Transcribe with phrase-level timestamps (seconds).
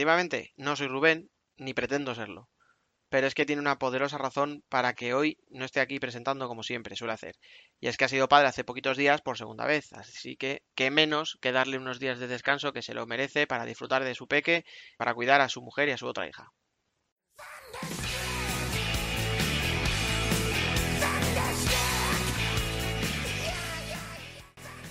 [0.00, 2.48] Efectivamente, no soy Rubén, ni pretendo serlo.
[3.10, 6.62] Pero es que tiene una poderosa razón para que hoy no esté aquí presentando como
[6.62, 7.36] siempre suele hacer.
[7.80, 10.90] Y es que ha sido padre hace poquitos días por segunda vez, así que qué
[10.90, 14.26] menos que darle unos días de descanso que se lo merece para disfrutar de su
[14.26, 14.64] peque,
[14.96, 16.50] para cuidar a su mujer y a su otra hija.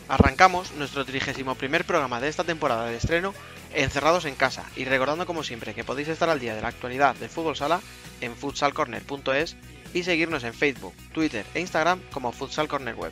[0.07, 3.33] Arrancamos nuestro 31 primer programa de esta temporada de estreno
[3.73, 7.15] encerrados en casa y recordando como siempre que podéis estar al día de la actualidad
[7.15, 7.81] del fútbol sala
[8.21, 9.55] en futsalcorner.es
[9.93, 13.11] y seguirnos en Facebook, Twitter e Instagram como Futsal Corner Web.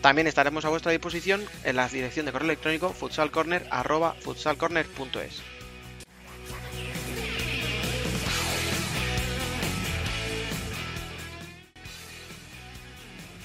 [0.00, 5.42] También estaremos a vuestra disposición en la dirección de correo electrónico futsalcorner.futsalcorner.es.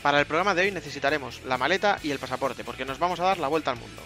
[0.02, 3.24] Para el programa de hoy necesitaremos la maleta y el pasaporte porque nos vamos a
[3.24, 4.02] dar la vuelta al mundo.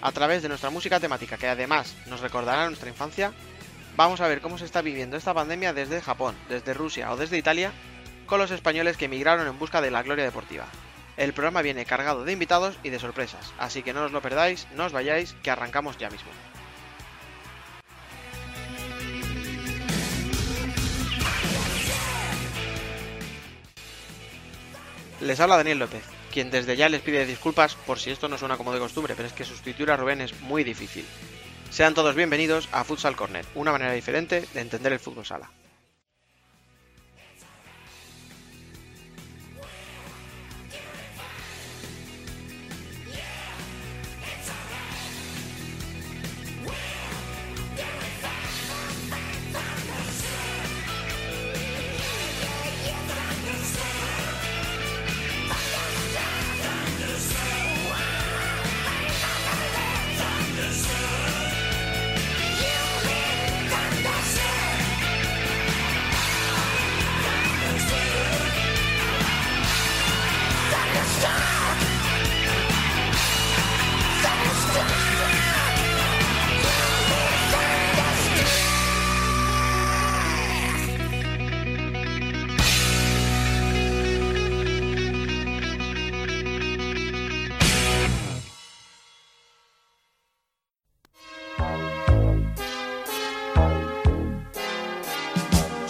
[0.00, 3.32] A través de nuestra música temática que además nos recordará nuestra infancia,
[3.96, 7.36] vamos a ver cómo se está viviendo esta pandemia desde Japón, desde Rusia o desde
[7.38, 7.72] Italia
[8.26, 10.66] con los españoles que emigraron en busca de la gloria deportiva.
[11.16, 14.68] El programa viene cargado de invitados y de sorpresas, así que no os lo perdáis,
[14.76, 16.30] no os vayáis, que arrancamos ya mismo.
[25.20, 26.04] Les habla Daniel López,
[26.38, 29.26] quien desde ya les pide disculpas por si esto no suena como de costumbre, pero
[29.26, 31.04] es que sustituir a Rubén es muy difícil.
[31.68, 35.50] Sean todos bienvenidos a Futsal Corner, una manera diferente de entender el fútbol sala.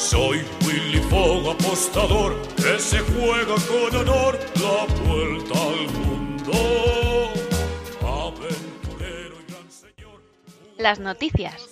[0.08, 6.52] Soy Willy Fogg, apostador, que se juega con honor la vuelta al mundo.
[8.00, 10.22] Aventurero y gran señor,
[10.78, 11.62] Las noticias.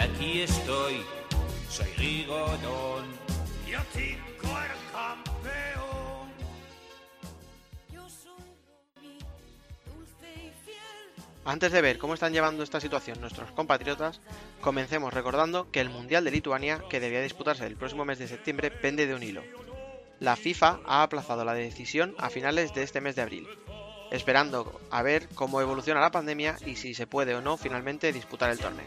[0.00, 1.04] Aquí estoy,
[1.70, 3.17] soy Rigodón.
[11.48, 14.20] Antes de ver cómo están llevando esta situación nuestros compatriotas,
[14.60, 18.70] comencemos recordando que el Mundial de Lituania, que debía disputarse el próximo mes de septiembre,
[18.70, 19.42] pende de un hilo.
[20.20, 23.48] La FIFA ha aplazado la decisión a finales de este mes de abril,
[24.10, 28.50] esperando a ver cómo evoluciona la pandemia y si se puede o no finalmente disputar
[28.50, 28.84] el torneo.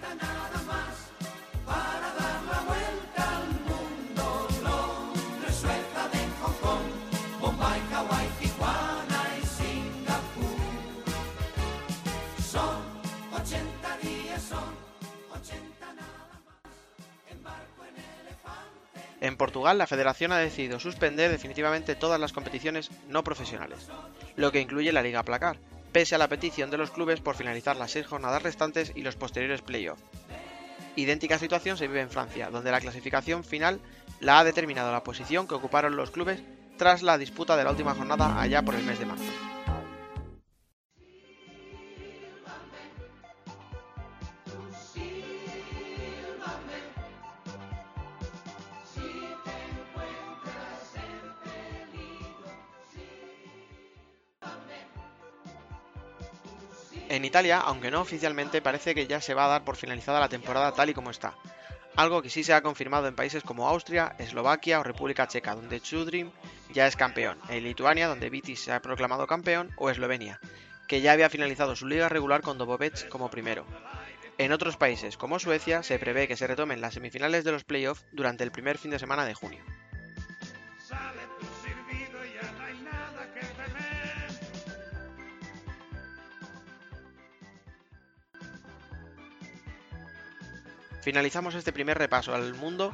[19.21, 23.87] En Portugal, la federación ha decidido suspender definitivamente todas las competiciones no profesionales,
[24.35, 25.59] lo que incluye la Liga Placar,
[25.91, 29.15] pese a la petición de los clubes por finalizar las seis jornadas restantes y los
[29.15, 30.01] posteriores playoffs.
[30.95, 33.79] Idéntica situación se vive en Francia, donde la clasificación final
[34.19, 36.41] la ha determinado la posición que ocuparon los clubes
[36.77, 39.60] tras la disputa de la última jornada allá por el mes de marzo.
[57.11, 60.29] En Italia, aunque no oficialmente, parece que ya se va a dar por finalizada la
[60.29, 61.35] temporada tal y como está,
[61.97, 65.81] algo que sí se ha confirmado en países como Austria, Eslovaquia o República Checa, donde
[65.81, 66.31] Chudrim
[66.71, 70.39] ya es campeón, en Lituania, donde Vitis se ha proclamado campeón, o Eslovenia,
[70.87, 73.65] que ya había finalizado su liga regular con Dobovec como primero.
[74.37, 78.05] En otros países, como Suecia, se prevé que se retomen las semifinales de los playoffs
[78.13, 79.61] durante el primer fin de semana de junio.
[91.01, 92.93] Finalizamos este primer repaso al mundo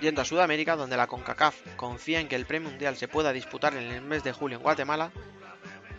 [0.00, 3.74] yendo a Sudamérica, donde la CONCACAF confía en que el Premio Mundial se pueda disputar
[3.74, 5.10] en el mes de julio en Guatemala,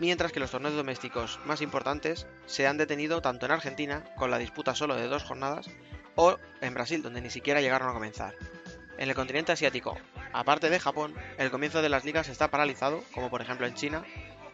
[0.00, 4.38] mientras que los torneos domésticos más importantes se han detenido tanto en Argentina, con la
[4.38, 5.68] disputa solo de dos jornadas,
[6.14, 8.34] o en Brasil, donde ni siquiera llegaron a comenzar.
[8.96, 9.96] En el continente asiático,
[10.32, 14.04] aparte de Japón, el comienzo de las ligas está paralizado, como por ejemplo en China,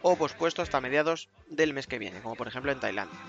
[0.01, 3.19] o pospuesto hasta mediados del mes que viene, como por ejemplo en Tailandia.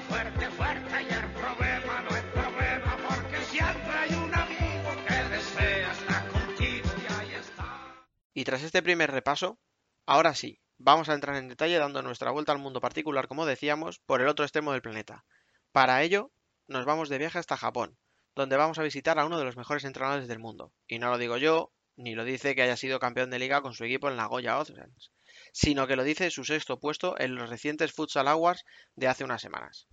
[0.00, 5.92] Fuerte, fuerte y el problema no es problema porque siempre hay un amigo que desea
[5.92, 8.06] estar contigo y ahí está.
[8.34, 9.58] Y tras este primer repaso,
[10.04, 14.00] ahora sí, vamos a entrar en detalle dando nuestra vuelta al mundo particular, como decíamos,
[14.00, 15.24] por el otro extremo del planeta.
[15.70, 16.32] Para ello,
[16.66, 17.96] nos vamos de viaje hasta Japón,
[18.34, 20.72] donde vamos a visitar a uno de los mejores entrenadores del mundo.
[20.88, 23.74] Y no lo digo yo, ni lo dice que haya sido campeón de liga con
[23.74, 25.12] su equipo en Nagoya Oceans,
[25.54, 28.64] sino que lo dice su sexto puesto en los recientes Futsal Awards
[28.96, 29.86] de hace unas semanas.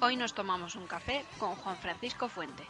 [0.00, 2.68] Hoy nos tomamos un café con Juan Francisco Fuentes.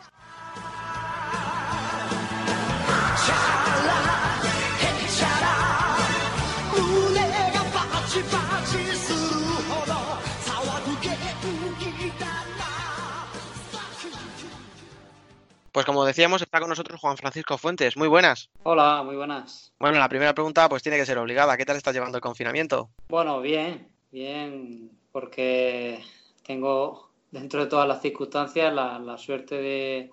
[15.77, 17.99] Pues como decíamos, está con nosotros Juan Francisco Fuentes.
[17.99, 18.49] Muy buenas.
[18.63, 19.75] Hola, muy buenas.
[19.79, 21.55] Bueno, la primera pregunta pues tiene que ser obligada.
[21.59, 22.89] ¿Qué tal estás llevando el confinamiento?
[23.11, 26.03] Bueno, bien, bien, porque
[26.47, 30.11] tengo dentro de todas las circunstancias la, la suerte de,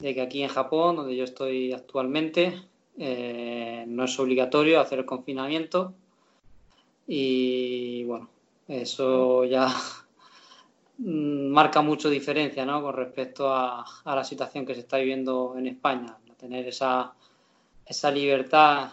[0.00, 2.62] de que aquí en Japón, donde yo estoy actualmente,
[2.98, 5.94] eh, no es obligatorio hacer el confinamiento
[7.06, 8.28] y bueno,
[8.68, 9.68] eso ya
[10.98, 12.82] marca mucho diferencia ¿no?
[12.82, 17.12] con respecto a, la situación que se está viviendo en España, tener esa,
[17.84, 18.92] esa libertad,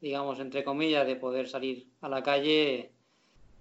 [0.00, 2.92] digamos, entre comillas, de poder salir a la calle,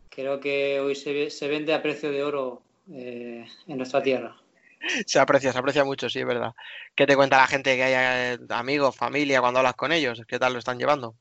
[0.10, 2.62] creo que hoy se, se vende a precio de oro
[2.92, 4.43] eh, en nuestra tierra.
[5.08, 6.54] Se aprecia, se aprecia mucho, sí, es verdad.
[6.96, 7.94] ¿Qué te cuenta la gente que hay
[8.36, 10.22] eh, amigos, familia, cuando hablas con ellos?
[10.28, 11.16] ¿Qué tal lo están llevando?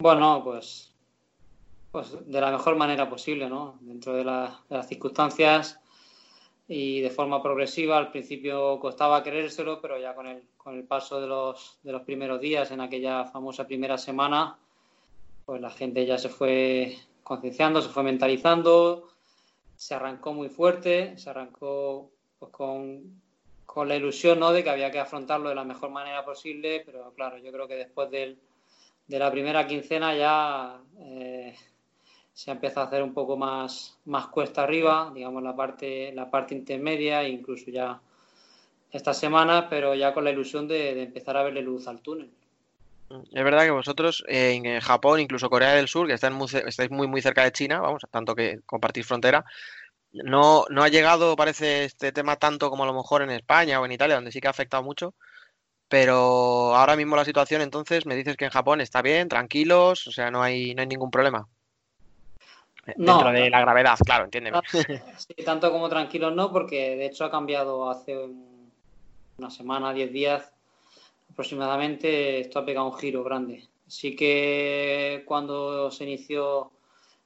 [0.00, 0.94] Bueno, pues,
[1.90, 3.78] pues de la mejor manera posible, ¿no?
[3.80, 5.80] Dentro de, la- las circunstancias
[6.68, 7.96] y de forma progresiva.
[7.98, 12.02] Al principio costaba creérselo, pero ya con el, con el paso de los, de los
[12.02, 14.58] primeros días, en aquella famosa primera semana,
[15.44, 19.08] pues la gente ya se fue concienciando, se fue mentalizando,
[19.78, 22.10] se arrancó muy fuerte, se arrancó
[22.40, 23.22] pues, con,
[23.64, 24.50] con la ilusión, ¿no?
[24.50, 27.76] De que había que afrontarlo de la mejor manera posible, pero claro, yo creo que
[27.76, 28.38] después del
[29.06, 31.54] de la primera quincena ya eh,
[32.34, 36.28] se ha empezado a hacer un poco más, más cuesta arriba, digamos la parte, la
[36.28, 38.00] parte intermedia, incluso ya
[38.90, 42.30] esta semana, pero ya con la ilusión de, de empezar a verle luz al túnel.
[43.10, 46.90] Es verdad que vosotros eh, en Japón, incluso Corea del Sur, que están muy, estáis
[46.90, 49.44] muy, muy cerca de China, vamos, tanto que compartís frontera,
[50.12, 53.86] no, no ha llegado, parece, este tema tanto como a lo mejor en España o
[53.86, 55.14] en Italia, donde sí que ha afectado mucho.
[55.88, 60.12] Pero ahora mismo la situación, entonces, me dices que en Japón está bien, tranquilos, o
[60.12, 61.48] sea, no hay, no hay ningún problema.
[62.86, 63.14] Eh, No.
[63.14, 64.60] Dentro de la gravedad, claro, entiéndeme.
[65.16, 68.70] Sí, tanto como tranquilos no, porque de hecho ha cambiado hace un-
[69.38, 70.52] una semana, diez días
[71.38, 73.62] aproximadamente, esto ha pegado un giro grande.
[73.86, 76.72] Sí que cuando se inició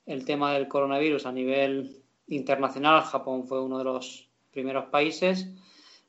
[0.04, 5.48] el tema del coronavirus a nivel internacional, Japón fue uno de los primeros países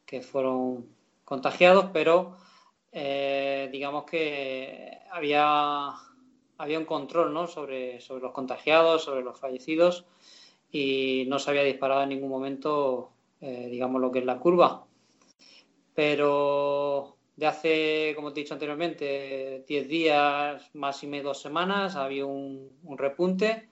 [0.05, 0.85] que fueron
[1.23, 2.35] contagiados, pero
[2.91, 5.93] eh, digamos que había,
[6.57, 10.03] había un control sobre, sobre los contagiados, sobre los fallecidos
[10.73, 14.83] y no se había disparado en ningún momento, eh, digamos, lo que es la curva.
[15.95, 22.69] Pero de hace, como te he dicho anteriormente, 10 días, máxime dos semanas, había un,
[22.83, 23.69] un repunte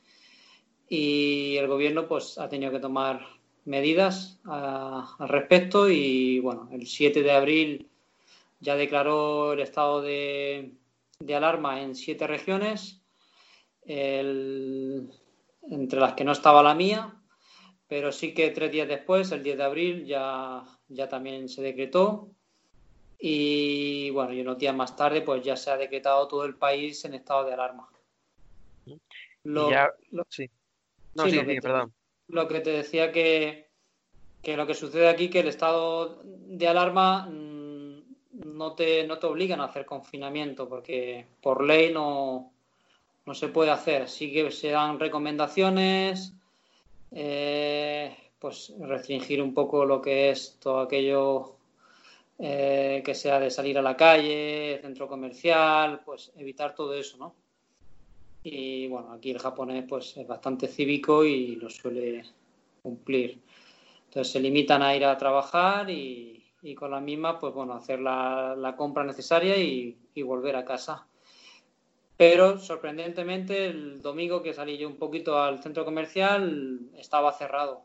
[0.90, 3.26] y el gobierno pues ha tenido que tomar
[3.66, 7.92] medidas al respecto y bueno, el 7 de abril
[8.62, 10.74] ya declaró el estado de,
[11.36, 13.02] alarma en siete regiones,
[13.84, 15.10] entre
[16.00, 17.20] las que no estaba la mía,
[17.88, 22.30] pero sí que tres días después, el 10 de abril, ya, ya también se decretó.
[23.24, 27.06] Y bueno, y unos días más tarde, pues ya se ha decretado todo el país
[27.06, 27.88] en estado de alarma.
[29.44, 30.50] Lo, Y ya- lo- sí.
[31.14, 31.94] No, sí, sí, lo que sí, te- perdón.
[32.30, 33.70] lo que te decía que,
[34.42, 38.02] que lo que sucede aquí, que el estado de alarma mm,
[38.58, 42.52] no te, no te obligan a hacer confinamiento, porque por ley no,
[43.28, 44.10] no se puede hacer.
[44.10, 46.34] Sí que se dan recomendaciones,
[47.12, 51.58] eh, pues restringir un poco lo que es todo aquello
[52.44, 57.36] eh, que sea de salir a la calle, centro comercial, pues evitar todo eso, ¿no?
[58.42, 62.24] Y bueno, aquí el japonés pues es bastante cívico y lo suele
[62.82, 63.40] cumplir.
[64.06, 66.44] Entonces se limitan a ir a trabajar y,
[66.76, 71.06] con la misma, pues bueno, hacer la, la compra necesaria y, y volver a casa.
[72.18, 77.84] Pero sorprendentemente el domingo que salí yo un poquito al centro comercial estaba cerrado.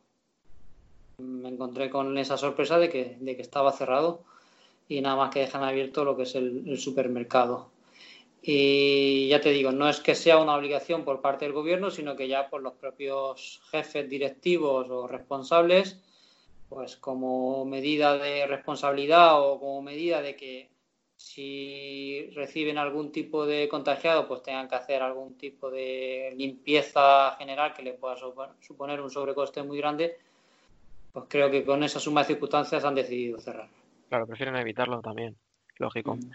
[1.19, 4.25] Me encontré con esa sorpresa de que, de que estaba cerrado
[4.89, 7.71] y nada más que dejan abierto lo que es el, supermercado.
[8.43, 12.15] Y ya te digo, no es que sea una obligación por parte del gobierno, sino
[12.15, 16.01] que ya por los propios jefes directivos o responsables,
[16.69, 20.71] pues como medida de responsabilidad o como medida de que
[21.17, 27.73] si reciben algún tipo de contagiado, pues tengan que hacer algún tipo de limpieza general
[27.75, 30.19] que le pueda supo- suponer un sobrecoste muy grande,
[31.13, 33.69] pues creo que con esa suma de circunstancias han decidido cerrar.
[34.09, 35.37] Claro, prefieren evitarlo también,
[35.79, 36.17] lógico.
[36.17, 36.31] Mm.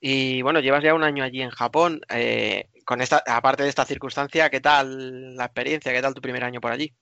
[0.00, 2.00] Y bueno, llevas ya un año allí en Japón.
[2.10, 5.92] eh, con esta, aparte de esta circunstancia, ¿qué tal la experiencia?
[5.92, 6.92] ¿Qué tal tu primer año por allí?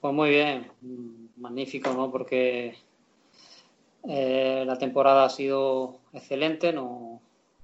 [0.00, 0.70] Pues muy bien,
[1.36, 2.10] magnífico, ¿no?
[2.10, 2.74] Porque
[4.08, 7.20] eh, la temporada ha sido excelente, no,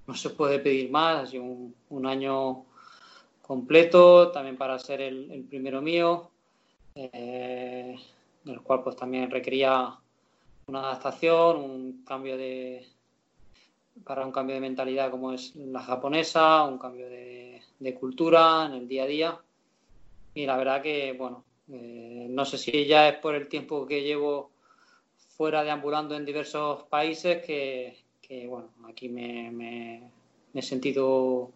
[0.06, 2.64] no se puede pedir más, ha sido un, un año
[3.40, 6.30] completo, también para ser el, el primero mío,
[6.94, 7.96] eh,
[8.44, 9.94] el cual pues también requería
[10.72, 12.86] una adaptación, un cambio de
[14.04, 17.60] para un cambio de mentalidad como es la japonesa, un cambio de,
[18.00, 19.40] cultura en el día a día.
[20.34, 24.02] Y la verdad que, bueno, eh, no sé si ya es por el tiempo que
[24.02, 24.50] llevo
[25.36, 30.10] fuera deambulando en diversos países que, que, bueno, aquí me,
[30.54, 31.50] he sentido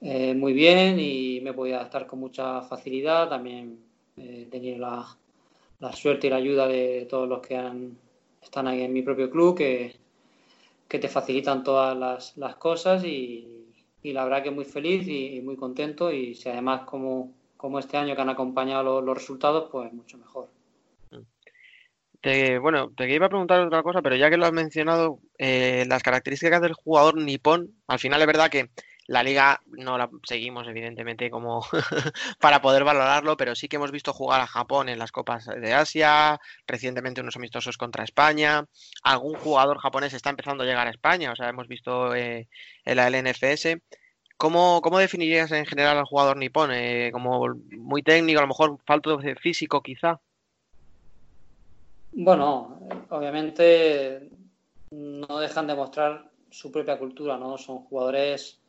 [0.00, 3.28] eh, muy bien y me podido adaptar con mucha facilidad.
[3.28, 3.78] También
[4.16, 5.16] eh, he tenido la,
[5.78, 7.96] la suerte y la ayuda de todos los que han,
[8.46, 9.96] están ahí en mi propio club, que,
[10.88, 13.66] que te facilitan todas las, las cosas y,
[14.02, 17.96] y la verdad que muy feliz y, muy contento y si además como, como este
[17.96, 20.48] año que han acompañado los, los resultados, pues mucho mejor.
[22.20, 25.84] Te, bueno, te iba a preguntar otra cosa, pero ya que lo has mencionado, eh,
[25.88, 28.70] las características del jugador nipón, al final es verdad que
[29.08, 31.64] la liga no la seguimos, evidentemente, como
[32.40, 35.74] para poder valorarlo, pero sí que hemos visto jugar a Japón en las Copas de
[35.74, 38.66] Asia, recientemente unos amistosos contra España.
[39.02, 42.48] Algún jugador japonés está empezando a llegar a España, o sea, hemos visto eh,
[42.84, 43.78] en la LNFS.
[44.36, 46.70] ¿Cómo, cómo definirías en general al jugador nipón?
[46.72, 50.20] Eh, ¿como muy técnico, a lo mejor falto de físico quizá?
[52.12, 54.30] Bueno, obviamente
[54.90, 57.56] no dejan de mostrar su propia cultura, ¿no?
[57.58, 58.60] Son jugadores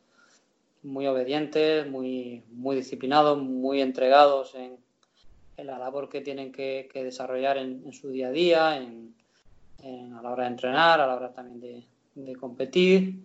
[0.82, 4.76] muy obedientes, muy, muy disciplinados, muy entregados en,
[5.56, 9.14] en la labor que tienen que, que desarrollar en, en su día a día, en,
[9.82, 13.20] en- a la hora de entrenar, a la hora también de, de competir.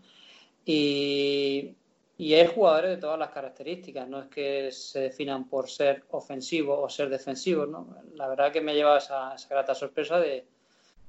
[0.65, 1.75] Y,
[2.17, 6.79] y hay jugadores de todas las características, no es que se definan por ser ofensivos
[6.81, 7.95] o ser defensivos, ¿no?
[8.15, 10.45] La verdad que me ha llevado esa, esa grata sorpresa de,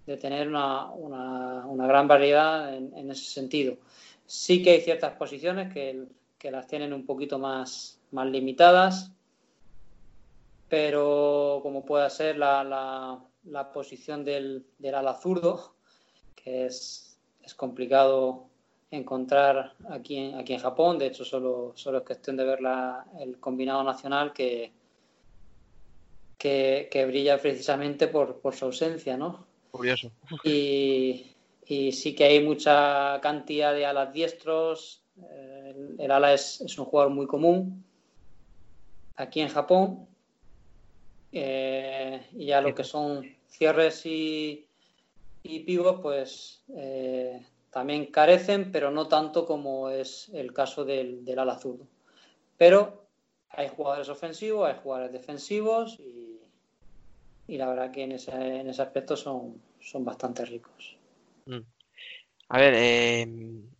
[0.06, 3.76] de tener una, una- una gran variedad en, en ese sentido.
[4.26, 6.04] Sí que hay ciertas posiciones que,
[6.44, 9.10] que las tienen un poquito más, más limitadas,
[10.68, 15.74] pero como pueda ser la, la- la posición del, del ala zurdo,
[16.36, 18.50] que es, es complicado
[18.90, 20.98] encontrar aquí en, aquí en Japón.
[20.98, 24.70] De hecho, solo, solo es cuestión de ver la- el combinado nacional que,
[26.36, 29.46] que, que brilla precisamente por, por su ausencia, ¿no?
[29.70, 30.10] Curioso.
[30.44, 31.24] Y,
[31.66, 35.00] y sí que hay mucha cantidad de alas diestros.
[35.22, 37.84] Eh, El, ala es, un jugador muy común
[39.16, 40.06] aquí en Japón.
[41.32, 44.68] Eh, y ya lo que son cierres y,
[45.42, 51.58] pivos, pues eh, también carecen, pero no tanto como es el caso del, del ala
[51.58, 51.86] zurdo.
[52.56, 53.06] Pero
[53.50, 56.40] hay jugadores ofensivos, hay jugadores defensivos y,
[57.46, 60.96] y la verdad que en ese, en ese aspecto son, son bastante ricos.
[61.46, 61.60] Mm.
[62.48, 63.26] A ver, eh,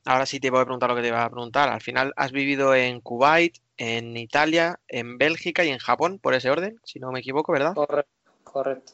[0.04, 1.68] ahora sí te voy a preguntar lo que te iba a preguntar.
[1.68, 6.50] Al final has vivido en Kuwait, en Italia, en Bélgica y en Japón, por ese
[6.50, 7.74] orden, si no me equivoco, ¿verdad?
[7.74, 8.10] Correcto.
[8.42, 8.92] correcto.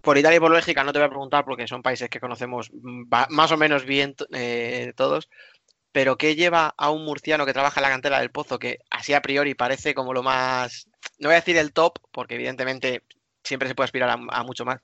[0.00, 2.70] Por Italia y por Bélgica no te voy a preguntar porque son países que conocemos
[2.74, 5.30] más o menos bien eh, todos.
[5.92, 9.14] Pero ¿qué lleva a un murciano que trabaja en la cantera del Pozo, que así
[9.14, 13.02] a priori parece como lo más, no voy a decir el top, porque evidentemente
[13.44, 14.80] siempre se puede aspirar a, a mucho más,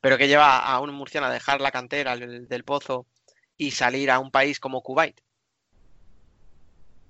[0.00, 3.06] pero ¿qué lleva a un murciano a dejar la cantera del, del Pozo
[3.58, 5.20] y salir a un país como Kuwait?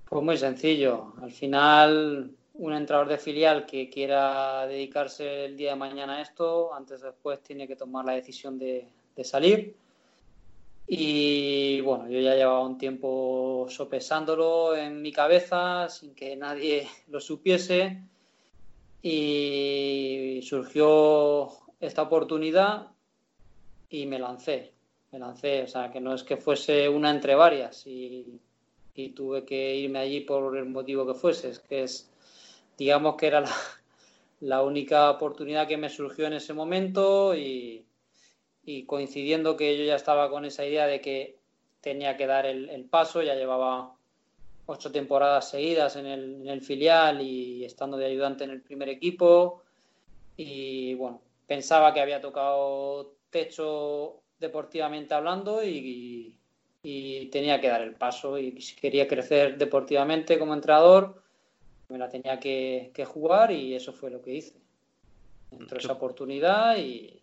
[0.09, 1.13] Pues muy sencillo.
[1.21, 6.75] Al final, un entrenador de filial que quiera dedicarse el día de mañana a esto,
[6.75, 9.77] antes o después tiene que tomar la decisión de, de salir.
[10.87, 17.21] Y bueno, yo ya llevaba un tiempo sopesándolo en mi cabeza sin que nadie lo
[17.21, 18.03] supiese.
[19.03, 22.89] Y surgió esta oportunidad
[23.91, 24.78] y me lancé.
[25.11, 28.41] Me lancé, o sea, que no es que fuese una entre varias y,
[29.15, 31.51] tuve que irme allí por el motivo que fuese.
[31.51, 32.11] Es que es,
[32.77, 33.45] digamos que era
[34.41, 37.85] la, única oportunidad que me surgió en ese momento y,
[38.87, 41.39] coincidiendo que yo ya estaba con esa idea de que
[41.81, 43.95] tenía que dar el, el paso, ya llevaba
[44.67, 48.91] ocho temporadas seguidas en el, en el, filial y estando de ayudante en el primer
[48.91, 49.63] equipo
[50.37, 56.35] y bueno, pensaba que había tocado techo deportivamente hablando y,
[57.31, 61.23] tenía que dar el paso y si quería crecer deportivamente como entrenador
[61.91, 64.59] me la tenía que, que jugar y eso fue lo que hice.
[65.51, 67.23] Entró esa oportunidad y,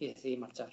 [0.00, 0.70] y decidí marchar.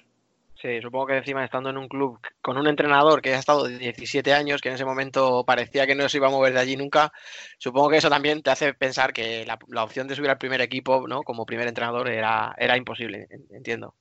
[0.61, 4.33] Sí, supongo que encima estando en un club con un entrenador que ha estado 17
[4.33, 7.13] años, que en ese momento parecía que no se iba a mover de allí nunca,
[7.57, 10.59] supongo que eso también te hace pensar que la, la opción de subir al primer
[10.59, 11.23] equipo, ¿no?
[11.23, 13.95] Como primer entrenador era, era imposible, entiendo.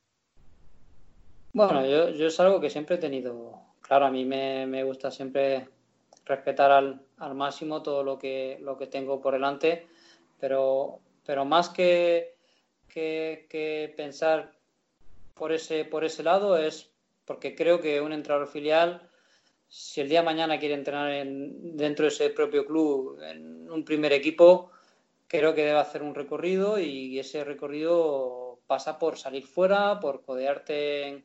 [1.52, 3.62] Bueno, yo, yo, es algo que siempre he tenido.
[3.80, 5.68] Claro, a mí me, gusta siempre
[6.24, 9.86] respetar al, al, máximo todo lo que, lo que tengo por delante,
[10.38, 12.36] pero, pero más que
[13.96, 14.52] pensar
[15.38, 16.90] por ese, por ese lado es
[17.24, 19.08] porque creo que un entrenador filial,
[19.68, 23.84] si el día de mañana quiere entrenar en, dentro de ese propio club, en un
[23.84, 24.70] primer equipo,
[25.28, 31.06] creo que debe hacer un recorrido y ese recorrido pasa por salir fuera, por codearte
[31.06, 31.24] en,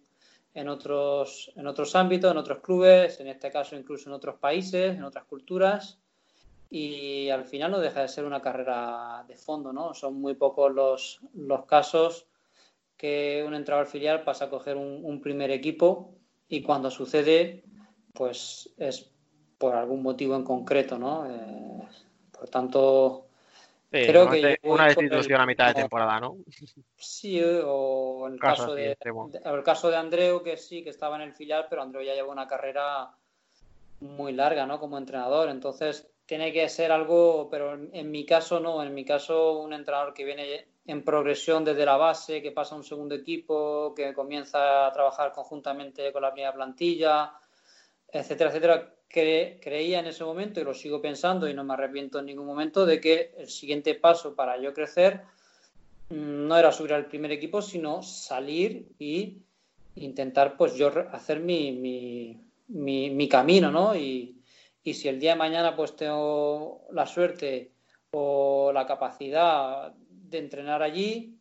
[0.53, 4.95] en, otros, en otros ámbitos, en otros clubes, en este caso incluso en otros países,
[4.95, 5.99] en otras culturas.
[6.69, 9.93] Y al final no deja de ser una carrera de fondo, ¿no?
[9.93, 12.27] Son muy pocos los, los casos
[12.97, 16.15] que un entrenador filial pasa a coger un, un, primer equipo
[16.47, 17.63] y cuando sucede,
[18.13, 19.11] pues es
[19.57, 21.25] por algún motivo en concreto, ¿no?
[21.29, 21.87] Eh,
[22.31, 23.27] por tanto,
[24.01, 26.37] sí, creo que una destitución el, a mitad de temporada, ¿no?
[26.95, 30.89] Sí, o en el caso, caso de, de, el caso de Andreu, que sí, que
[30.89, 33.11] estaba en el filial, pero Andreu ya lleva una carrera
[33.99, 34.79] muy larga, ¿no?
[34.79, 39.05] Como entrenador, entonces tiene que ser algo, pero en, en mi caso no, en mi
[39.05, 43.15] caso un entrenador que viene en progresión desde la base, que pasa a un segundo
[43.15, 47.33] equipo, que comienza a trabajar conjuntamente con la primera plantilla,
[48.11, 48.93] etcétera, etcétera.
[49.13, 52.47] Cre creía en ese momento y lo sigo pensando y no me arrepiento en ningún
[52.47, 55.21] momento de que el siguiente paso para yo crecer
[56.09, 59.37] mm, no era subir al primer equipo, sino salir y
[59.97, 63.95] intentar pues yo hacer mi, mi, mi, mi camino, ¿no?
[63.95, 64.41] Y,
[64.83, 67.69] y si el día de mañana pues tengo la suerte
[68.09, 71.37] o la capacidad de entrenar allí,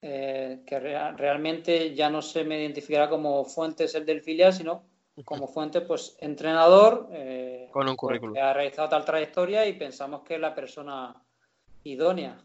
[0.00, 4.90] eh, que re realmente ya no se me identificará como Fuentes el del filial, sino
[5.24, 8.34] como Fuentes, pues entrenador, eh, con un currículum.
[8.34, 11.14] Que ha realizado tal trayectoria y pensamos que es la persona
[11.84, 12.38] idónea.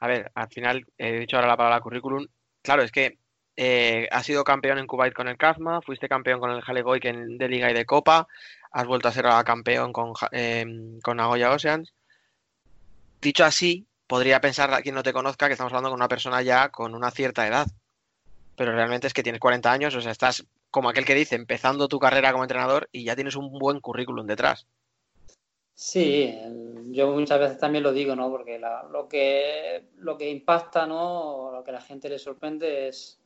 [0.00, 2.26] A ver, al final he dicho ahora la palabra currículum.
[2.62, 3.18] Claro, es que
[3.56, 7.48] eh, has sido campeón en Kuwait con el Kazma, fuiste campeón con el Halegoiken de
[7.48, 8.28] Liga y de Copa,
[8.70, 10.64] has vuelto a ser campeón con, eh,
[11.02, 11.92] con Nagoya Oceans.
[13.20, 16.42] Dicho así, podría pensar a quien no te conozca que estamos hablando con una persona
[16.42, 17.66] ya con una cierta edad.
[18.54, 21.88] Pero realmente es que tienes 40 años, o sea, estás como aquel que dice, empezando
[21.88, 24.66] tu carrera como entrenador y ya tienes un buen currículum detrás.
[25.74, 26.36] Sí,
[26.90, 28.28] yo muchas veces también lo digo, ¿no?
[28.30, 31.50] Porque la, lo, que, lo que impacta, ¿no?
[31.52, 33.20] Lo que a la gente le sorprende es,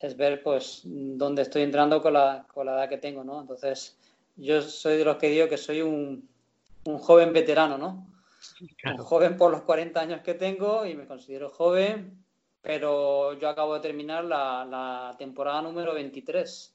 [0.00, 3.40] es ver, pues, dónde estoy entrando con la, con la edad que tengo, ¿no?
[3.40, 3.96] Entonces,
[4.34, 6.28] yo soy de los que digo que soy un,
[6.84, 8.08] un joven veterano, ¿no?
[8.78, 9.04] Claro.
[9.04, 12.24] joven por los 40 años que tengo y me considero joven,
[12.62, 16.72] pero yo acabo de terminar la, la, temporada número 23,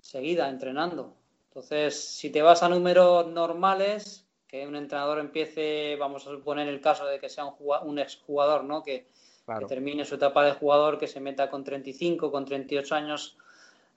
[0.00, 1.14] seguida, entrenando.
[1.48, 6.80] Entonces, si te vas a números normales, que un entrenador empiece, vamos a suponer el
[6.80, 7.54] caso de que sea un,
[7.84, 8.82] un exjugador, ¿no?
[8.82, 9.06] Que,
[9.44, 9.66] Claro.
[9.66, 13.36] que termine su etapa de jugador, que se meta con 35, con 38 años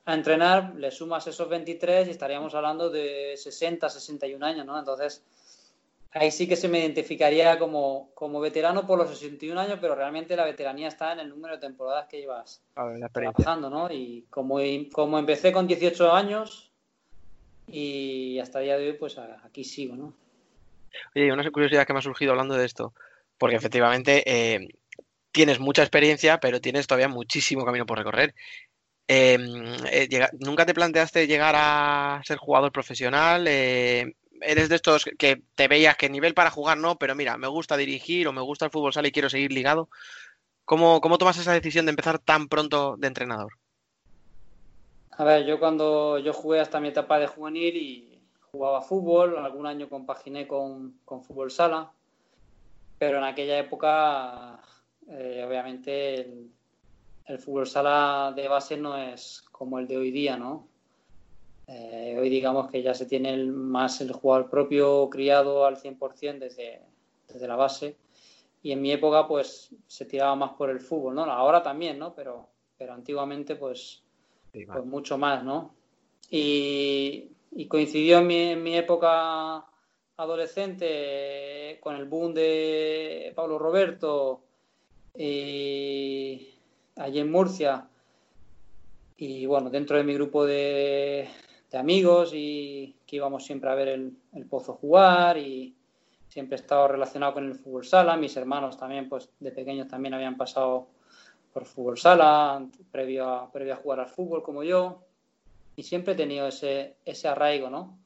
[0.06, 4.78] a entrenar, le sumas esos 23 y estaríamos hablando de 60, 61 años, ¿no?
[4.78, 5.24] Entonces,
[6.16, 10.36] ahí sí que se me identificaría como, como veterano por los 61 años, pero realmente
[10.36, 13.92] la veteranía está en el número de temporadas que llevas la trabajando, ¿no?
[13.92, 14.60] Y como,
[14.94, 16.72] como empecé con 18 años
[17.68, 20.14] y hasta el día de hoy, pues aquí sigo, ¿no?
[21.14, 22.94] Oye, una curiosidad que me ha surgido hablando de esto,
[23.38, 24.70] porque efectivamente eh,
[25.32, 28.34] tienes mucha experiencia, pero tienes todavía muchísimo camino por recorrer.
[29.08, 29.38] Eh,
[29.92, 33.46] eh, llega- ¿nunca te planteaste llegar a ser jugador profesional?
[33.48, 37.48] Eh, ¿eres de estos que te veías que nivel para jugar no, pero mira, me
[37.48, 39.90] gusta dirigir o me gusta el fútbol sala y quiero seguir ligado?
[40.66, 43.54] ¿Cómo, cómo tomas esa decisión de empezar tan pronto de entrenador?
[45.12, 48.22] A ver, yo cuando yo jugué hasta mi etapa de juvenil y
[48.52, 51.92] jugaba fútbol, algún año compaginé con, con fútbol sala,
[52.98, 54.60] pero en aquella época,
[55.08, 56.52] eh, obviamente, el,
[57.28, 60.68] el fútbol sala de base no es como el de hoy día, ¿no?
[61.68, 66.46] Eh, hoy digamos que ya se tiene el- más el jugador propio criado al 100%
[66.46, 66.82] desde,
[67.28, 67.96] desde la base
[68.62, 71.24] y en mi época pues se tiraba más por el fútbol, ¿no?
[71.24, 72.14] Ahora también, ¿no?
[72.14, 72.48] Pero,
[72.78, 74.04] pero antiguamente pues
[74.74, 75.74] pues mucho más, ¿no?
[76.30, 79.66] Y, y coincidió en mi, en mi época
[80.18, 84.42] adolescente con el boom de Pablo Roberto
[85.18, 86.50] y
[86.96, 87.88] allí en Murcia.
[89.18, 91.28] Y bueno, dentro de mi grupo de,
[91.72, 95.76] de amigos y que íbamos siempre a ver el, el Pozo jugar y
[96.30, 98.16] siempre he estado relacionado con el fútbol sala.
[98.18, 100.88] Mis hermanos también, pues de pequeños también habían pasado
[101.54, 105.02] por fútbol sala, previo a, previo a jugar al fútbol como yo,
[105.78, 107.98] y siempre he tenido ese, ese arraigo, ¿no?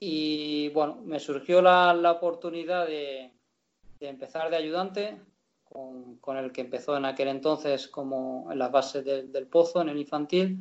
[0.00, 3.30] Y bueno, me surgió la, la oportunidad de,
[4.00, 5.16] de empezar de ayudante
[5.64, 9.80] con, con el que empezó en aquel entonces como en las bases del- del pozo,
[9.80, 10.58] en el infantil,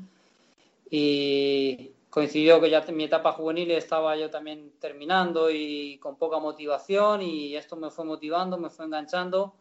[0.93, 6.37] y coincidió que ya en mi etapa juvenil estaba yo también terminando y con poca
[6.39, 9.55] motivación y esto me fue motivando, me fue enganchando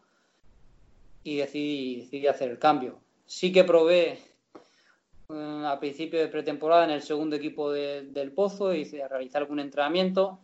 [1.23, 2.99] y decidí, decidí hacer el cambio.
[3.25, 4.19] Sí que probé
[5.29, 9.61] eh, a principio de pretemporada en el segundo equipo de- del Pozo y realizar algún
[9.61, 10.39] entrenamiento,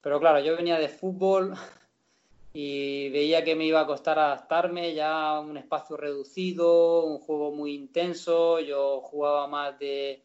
[0.00, 1.54] pero claro, yo venía de fútbol
[2.54, 7.50] y veía que me iba a costar adaptarme ya a un espacio reducido, un juego
[7.52, 10.22] muy intenso, yo jugaba más de,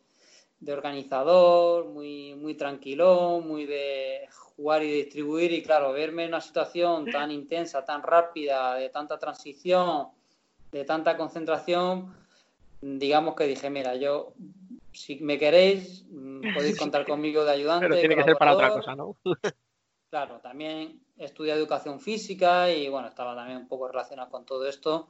[0.60, 6.42] de organizador, muy, muy tranquilón, muy de jugar y distribuir y claro, verme en una
[6.42, 10.10] situación tan intensa, tan rápida, de tanta transición,
[10.72, 12.13] de tanta concentración,
[12.82, 14.34] digamos que dije, mira, yo,
[14.92, 17.88] si me queréis, mm, podéis contar conmigo de ayudante.
[17.88, 19.16] Pero tiene que ser para otra cosa, ¿no?
[20.10, 25.10] Claro, también estudié educación física y bueno, estaba también un poco relacionado con todo esto.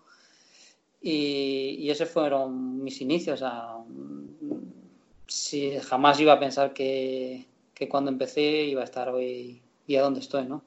[1.02, 3.42] Y, y esos fueron mis inicios.
[3.42, 3.76] O sea,
[5.28, 10.02] sí, jamás iba a pensar que, que cuando empecé iba a estar hoy y a
[10.02, 10.64] donde estoy, ¿no?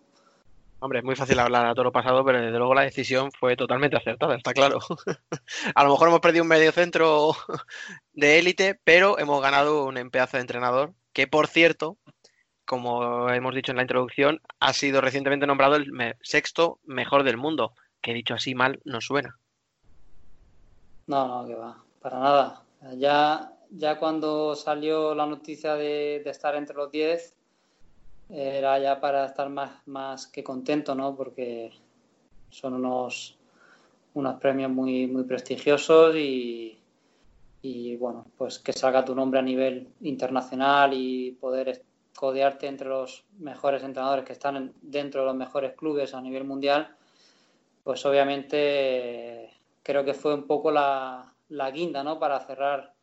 [0.82, 3.54] Hombre, es muy fácil hablar a todo lo pasado, pero desde luego la decisión fue
[3.54, 4.78] totalmente acertada, está claro.
[5.74, 7.36] A lo mejor hemos perdido un medio centro
[8.14, 11.98] de élite, pero hemos ganado un pedazo de entrenador que, por cierto,
[12.70, 15.90] como hemos dicho en la introducción, ha sido recientemente nombrado el
[16.22, 19.36] sexto mejor del mundo, que dicho así mal no suena.
[21.08, 22.62] No, no, que va, para nada.
[22.96, 27.34] Ya, ya cuando salió la noticia de, de estar entre los 10,
[28.28, 31.16] era ya para estar más, más que contento, ¿no?
[31.16, 31.72] Porque
[32.50, 33.36] son unos,
[34.14, 36.78] unos premios muy, muy prestigiosos y,
[37.62, 43.24] y, bueno, pues que salga tu nombre a nivel internacional y poder codearte entre los
[43.38, 46.96] mejores entrenadores que están en- dentro de los mejores clubes a nivel mundial,
[47.84, 49.50] pues obviamente eh,
[49.82, 52.18] creo que fue un poco la, la guinda, ¿no?
[52.18, 52.94] Para cerrar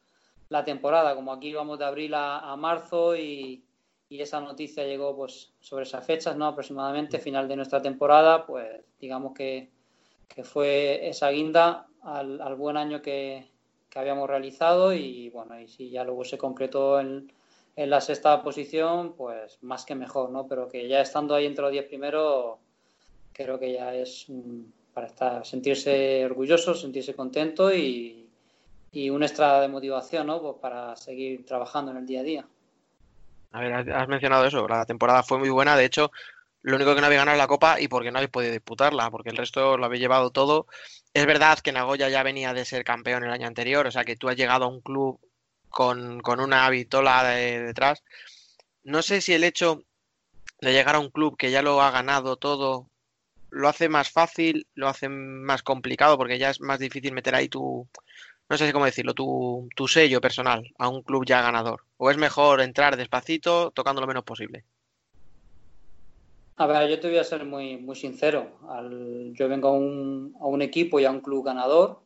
[0.50, 3.66] la temporada, como aquí vamos de abril a, a marzo y,
[4.10, 6.48] y esa noticia llegó pues sobre esas fechas, ¿no?
[6.48, 9.72] Aproximadamente final de nuestra temporada, pues digamos que,
[10.28, 13.52] que fue esa guinda al, al buen año que,
[13.90, 17.32] que habíamos realizado y bueno, y si ya luego se concretó en,
[17.78, 20.48] en la sexta posición, pues más que mejor, ¿no?
[20.50, 22.60] Pero que ya estando ahí entre los 10 primeros,
[23.34, 24.62] creo que ya es mm,
[24.94, 28.30] para estar, sentirse orgulloso, sentirse contento y,
[28.92, 30.42] y un extra de motivación, ¿no?
[30.42, 32.48] Pues para seguir trabajando en el día a día.
[33.52, 36.12] A ver, has- mencionado eso, la temporada fue muy buena, de hecho,
[36.62, 39.12] lo único que no habéis ganado es la Copa y porque no habéis podido disputarla,
[39.12, 40.68] porque el resto lo habéis llevado todo.
[41.14, 44.18] Es verdad que Nagoya ya venía de ser campeón el año anterior, o sea que
[44.18, 45.20] tú has llegado a un club
[45.78, 48.04] con, con una vitola de- detrás.
[48.84, 49.84] No sé si el hecho
[50.62, 52.90] de llegar a un club que ya lo ha ganado todo
[53.52, 57.50] lo hace más fácil, lo hace más complicado, porque ya es más difícil meter ahí
[57.50, 57.88] tu,
[58.50, 61.84] no sé cómo decirlo, tu, tu sello personal a un club ya ganador.
[61.98, 64.66] ¿O es mejor entrar despacito, tocando lo menos posible?
[66.58, 68.60] A ver, yo te voy a ser muy, muy sincero.
[69.34, 72.02] Yo vengo a un, a un equipo y a un club ganador,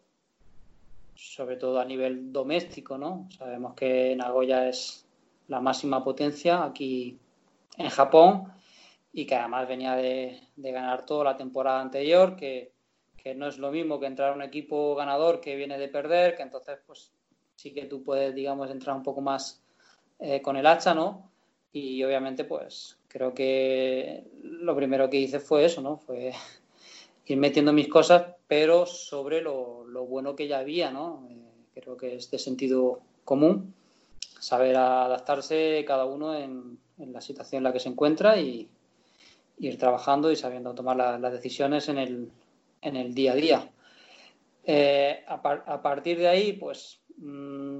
[1.22, 3.28] sobre todo a nivel doméstico, ¿no?
[3.38, 5.08] Sabemos que Nagoya es
[5.48, 7.20] la máxima potencia aquí
[7.78, 8.52] en Japón
[9.14, 12.74] y que además venía de, ganar toda la temporada anterior, que,
[13.16, 16.36] que no es lo mismo que entrar a un equipo ganador que viene de perder,
[16.36, 17.12] que entonces pues
[17.56, 19.64] sí que tú puedes, digamos, entrar un poco más
[20.20, 21.30] eh, con el hacha, ¿no?
[21.72, 25.98] Y obviamente, pues creo que lo primero que hice fue eso, ¿no?
[25.98, 26.34] Fue
[27.28, 31.28] ir metiendo mis cosas, pero sobre lo, lo bueno que ya había, ¿no?
[31.30, 33.74] Eh, creo que es de sentido común
[34.40, 38.70] saber adaptarse cada uno en, la situación en la que se encuentra y
[39.60, 42.32] ir trabajando y sabiendo tomar la- las decisiones en el,
[42.82, 43.72] en el día a día.
[44.64, 47.80] Eh, a partir de ahí, pues mm,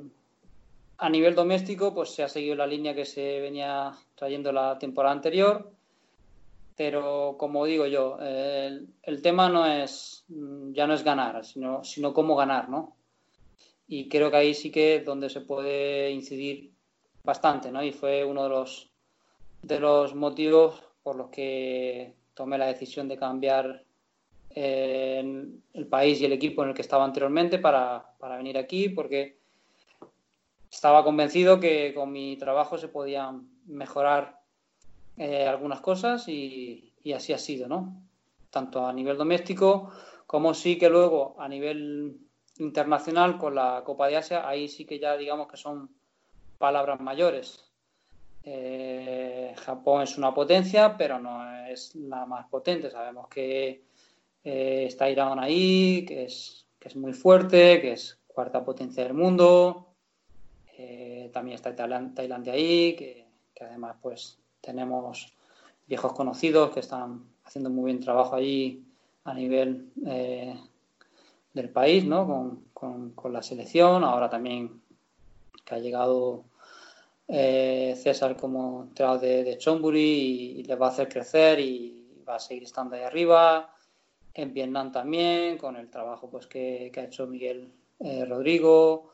[0.98, 5.14] a nivel doméstico, pues se ha seguido la línea que se venía trayendo la temporada
[5.14, 5.72] anterior,
[6.84, 11.84] pero como digo yo, el, el tema no es mm, ya no es ganar, sino,
[11.84, 12.96] sino cómo ganar, ¿no?
[13.88, 16.72] Y creo que ahí sí que es donde se puede incidir
[17.24, 17.84] bastante, ¿no?
[17.84, 18.90] Y fue uno de los
[19.62, 23.84] de los motivos por los que tomé la decisión de cambiar
[24.50, 28.90] eh, el país y el equipo en el que estaba anteriormente para, para venir aquí,
[28.90, 29.38] porque
[30.72, 34.41] estaba convencido que con mi trabajo se podían mejorar
[35.18, 38.02] eh, algunas cosas y, así ha sido, ¿no?
[38.50, 39.92] Tanto a nivel doméstico
[40.26, 42.18] como sí que luego a nivel
[42.58, 45.90] internacional con la Copa de Asia, ahí sí que ya digamos que son
[46.58, 47.66] palabras mayores.
[48.44, 52.90] Eh, Japón es una potencia, pero no es la más potente.
[52.90, 53.84] Sabemos que
[54.44, 59.14] eh, está Irán ahí, que es, que es muy fuerte, que es cuarta potencia del
[59.14, 59.88] mundo.
[61.32, 63.28] También está Tailan- Tailandia ahí, que
[63.62, 65.34] además pues tenemos
[65.88, 68.84] viejos conocidos que están haciendo muy bien trabajo allí
[69.26, 70.56] a nivel eh,
[71.54, 72.26] del país, ¿no?
[72.26, 74.04] Con, con- con la selección.
[74.04, 74.82] Ahora también
[75.66, 76.44] que ha llegado
[77.28, 82.08] eh, César como entrenador de, de Chonburi y, y les va a hacer crecer y
[82.28, 83.74] va a seguir estando ahí arriba.
[84.34, 87.70] En Vietnam también, con el trabajo pues, que, que ha hecho Miguel
[88.00, 89.12] eh, Rodrigo,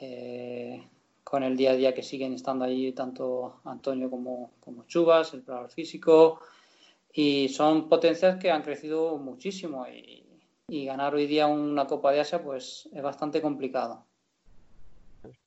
[0.00, 0.82] eh,
[1.26, 5.40] con el día a día que siguen estando allí tanto Antonio como, como Chubas, el
[5.40, 6.40] preparador físico.
[7.12, 10.24] Y son potencias que han crecido muchísimo y,
[10.68, 14.04] y ganar hoy día una Copa de Asia pues es bastante complicado.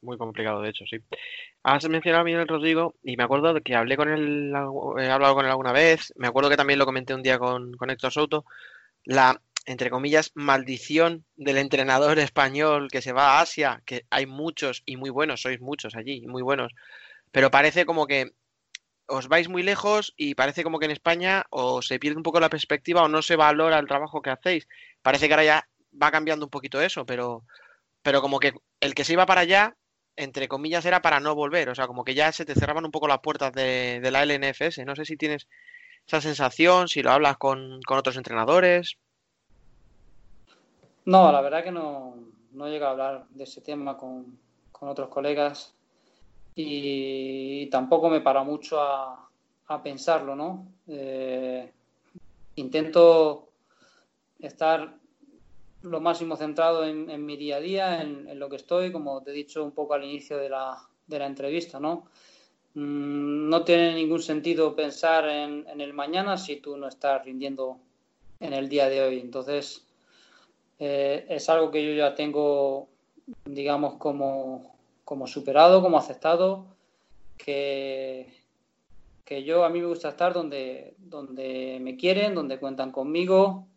[0.02, 0.98] Muy complicado, de hecho, sí.
[1.64, 5.46] Has mencionado a Miguel Rodrigo y me acuerdo que hablé con él, he hablado con
[5.46, 8.44] él alguna vez, me acuerdo que también lo comenté un día con, con Héctor Souto,
[9.06, 14.82] la, entre comillas, maldición del entrenador español que se va a Asia, que hay muchos
[14.84, 16.74] y muy buenos, sois muchos allí, muy buenos,
[17.32, 18.32] pero parece como que
[19.06, 22.40] os vais muy lejos y parece como que en España o se pierde un poco
[22.40, 24.68] la perspectiva o no se valora el trabajo que hacéis.
[25.04, 25.70] Parece que ahora ya
[26.02, 27.46] va cambiando un poquito eso, pero,
[28.02, 29.76] pero como que el que se iba para allá,
[30.16, 31.70] entre comillas, era para no volver.
[31.70, 34.24] O sea, como que ya se te cerraban un poco las puertas de, de la
[34.24, 34.80] LNFS.
[34.84, 35.48] No sé si tienes
[36.08, 38.98] esa sensación, si lo hablas con, con otros entrenadores.
[41.06, 42.16] No, la verdad que no,
[42.52, 44.38] no a hablar de ese tema con,
[44.72, 45.74] con otros colegas
[46.56, 49.30] y tampoco me para mucho a,
[49.68, 50.68] a pensarlo, ¿no?
[50.88, 51.72] Eh,
[52.56, 53.50] intento
[54.40, 54.98] estar
[55.84, 59.32] lo máximo centrado en, mi día a día, en, en lo que estoy, como te
[59.32, 62.08] he dicho un poco al inicio de la, de la entrevista, ¿no?
[62.74, 67.80] Mm, No tiene ningún sentido pensar en, en el mañana si tú no estás rindiendo
[68.42, 69.20] en el día de hoy.
[69.20, 69.86] Entonces,
[70.80, 72.88] eh, es algo que yo ya tengo,
[73.46, 76.66] digamos, como, como superado, como aceptado,
[77.38, 78.34] que,
[79.26, 83.68] que yo a mí me gusta estar donde, donde me quieren, donde cuentan conmigo,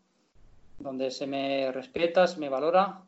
[0.78, 3.02] donde se me respeta, se me valora.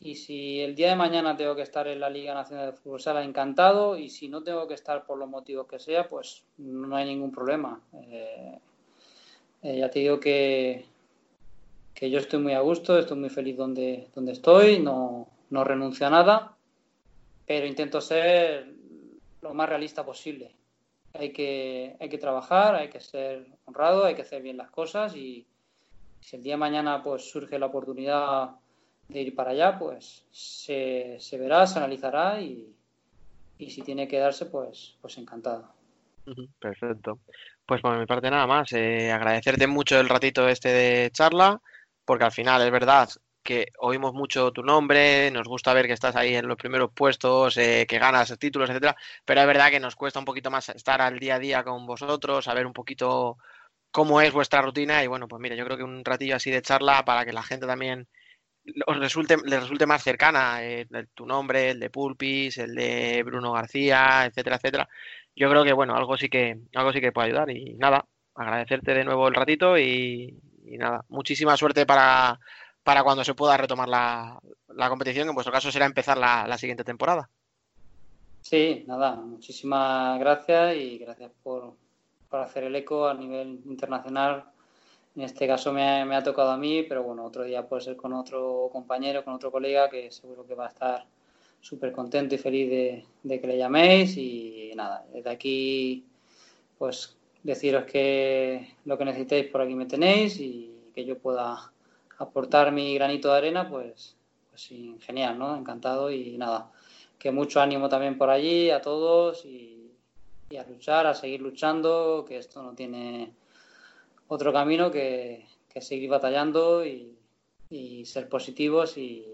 [0.00, 3.00] Y si el día de mañana tengo que estar en la Liga Nacional de Fútbol
[3.00, 3.96] Sala, encantado.
[3.96, 7.32] Y si no tengo que estar por los motivos que sea, pues no hay ningún
[7.32, 7.80] problema.
[7.94, 8.58] Eh,
[9.62, 10.84] eh, ya te digo que,
[11.94, 16.06] que yo estoy muy a gusto, estoy muy feliz donde, donde estoy, no, no renuncio
[16.06, 16.56] a nada,
[17.46, 18.66] pero intento ser
[19.40, 20.54] lo más realista posible.
[21.12, 25.14] Hay que, hay que trabajar, hay que ser honrado, hay que hacer bien las cosas
[25.14, 25.46] y
[26.20, 28.50] si el día de mañana pues surge la oportunidad
[29.08, 32.74] de ir para allá, pues se, se verá, se analizará y,
[33.58, 35.68] y si tiene que darse, pues, pues encantado.
[36.58, 37.20] Perfecto.
[37.66, 38.72] Pues por mi parte nada más.
[38.72, 41.60] eh, agradecerte mucho el ratito este de charla,
[42.04, 43.08] porque al final es verdad
[43.42, 47.56] que oímos mucho tu nombre, nos gusta ver que estás ahí en los primeros puestos,
[47.58, 51.00] eh, que ganas títulos, etcétera, pero es verdad que nos cuesta un poquito más estar
[51.02, 53.36] al día a día con vosotros, saber un poquito
[53.90, 56.62] cómo es vuestra rutina y bueno, pues mira, yo creo que un ratillo así de
[56.62, 58.08] charla para que la gente también
[58.86, 63.52] os resulte, les resulte más cercana, eh, tu nombre, el de Pulpis, el de Bruno
[63.52, 64.88] García, etcétera, etcétera.
[65.36, 67.50] Yo creo que bueno, algo sí que, algo sí que puede ayudar.
[67.50, 70.34] Y nada, agradecerte de nuevo el ratito y,
[70.64, 72.38] y nada, muchísima suerte para,
[72.82, 76.46] para cuando se pueda retomar la, la competición, que en vuestro caso será empezar la,
[76.46, 77.28] la siguiente temporada.
[78.40, 81.74] Sí, nada, muchísimas gracias y gracias por,
[82.28, 84.44] por hacer el eco a nivel internacional.
[85.16, 87.82] En este caso me ha, me ha tocado a mí, pero bueno, otro día puede
[87.82, 91.06] ser con otro compañero, con otro colega que seguro que va a estar
[91.60, 96.04] súper contento y feliz de, de que le llaméis y nada, desde aquí
[96.76, 101.70] pues deciros que lo que necesitéis por aquí me tenéis y que yo pueda
[102.18, 104.16] aportar mi granito de arena, pues,
[104.50, 105.54] pues genial, ¿no?
[105.54, 106.72] Encantado y nada,
[107.18, 109.90] que mucho ánimo también por allí a todos y,
[110.58, 113.34] a luchar, a seguir luchando, que esto no tiene
[114.28, 117.18] otro camino que, que seguir batallando y,
[117.70, 119.26] y ser positivos y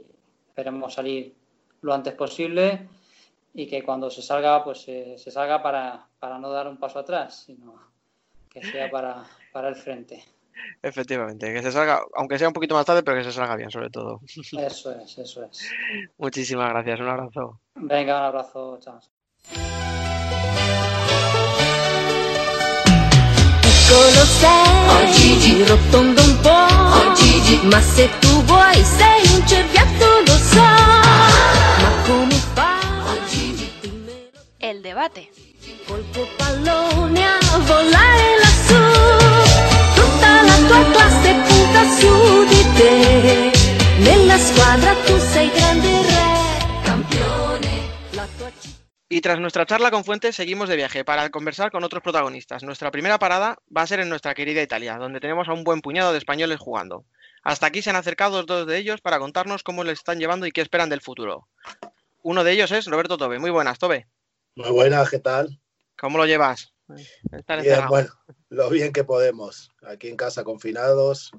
[0.49, 1.35] esperemos salir
[1.83, 2.89] lo antes posible
[3.53, 7.01] y que cuando se salga, pues se, se salga para, para no dar un paso
[7.01, 7.90] atrás, sino
[8.51, 10.23] que sea para, para el frente.
[10.83, 13.71] Efectivamente, que se salga, aunque sea un poquito más tarde, pero que se salga bien,
[13.71, 14.21] sobre todo.
[14.27, 15.71] Eso es, eso es.
[16.19, 17.61] Muchísimas gracias, un abrazo.
[17.77, 19.01] Venga, un abrazo, chao.
[23.63, 29.47] Piccolo sei, oh Gigi, rotondo un po', oh Gigi, ma se tu vuoi sei un
[29.47, 35.50] cerbiatto lo so, ma come fai, oh Gigi, dimmelo, El debate.
[49.13, 52.63] Y tras nuestra charla con Fuentes, seguimos de viaje para conversar con otros protagonistas.
[52.63, 55.81] Nuestra primera parada va a ser en nuestra querida Italia, donde tenemos a un buen
[55.83, 57.05] puñado de españoles jugando.
[57.43, 60.53] Hasta aquí se han acercado dos de ellos para contarnos cómo les están llevando y
[60.53, 61.49] qué esperan del futuro.
[62.23, 63.39] Uno de ellos es Roberto Tobe.
[63.39, 64.07] Muy buenas, Tobe.
[64.57, 65.61] Muy buenas, ¿qué tal?
[65.99, 66.73] ¿Cómo lo llevas?
[67.63, 68.11] Bien, bueno,
[68.49, 69.71] lo bien que podemos.
[69.83, 71.31] Aquí en casa confinados,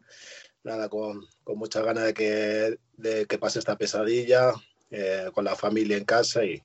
[0.64, 4.54] nada, con, con muchas ganas de que, de que pase esta pesadilla,
[4.92, 6.64] eh, con la familia en casa y,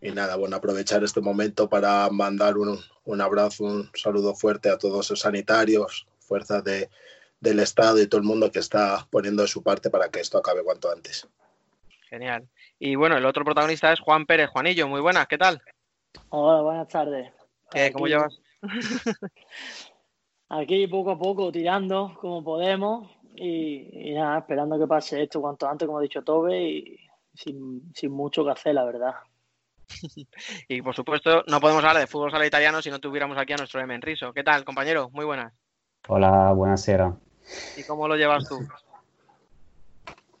[0.00, 4.78] y nada, bueno, aprovechar este momento para mandar un, un abrazo, un saludo fuerte a
[4.78, 6.90] todos los sanitarios, fuerzas de,
[7.40, 10.38] del Estado y todo el mundo que está poniendo de su parte para que esto
[10.38, 11.28] acabe cuanto antes.
[12.08, 12.48] Genial.
[12.78, 14.48] Y bueno, el otro protagonista es Juan Pérez.
[14.50, 15.62] Juanillo, muy buenas, ¿qué tal?
[16.30, 17.32] Hola, buenas tardes.
[17.70, 18.40] ¿Qué, ¿Cómo llevas?
[20.48, 25.68] Aquí poco a poco tirando como podemos y, y nada, esperando que pase esto cuanto
[25.68, 27.00] antes, como ha dicho Tobe, y
[27.34, 29.14] sin, sin mucho que hacer, la verdad.
[30.68, 33.56] Y por supuesto, no podemos hablar de fútbol sala italiano si no tuviéramos aquí a
[33.56, 34.32] nuestro Riso.
[34.32, 35.10] ¿Qué tal, compañero?
[35.10, 35.52] Muy buenas.
[36.08, 37.16] Hola, buonasera.
[37.76, 38.58] ¿Y cómo lo llevas tú?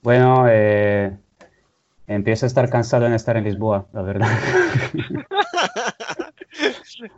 [0.02, 1.16] Bueno, eh,
[2.06, 4.28] empiezo a estar cansado en estar en Lisboa, la verdad.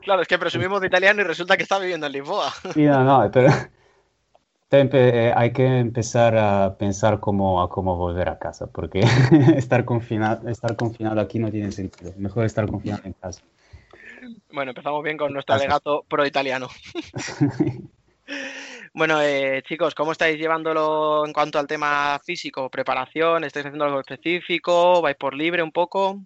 [0.02, 2.52] Claro, es que presumimos de italiano y resulta que está viviendo en Lisboa.
[2.74, 3.48] Sí, no, no, pero
[4.70, 9.00] eh, hay que empezar a pensar cómo, a cómo volver a casa, porque
[9.56, 12.12] estar confinado, estar confinado aquí no tiene sentido.
[12.16, 13.42] Mejor estar confinado en casa.
[14.52, 16.68] Bueno, empezamos bien con nuestro alegato pro-italiano.
[18.98, 22.68] Bueno, eh, chicos, ¿cómo estáis llevándolo en cuanto al tema físico?
[22.68, 23.44] ¿Preparación?
[23.44, 25.00] ¿Estáis haciendo algo específico?
[25.00, 26.20] ¿Vais por libre un poco?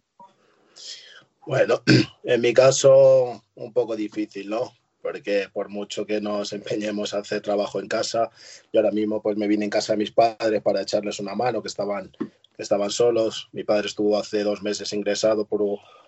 [1.45, 1.83] Bueno,
[2.25, 4.73] en mi caso un poco difícil, ¿no?
[5.03, 8.31] Porque por mucho que nos empeñemos a hacer trabajo en casa,
[8.73, 11.61] yo ahora mismo pues me vine en casa de mis padres para echarles una mano,
[11.61, 13.51] que estaban, que estaban solos.
[13.53, 15.61] Mi padre estuvo hace dos meses ingresado por,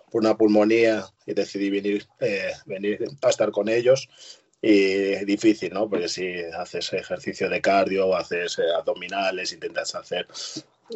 [0.09, 4.09] por una pulmonía y decidí venir, eh, venir a estar con ellos.
[4.67, 5.87] Y difícil, ¿no?
[5.87, 10.25] Porque si haces ejercicio de cardio, haces eh, abdominales, intentas hacer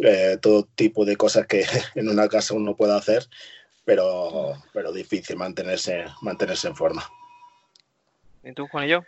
[0.02, 1.64] eh, todo tipo de cosas que
[1.94, 3.28] en una casa uno puede hacer,
[3.86, 7.04] pero, pero difícil mantenerse, mantenerse en forma.
[8.44, 9.04] ¿Y tú, Juanillo?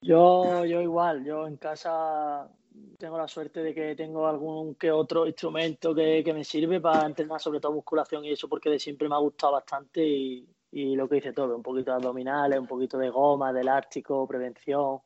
[0.00, 2.48] Yo, yo igual, yo en casa
[2.96, 7.04] tengo la suerte de que tengo algún que otro instrumento que, que me sirve para
[7.04, 10.96] entrenar sobre todo musculación y eso porque de siempre me ha gustado bastante y, y
[10.96, 15.00] lo que hice todo, un poquito de abdominales, un poquito de goma, de elástico, prevención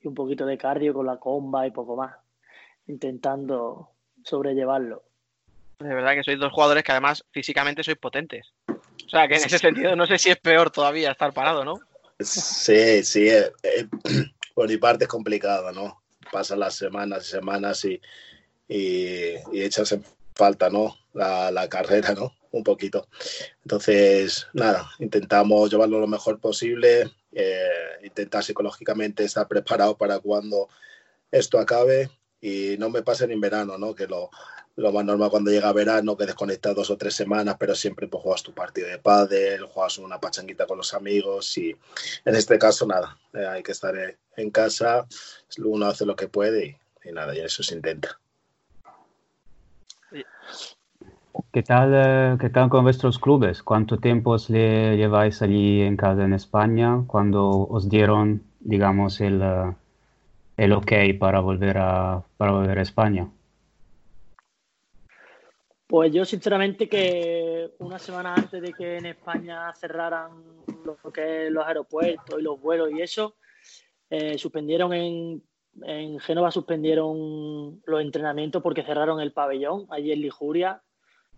[0.00, 2.16] y un poquito de cardio con la comba y poco más,
[2.86, 3.90] intentando
[4.24, 5.02] sobrellevarlo.
[5.80, 8.52] De verdad que sois dos jugadores que además físicamente sois potentes.
[8.68, 11.80] O sea, que en ese sentido no sé si es peor todavía estar parado, ¿no?
[12.20, 13.28] Sí, sí.
[13.28, 13.88] eh, eh,
[14.54, 16.02] por mi parte es complicado, ¿no?
[16.30, 18.00] Pasan las semanas y semanas y,
[18.68, 20.04] y, y echas en
[20.36, 20.94] falta, ¿no?
[21.14, 22.32] La, la carrera, ¿no?
[22.52, 23.06] Un poquito.
[23.62, 27.68] Entonces, nada, intentamos llevarlo lo mejor posible, eh,
[28.02, 30.68] intentar psicológicamente estar preparado para cuando
[31.30, 33.94] esto acabe y no me pase ni en verano, ¿no?
[33.94, 34.30] Que lo,
[34.76, 38.22] lo más normal cuando llega verano, que desconectas dos o tres semanas, pero siempre pues,
[38.22, 41.76] juegas tu partido de pádel, juegas una pachanguita con los amigos y
[42.24, 43.94] en este caso nada, eh, hay que estar
[44.36, 45.06] en casa,
[45.58, 46.66] uno hace lo que puede
[47.04, 48.18] y, y nada, y eso se intenta.
[51.52, 53.62] ¿Qué tal, eh, ¿Qué tal con vuestros clubes?
[53.62, 59.40] ¿Cuánto tiempo os le lleváis allí en casa en España cuando os dieron, digamos, el,
[59.42, 59.74] eh,
[60.56, 63.28] el ok para volver a, para volver a España?
[65.86, 70.30] Pues yo sinceramente que una semana antes de que en España cerraran
[70.84, 73.34] lo que los aeropuertos y los vuelos y eso,
[74.08, 75.42] eh, suspendieron en,
[75.82, 80.82] en Génova suspendieron los entrenamientos porque cerraron el pabellón allí en Liguria.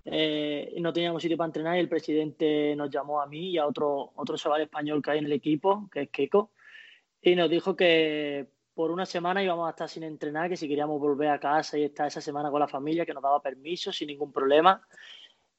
[0.05, 3.67] Eh, no teníamos sitio para entrenar y el presidente nos llamó a mí y a
[3.67, 6.51] otro, otro chaval español que hay en el equipo, que es Keiko,
[7.21, 10.99] y nos dijo que por una semana íbamos a estar sin entrenar, que si queríamos
[11.01, 14.09] volver a casa y estar esa semana con la familia, que nos daba permiso sin
[14.09, 14.83] ningún problema.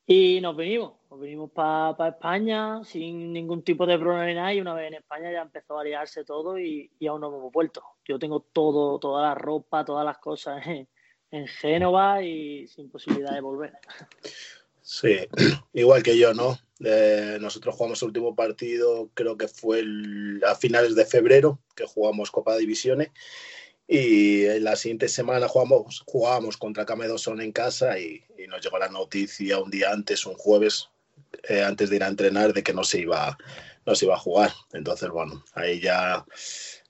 [0.06, 4.54] Y nos venimos, nos venimos para España sin ningún tipo de problema.
[4.54, 7.84] Y una vez en España ya empezó a liarse todo y, aún no hemos vuelto.
[8.04, 10.88] Yo tengo todo, toda la ropa, todas las cosas en,
[11.34, 13.74] en Génova y sin posibilidad de volver.
[14.84, 15.18] Sí,
[15.74, 16.60] igual que yo, ¿no?
[16.86, 19.84] Eh, nosotros jugamos el último partido, creo que fue
[20.48, 23.10] a finales de febrero, que jugamos Copa Divisiones.
[23.88, 28.78] Y en la siguiente semana jugamos, jugábamos contra Camedosón en casa y, y nos llegó
[28.78, 30.90] la noticia un día antes, un jueves,
[31.50, 33.38] eh, antes de ir a entrenar, de que no se iba,
[33.88, 34.52] no se iba a jugar.
[34.72, 36.26] Entonces, bueno, ahí ya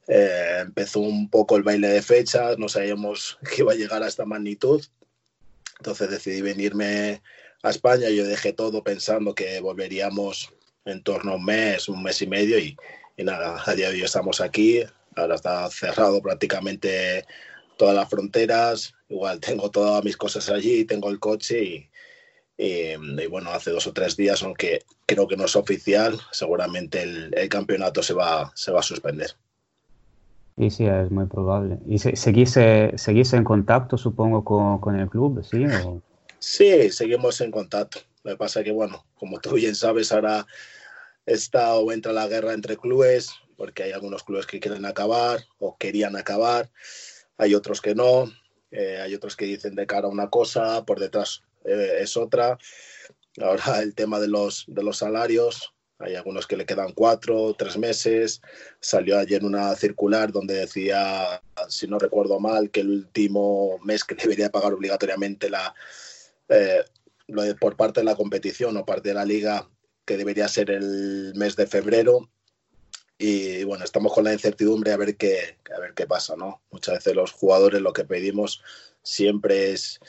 [0.08, 4.08] eh, empezó un poco el baile de fechas, no sabíamos que iba a llegar a
[4.08, 4.84] esta magnitud.
[5.80, 7.22] Entonces decidí venirme
[7.62, 8.10] a España.
[8.10, 10.54] Yo dejé todo pensando que volveríamos
[10.86, 12.78] en torno a un mes, un mes y medio y,
[13.18, 14.84] y nada, a día de hoy estamos aquí.
[15.16, 17.26] Ahora está cerrado prácticamente
[17.78, 18.94] todas las fronteras.
[19.10, 21.90] Igual tengo todas mis cosas allí, tengo el coche y,
[22.58, 27.02] y, y bueno, hace dos o tres días, aunque creo que no es oficial, seguramente
[27.02, 29.36] el, el campeonato se va, se va a suspender.
[30.56, 31.80] Y sí, es muy probable.
[31.88, 35.44] ¿Y se- seguís, en contacto, supongo, con, con el club?
[35.44, 35.64] ¿Sí?
[35.66, 36.02] ¿O-
[36.40, 38.00] Sí, seguimos en contacto.
[38.24, 40.46] Lo pasa que, bueno, como tú bien sabes, ahora
[41.26, 45.78] está o entra la guerra entre clubes, porque hay algunos clubes que quieren acabar o
[45.78, 46.70] querían acabar,
[47.38, 48.30] hay otros que no,
[48.72, 52.58] eh, hay otros que dicen de cara una cosa, por detrás eh, es otra.
[53.42, 55.74] Ahora el tema de los, de los salarios,
[56.04, 58.42] hay algunos que le quedan cuatro, tres meses.
[58.80, 64.16] Salió ayer una circular donde decía, si no recuerdo mal, que el último mes que
[64.16, 65.74] debería pagar obligatoriamente la,
[66.50, 66.84] eh,
[67.60, 69.70] por parte de la competición o parte de la liga,
[70.06, 72.30] que debería ser el mes de febrero.
[73.18, 76.62] Y bueno, estamos con la incertidumbre a ver qué, a ver qué pasa, ¿no?
[76.72, 78.62] Muchas veces los jugadores lo que pedimos
[79.02, 80.00] siempre es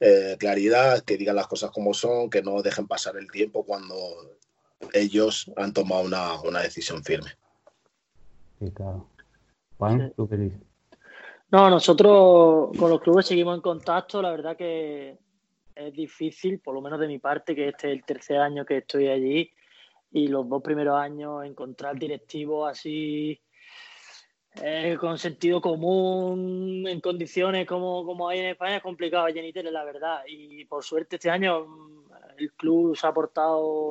[0.00, 4.38] eh, claridad, que digan las cosas como son, que no dejen pasar el tiempo cuando
[4.92, 7.30] ellos han tomado una, una decisión firme.
[8.58, 9.08] Sí, claro.
[9.78, 10.60] Juan, ¿tú qué dices?
[11.50, 14.20] No, nosotros con los clubes seguimos en contacto.
[14.20, 15.18] La verdad que
[15.74, 18.78] es difícil, por lo menos de mi parte, que este es el tercer año que
[18.78, 19.50] estoy allí
[20.12, 23.40] y los dos primeros años encontrar directivos así
[24.62, 29.72] eh, con sentido común, en condiciones como, como hay en España, es complicado, Jenny Tele,
[29.72, 30.22] la verdad.
[30.28, 33.90] Y por suerte este año mm, el club se ha portado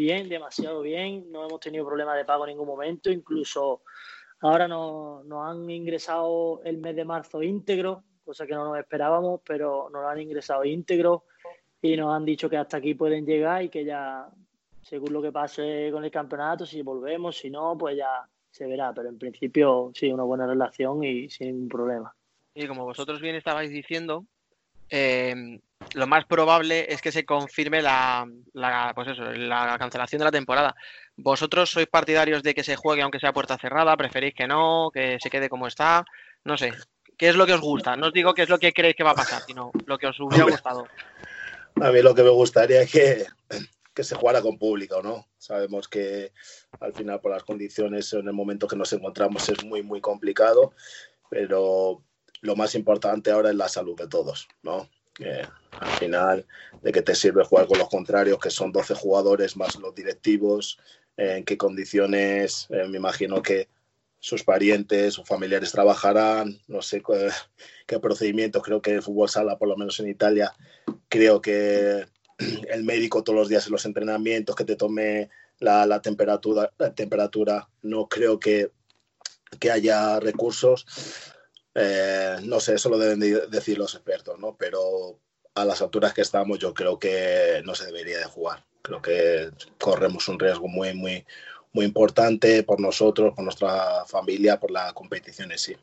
[0.00, 1.30] bien, demasiado bien.
[1.30, 3.10] No hemos tenido problemas de pago en ningún momento.
[3.10, 3.82] Incluso
[4.40, 9.90] ahora nos, han ingresado el mes de marzo íntegro, cosa que no nos esperábamos, pero
[9.90, 11.24] nos han ingresado íntegro
[11.82, 14.26] y nos han dicho que hasta aquí pueden llegar y que ya,
[14.82, 18.94] según lo que pase con el campeonato, si volvemos, si no, pues ya se verá.
[18.94, 22.14] Pero en principio sí, una buena relación y sin ningún problema.
[22.54, 24.24] Y como vosotros bien estabais diciendo,
[24.88, 25.60] eh,
[25.94, 30.30] lo más probable es que se confirme la, la, pues eso, la cancelación de la
[30.30, 30.74] temporada.
[31.16, 33.96] ¿Vosotros sois partidarios de que se juegue aunque sea puerta cerrada?
[33.96, 34.90] ¿Preferís que no?
[34.92, 36.04] ¿Que se quede como está?
[36.44, 36.72] No sé.
[37.16, 37.96] ¿Qué es lo que os gusta?
[37.96, 40.06] No os digo qué es lo que creéis que va a pasar, sino lo que
[40.06, 40.86] os hubiera gustado.
[41.80, 43.26] A mí lo que me gustaría es que,
[43.92, 45.26] que se jugara con público, ¿no?
[45.36, 46.32] Sabemos que
[46.80, 50.72] al final por las condiciones en el momento que nos encontramos es muy, muy complicado,
[51.28, 52.02] pero
[52.40, 54.88] lo más importante ahora es la salud de todos, ¿no?
[55.14, 55.42] Que
[55.72, 56.46] al final,
[56.82, 60.78] de que te sirve jugar con los contrarios, que son 12 jugadores más los directivos,
[61.16, 63.68] en qué condiciones, eh, me imagino que
[64.18, 67.30] sus parientes o familiares trabajarán, no sé qué,
[67.86, 70.52] qué procedimientos, creo que el fútbol sala, por lo menos en Italia,
[71.08, 72.06] creo que
[72.70, 76.94] el médico todos los días en los entrenamientos, que te tome la, la temperatura, la
[76.94, 78.70] temperatura, no creo que,
[79.58, 80.86] que haya recursos.
[81.74, 84.56] Eh, no sé, eso lo deben de decir los expertos, ¿no?
[84.56, 85.18] Pero
[85.54, 88.64] a las alturas que estamos yo creo que no se debería de jugar.
[88.82, 91.24] Creo que corremos un riesgo muy, muy,
[91.72, 95.76] muy importante por nosotros, por nuestra familia, por la competición en sí.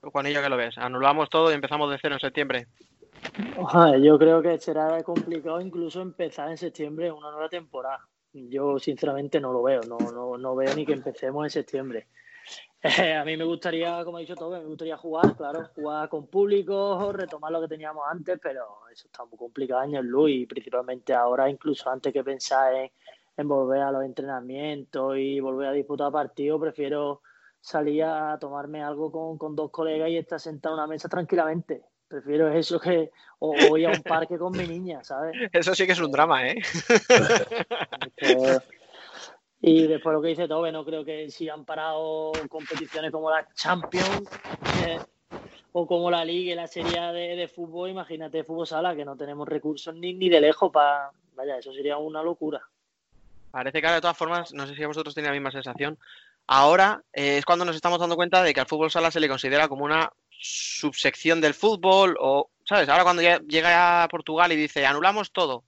[0.00, 0.78] Juanillo, ¿qué lo ves?
[0.78, 2.66] Anulamos todo y empezamos de cero en septiembre.
[4.00, 8.08] Yo creo que será complicado incluso empezar en septiembre una nueva temporada.
[8.32, 12.06] Yo sinceramente no lo veo, no, no, no veo ni que empecemos en septiembre.
[12.82, 16.26] Eh, a mí me gustaría, como ha dicho todo, me gustaría jugar, claro, jugar con
[16.26, 21.12] público, retomar lo que teníamos antes, pero eso está muy complicado años luz y principalmente
[21.12, 22.90] ahora, incluso antes que pensar en,
[23.36, 27.22] en volver a los entrenamientos y volver a disputar partidos, prefiero
[27.60, 31.82] salir a tomarme algo con, con dos colegas y estar sentado en una mesa tranquilamente.
[32.08, 35.32] Prefiero eso que o, o ir a un parque con mi niña, ¿sabes?
[35.52, 36.56] Eso sí que es un drama, ¿eh?
[39.62, 43.46] Y después lo que dice Tobe, no creo que si han parado competiciones como la
[43.54, 44.28] Champions
[44.86, 44.98] eh,
[45.72, 49.16] o como la Liga y la Serie de, de fútbol, imagínate fútbol sala, que no
[49.16, 51.10] tenemos recursos ni, ni de lejos para...
[51.34, 52.60] Vaya, eso sería una locura.
[53.50, 55.98] Parece que ahora, de todas formas, no sé si vosotros tenéis la misma sensación.
[56.46, 59.28] Ahora eh, es cuando nos estamos dando cuenta de que al fútbol sala se le
[59.28, 62.88] considera como una subsección del fútbol o, ¿sabes?
[62.88, 65.64] Ahora cuando ya llega a Portugal y dice anulamos todo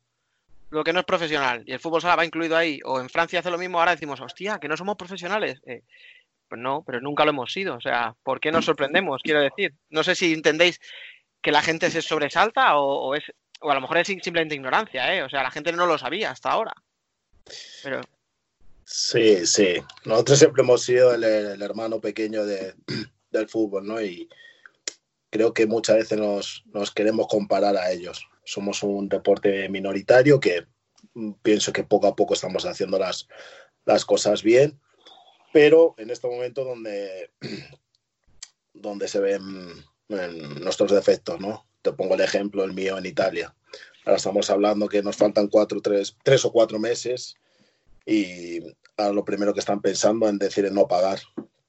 [0.73, 3.41] lo que no es profesional y el fútbol sala va incluido ahí o en Francia
[3.41, 5.61] hace lo mismo, ahora decimos, hostia, que no somos profesionales.
[5.67, 5.83] Eh,
[6.49, 7.77] pues no, pero nunca lo hemos sido.
[7.77, 9.23] O sea, ¿por qué nos sorprendemos?
[9.23, 9.75] Quiero decir.
[9.91, 10.81] No sé si entendéis
[11.41, 13.25] que la gente se sobresalta o, o es
[13.61, 15.23] o a lo mejor es simplemente ignorancia, ¿eh?
[15.23, 16.75] O sea, la gente no lo sabía hasta ahora.
[17.83, 18.01] Pero
[18.85, 19.77] Sí, sí.
[20.05, 22.75] Nosotros siempre hemos sido el, el hermano pequeño de-
[23.31, 24.03] del fútbol, ¿no?
[24.03, 24.29] Y
[25.31, 28.27] creo que muchas veces nos, nos queremos comparar a ellos.
[28.45, 30.67] Somos un deporte minoritario que
[31.43, 33.29] pienso que poco a poco estamos haciendo las,
[33.85, 34.81] las cosas bien,
[35.53, 37.31] pero en este momento donde,
[38.73, 39.45] donde se ven
[40.09, 41.67] nuestros defectos, ¿no?
[41.83, 43.55] Te pongo el ejemplo, el mío en Italia.
[44.05, 47.37] Ahora estamos hablando que nos faltan cuatro, tres, tres o cuatro meses
[48.05, 48.61] y
[48.97, 51.21] ahora lo primero que están pensando en decir es no pagar.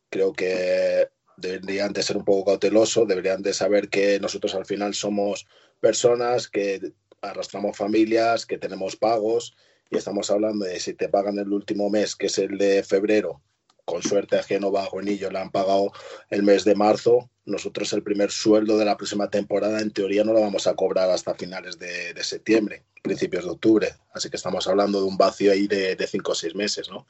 [0.10, 4.94] Creo que deberían de ser un poco cautelosos, deberían de saber que nosotros al final
[4.94, 5.48] somos
[5.84, 9.54] personas que arrastramos familias, que tenemos pagos
[9.92, 13.42] y estamos hablando de si te pagan el último mes, que es el de febrero,
[13.84, 15.92] con suerte a Génova o Enillo le han pagado
[16.30, 20.32] el mes de marzo, nosotros el primer sueldo de la próxima temporada en teoría no
[20.32, 24.66] lo vamos a cobrar hasta finales de, de septiembre, principios de octubre, así que estamos
[24.70, 27.06] hablando de un vacío ahí de, de cinco o seis meses, ¿no?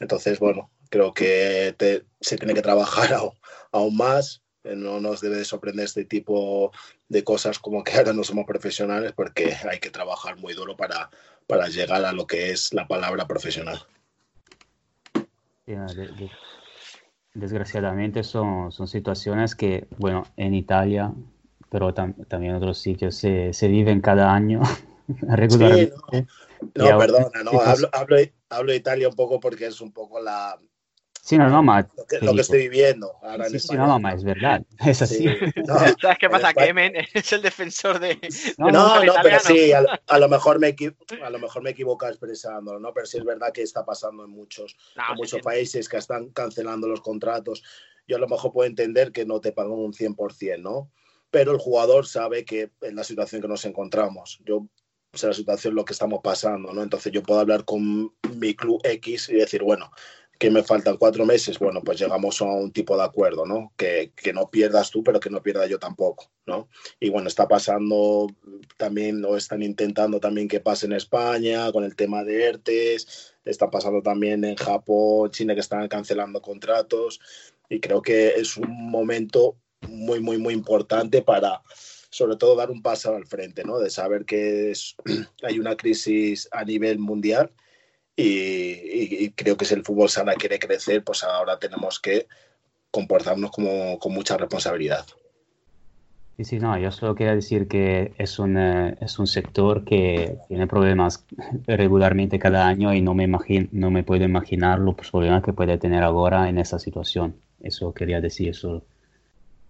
[0.00, 3.34] Entonces, bueno, creo que te- se tiene que trabajar aún,
[3.70, 6.72] aún más, no nos debe de sorprender este tipo
[7.08, 11.10] de cosas como que ahora no somos profesionales porque hay que trabajar muy duro para,
[11.46, 13.80] para llegar a lo que es la palabra profesional.
[17.32, 21.12] Desgraciadamente son, son situaciones que, bueno, en Italia,
[21.70, 24.60] pero tam- también en otros sitios se, se viven cada año
[25.22, 25.94] regularmente.
[26.60, 28.16] Y No, ahora- perdona, no, sí, hablo, hablo,
[28.48, 30.58] hablo de Italia un poco porque es un poco la,
[31.22, 33.80] Sí, no, no, ma, lo que, lo que estoy viviendo ahora en Sí, sí, España.
[33.82, 35.16] no, no, ma, es verdad, es así.
[35.16, 35.24] Sí,
[35.66, 36.54] no, ¿sabes qué en pasa?
[36.54, 38.18] Que Emen es el defensor de,
[38.58, 40.74] No, No, no, pero sí, a, lo- a lo mejor me
[41.22, 42.92] a lo mejor me equivoco expresándolo, ¿no?
[42.92, 45.44] Pero sí es verdad que está pasando en muchos, No, en sí, muchos sí.
[45.44, 47.62] países que están cancelando los contratos.
[48.08, 50.90] Yo a lo mejor puedo entender que no te pagan un 100%, ¿no?
[51.30, 54.66] Pero el jugador sabe que en la situación que nos encontramos, yo
[55.12, 56.82] sé la situación lo que estamos pasando, ¿no?
[56.82, 59.90] Entonces yo puedo hablar con mi club X y decir, bueno,
[60.40, 63.74] que me faltan cuatro meses, bueno, pues llegamos a un tipo de acuerdo, ¿no?
[63.76, 66.70] Que, que no pierdas tú, pero que no pierda yo tampoco, ¿no?
[66.98, 68.26] Y bueno, está pasando
[68.78, 73.70] también, o están intentando también que pase en España con el tema de ERTES, está
[73.70, 77.20] pasando también en Japón, China, que están cancelando contratos,
[77.68, 81.60] y creo que es un momento muy, muy, muy importante para,
[82.08, 83.78] sobre todo, dar un paso al frente, ¿no?
[83.78, 84.96] De saber que es,
[85.42, 87.52] hay una crisis a nivel mundial
[88.22, 92.26] y, y- creo que si el fútbol sala quiere crecer, pues ahora tenemos que
[92.90, 95.06] comportarnos como, con mucha responsabilidad.
[96.36, 100.38] Sí, sí, no, yo solo quería decir que es un, eh, es un sector que
[100.48, 101.26] tiene problemas
[101.66, 105.76] regularmente cada año y no me imagino, no me puedo imaginar los problemas que puede
[105.76, 107.36] tener ahora en esa situación.
[107.60, 108.86] Eso quería decir, eso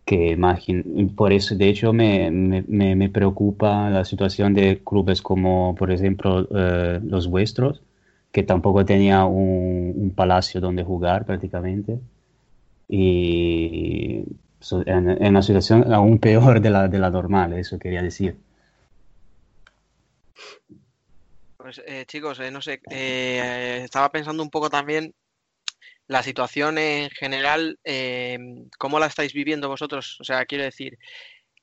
[0.04, 0.84] que imagino,
[1.16, 6.48] por eso, de hecho, me, me- me preocupa la situación de clubes como, por ejemplo,
[6.54, 7.82] eh, los vuestros,
[8.32, 11.98] que tampoco tenía un, palacio donde jugar prácticamente.
[12.88, 14.24] Y
[14.86, 18.36] en una situación aún peor de la, de la normal, eso quería decir.
[21.56, 25.14] Pues eh, chicos, eh, no sé, eh, estaba pensando un poco también
[26.10, 28.36] la situación en general, eh,
[28.78, 30.16] ¿cómo la estáis viviendo vosotros?
[30.20, 30.98] O sea, quiero decir,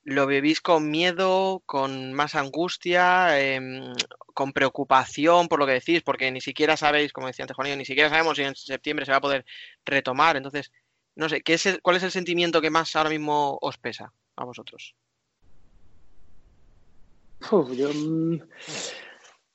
[0.08, 3.94] ¿lo vivís con miedo, con más angustia, em,
[4.34, 6.02] con preocupación por lo que decís?
[6.02, 9.12] Porque ni siquiera sabéis, como decía antes Juanillo, ni siquiera sabemos si en septiembre se
[9.12, 9.46] va a poder
[9.86, 10.38] retomar.
[10.38, 10.72] Entonces,
[11.16, 14.14] no sé, ¿qué es el- ¿cuál es el sentimiento que más ahora mismo os pesa
[14.38, 14.96] a vosotros?
[17.52, 18.38] Mm,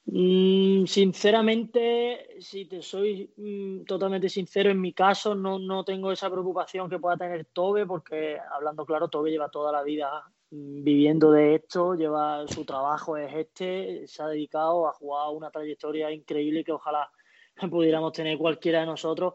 [0.04, 6.28] mm, sinceramente, si te soy mm, totalmente sincero, en mi caso no, no tengo esa
[6.30, 11.54] preocupación que pueda tener Tobe, porque hablando claro, Tobe lleva toda la vida viviendo de
[11.54, 16.72] esto, lleva su trabajo es este, se ha dedicado a jugar una trayectoria increíble que
[16.72, 17.10] ojalá
[17.70, 19.34] pudiéramos tener cualquiera de nosotros.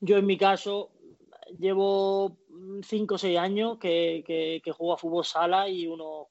[0.00, 0.90] Yo en mi caso
[1.58, 2.36] llevo
[2.82, 6.26] 5 o 6 años que, que, que juego a fútbol sala y unos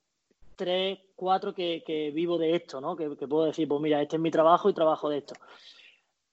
[0.55, 2.95] tres, cuatro que, que vivo de esto, ¿no?
[2.95, 5.33] Que, que puedo decir, pues mira, este es mi trabajo y trabajo de esto.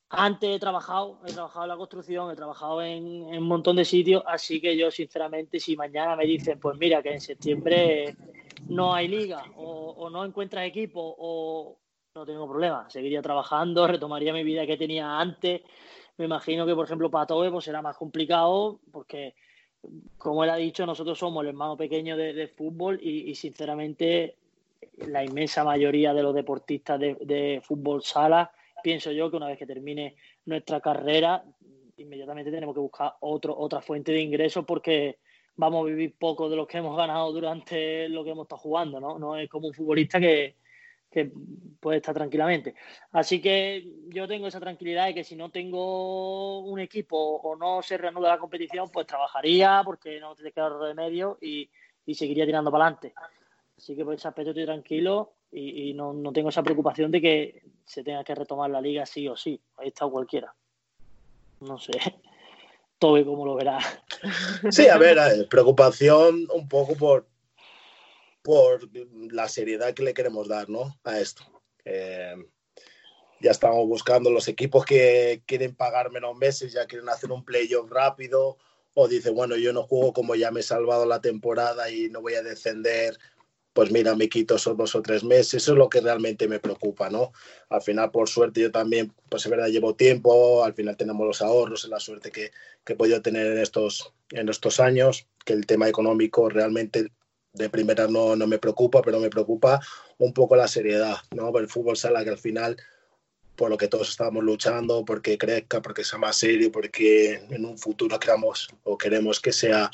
[0.09, 4.23] Antes he trabajado, he trabajado en la construcción, he trabajado en, un montón de sitios,
[4.27, 8.17] así que yo sinceramente, si mañana me dicen, pues mira, que en septiembre
[8.69, 11.77] no hay liga o, no encuentras equipo o
[12.15, 15.63] no tengo problema, seguiría trabajando, retomaría mi vida que tenía antes.
[16.19, 19.35] Me imagino que, por ejemplo, para Tobe pues será más complicado porque
[20.19, 24.37] como él ha dicho, nosotros somos el hermano pequeño de, fútbol y, sinceramente
[24.99, 28.51] la inmensa mayoría de los deportistas de, de, fútbol sala,
[28.87, 30.15] pienso yo que una vez que termine
[30.45, 31.43] nuestra carrera,
[31.97, 35.19] inmediatamente tenemos que buscar otro, otra fuente de ingresos porque
[35.57, 39.01] vamos a vivir poco de lo que hemos ganado durante lo que hemos estado jugando,
[39.01, 39.19] ¿no?
[39.19, 40.55] No es como un futbolista que,
[41.11, 41.33] que
[41.81, 42.77] puede estar tranquilamente.
[43.11, 47.83] Así que yo tengo esa tranquilidad de que si no tengo un equipo o no
[47.83, 51.69] se reanuda la competición, pues trabajaría porque no te queda remedio y,
[52.07, 53.15] y seguiría tirando para adelante.
[53.77, 57.63] Así que por ese aspecto estoy tranquilo y, no, no, tengo esa preocupación de que
[57.85, 59.61] se tenga que retomar la liga sí o sí.
[59.77, 60.55] Ahí está cualquiera.
[61.61, 61.93] No sé.
[62.99, 63.79] Tobe cómo lo verá.
[64.71, 65.19] Sí, a ver,
[65.49, 67.29] preocupación un poco por,
[68.43, 68.89] por
[69.33, 70.99] la seriedad que le queremos dar ¿no?
[71.05, 71.43] a esto.
[71.85, 72.35] Eh,
[73.41, 77.91] ya estamos buscando los equipos que quieren pagar menos meses, ya quieren hacer un playoff
[77.91, 78.57] rápido,
[78.95, 82.23] o dice, bueno, yo no juego como ya me he salvado la temporada y no
[82.23, 83.19] voy a descender,
[83.77, 86.59] pues mira, me quito esos dos o tres meses, eso es lo que realmente me
[86.59, 87.33] preocupa, ¿no?
[87.69, 91.43] Al final, por suerte, yo también, pues es verdad, llevo tiempo, al final tenemos los
[91.43, 92.53] ahorros, es la suerte que,
[92.83, 97.13] que he podido tener en estos, en estos años, que el tema económico realmente
[97.53, 99.79] de primera no, no me preocupa, pero me preocupa
[100.17, 101.55] un poco la seriedad, ¿no?
[101.59, 102.79] El fútbol sala que al final,
[103.57, 107.77] por lo que todos estamos luchando, porque crezca, porque sea más serio, porque en un
[107.77, 109.91] futuro queramos o queremos que sea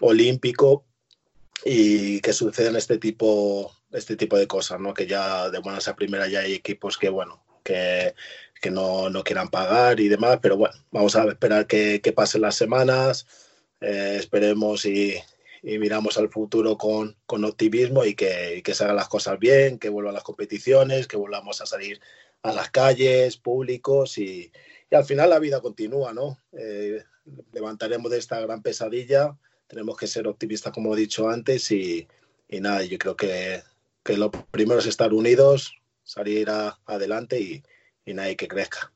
[0.00, 0.86] olímpico
[1.64, 4.94] y que sucedan este tipo, este tipo de cosas, ¿no?
[4.94, 8.14] Que ya de buenas a primera ya hay equipos que, bueno, que,
[8.60, 12.42] que no, no quieran pagar y demás, pero bueno, vamos a esperar que, que pasen
[12.42, 13.26] las semanas,
[13.80, 15.16] eh, esperemos y,
[15.62, 19.78] y miramos al futuro con, con optimismo y que, que, se hagan las cosas bien,
[19.78, 22.00] que vuelvan las competiciones, que volvamos a salir
[22.42, 24.52] a las calles, públicos y,
[24.90, 26.38] y al final la vida continúa, ¿no?
[26.52, 27.02] Eh,
[27.52, 29.36] levantaremos de esta gran pesadilla,
[29.74, 32.06] tenemos que ser optimistas como he dicho antes y,
[32.48, 33.60] nada, yo creo que,
[34.04, 36.48] que, lo primero es estar unidos, salir
[36.86, 37.62] adelante y,
[38.06, 38.92] y que crezca.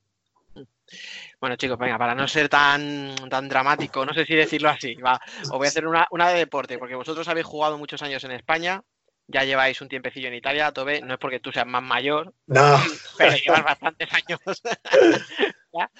[1.40, 5.20] Bueno, chicos, venga, para no ser tan, tan dramático, no sé si decirlo así, va,
[5.42, 8.30] os voy a hacer una, una de deporte, porque vosotros habéis jugado muchos años en
[8.30, 8.82] España,
[9.28, 12.80] ya lleváis un tiempecillo en Italia, Tobe, no es porque tú seas más mayor, no.
[13.18, 14.40] pero llevas bastantes años.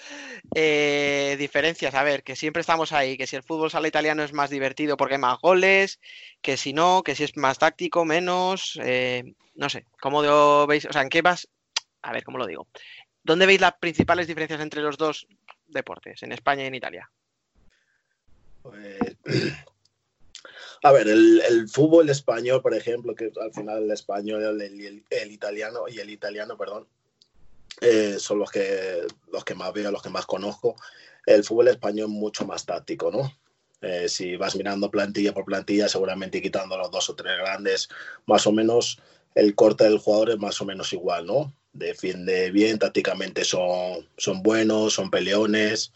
[0.54, 4.32] eh, diferencias, a ver, que siempre estamos ahí, que si el fútbol sala italiano es
[4.32, 6.00] más divertido porque hay más goles,
[6.40, 10.86] que si no, que si es más táctico, menos, eh, no sé, ¿cómo lo veis?
[10.86, 11.48] O sea, ¿en qué vas?
[12.00, 12.66] A ver, ¿cómo lo digo?
[13.22, 15.26] ¿Dónde veis las principales diferencias entre los dos
[15.66, 17.10] deportes, en España y en Italia?
[18.62, 19.16] Pues,
[20.82, 25.98] a ver, el, fútbol español, por ejemplo, que al final el español, el italiano y
[25.98, 26.86] el italiano, perdón,
[27.80, 30.76] eh, son los que, los que más veo, los que más conozco.
[31.26, 33.32] El fútbol español es mucho más táctico, ¿no?
[33.80, 37.88] Eh, si vas mirando plantilla por plantilla, seguramente quitando los dos o tres grandes,
[38.26, 39.00] más o menos
[39.34, 41.54] el corte del jugador es más o menos igual, ¿no?
[41.72, 45.92] Defiende bien, tácticamente son, son buenos, son peleones.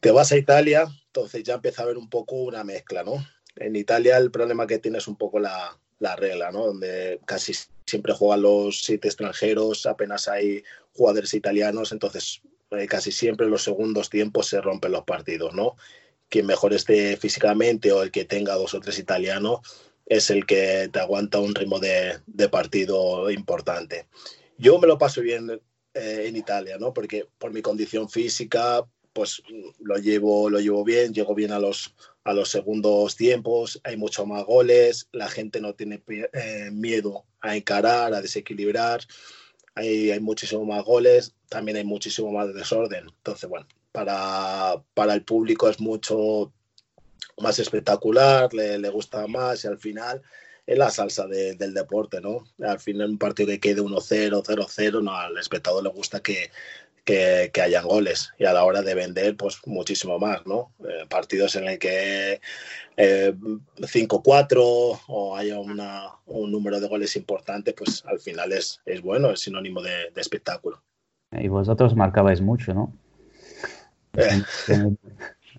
[0.00, 3.22] Te vas a Italia, entonces ya empieza a haber un poco una mezcla, ¿no?
[3.56, 6.66] En Italia el problema que tiene es un poco la, la regla, ¿no?
[6.66, 7.54] Donde casi
[7.86, 13.62] siempre juegan los siete extranjeros, apenas hay jugadores italianos, entonces eh, casi siempre en los
[13.62, 15.76] segundos tiempos se rompen los partidos, ¿no?
[16.28, 19.60] Quien mejor esté físicamente o el que tenga dos o tres italianos
[20.06, 24.06] es el que te aguanta un ritmo de, de partido importante.
[24.58, 25.50] Yo me lo paso bien
[25.94, 26.92] eh, en Italia, ¿no?
[26.92, 29.42] Porque por mi condición física, pues
[29.78, 31.94] lo llevo, lo llevo bien, llego bien a los,
[32.24, 37.56] a los segundos tiempos, hay muchos más goles, la gente no tiene eh, miedo a
[37.56, 39.00] encarar, a desequilibrar,
[39.74, 43.06] hay, hay muchísimos más goles, también hay muchísimo más desorden.
[43.08, 46.52] Entonces, bueno, para, para el público es mucho
[47.38, 50.22] más espectacular, le, gusta más y al final
[50.66, 52.44] es la salsa de, del deporte, ¿no?
[52.60, 56.50] Al final un partido que quede 1-0, 0-0, no, al espectador le gusta que,
[57.04, 60.72] que, que, hayan goles y a la hora de vender, pues muchísimo más, ¿no?
[60.80, 62.40] Eh, partidos en el que
[62.96, 69.00] eh, 5-4 o haya una, un número de goles importante, pues al final es, es
[69.02, 70.82] bueno, es sinónimo de, de espectáculo.
[71.32, 72.92] Y vosotros marcabais mucho, ¿no?
[74.14, 74.42] Eh.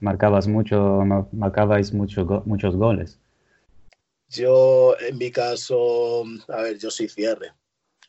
[0.02, 3.20] Marcabas mucho, marcabais mucho, muchos goles.
[4.28, 7.54] Yo, en mi caso, a ver, yo soy cierre.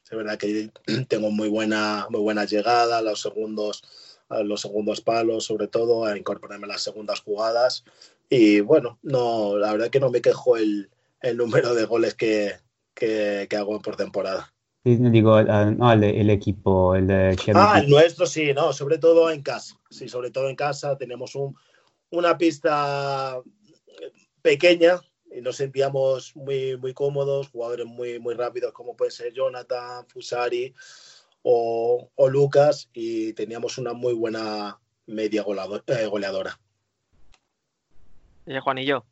[0.04, 0.70] Es verdad que
[1.08, 3.82] tengo muy buena, muy buena llegada a los segundos,
[4.28, 7.84] los segundos palos, sobre todo, a incorporarme a las segundas jugadas.
[8.28, 10.90] Y bueno, no, la verdad que no me quejo el,
[11.20, 12.52] el número de goles que,
[12.94, 14.54] que, que hago por temporada.
[14.84, 19.40] Digo, no, el, el, equipo, el de Ah, el nuestro sí, no, sobre todo en
[19.40, 19.80] casa.
[19.88, 21.56] Sí, sobre todo en casa tenemos un,
[22.10, 23.40] una pista
[24.42, 25.00] pequeña,
[25.42, 30.74] nos sentíamos muy, muy cómodos, jugadores muy, muy rápidos como puede ser Jonathan, Fusari
[31.42, 36.58] o, o Lucas y teníamos una muy buena media goleador, eh, goleadora.
[38.46, 39.04] Oye, Juan y yo,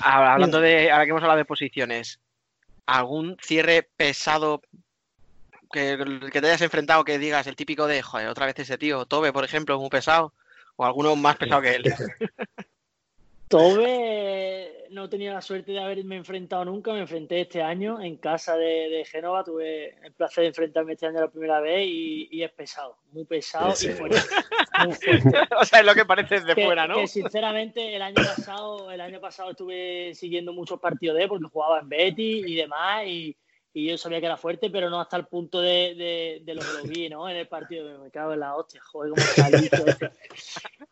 [0.00, 2.20] hablando de, ahora que hemos hablado de posiciones,
[2.86, 4.60] ¿algún cierre pesado
[5.72, 5.98] que,
[6.32, 9.32] que te hayas enfrentado que digas el típico de, joder, otra vez ese tío, Tobe,
[9.32, 10.34] por ejemplo, es muy pesado?
[10.76, 11.82] ¿O alguno más pesado que él?
[13.48, 18.56] Tobe no tenía la suerte de haberme enfrentado nunca, me enfrenté este año en casa
[18.56, 22.42] de, de Génova, tuve el placer de enfrentarme este año la primera vez y, y
[22.42, 23.88] es pesado, muy pesado sí.
[23.88, 24.18] y fuerte.
[24.84, 25.30] Muy fuerte.
[25.60, 26.96] o sea, es lo que parece que, fuera, ¿no?
[26.96, 31.46] Que sinceramente el año pasado, el año pasado estuve siguiendo muchos partidos de él porque
[31.52, 33.36] jugaba en Betty y demás y,
[33.72, 36.62] y yo sabía que era fuerte, pero no hasta el punto de, de, de lo
[36.62, 37.28] que lo vi, ¿no?
[37.28, 39.84] En el partido, me cago en la hostia, joder, como salito.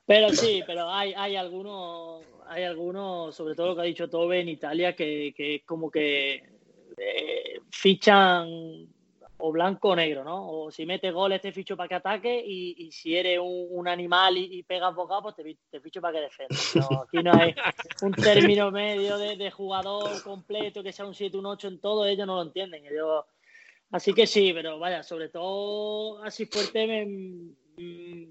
[0.06, 4.40] pero sí, pero hay, hay algunos, hay algunos, sobre todo lo que ha dicho Tobe
[4.40, 6.44] en Italia, que, que es como que
[6.96, 8.88] eh, fichan
[9.38, 10.48] o blanco o negro, ¿no?
[10.48, 13.88] O si metes goles te ficho para que ataque y, y si eres un, un
[13.88, 16.74] animal y, y, pegas bocado, pues te, te ficho para que defiendas.
[16.90, 17.54] No, aquí no hay
[18.02, 22.06] un término medio de, de, jugador completo que sea un 7, un 8 en todo,
[22.06, 22.86] ellos no lo entienden.
[22.86, 23.24] Ellos...
[23.90, 27.54] Así que sí, pero vaya, sobre todo así fuerte me,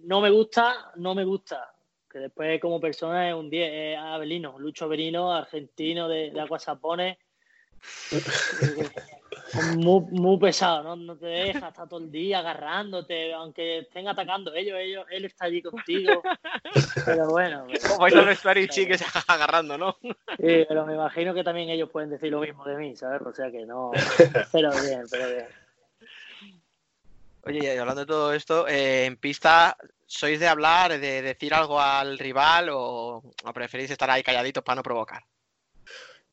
[0.03, 1.71] no me gusta, no me gusta.
[2.09, 7.17] Que después como persona es un 10, es Abelino, Lucho Avelino, argentino de, de Aguasapones.
[9.75, 10.95] muy, muy pesado, ¿no?
[10.95, 15.45] No te deja, está todo el día agarrándote, aunque estén atacando ellos, ellos él está
[15.45, 16.21] allí contigo.
[17.05, 17.65] Pero bueno.
[17.67, 17.89] Pero...
[17.89, 19.97] Como eso no es Clarichi que se agarrando, ¿no?
[20.01, 23.21] Sí, pero me imagino que también ellos pueden decir lo mismo de mí, ¿sabes?
[23.21, 23.91] O sea que no.
[24.51, 25.47] Pero bien, pero bien.
[27.43, 31.79] Oye, y hablando de todo esto, eh, en pista, ¿sois de hablar, de decir algo
[31.79, 35.23] al rival o, o preferís estar ahí calladitos para no provocar?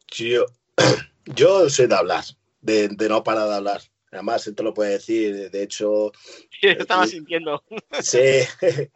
[0.09, 0.47] Yo,
[1.27, 2.25] yo soy de hablar
[2.63, 3.83] de, de, no parar de hablar.
[4.11, 5.51] Además, él te lo puede decir.
[5.51, 6.13] De hecho.
[6.61, 7.63] Sí, estaba eh, sintiendo.
[8.01, 8.41] Sí,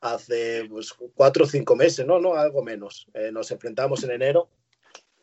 [0.00, 3.06] hace pues, cuatro o cinco meses, no, no, algo menos.
[3.14, 4.48] Eh, nos enfrentamos en enero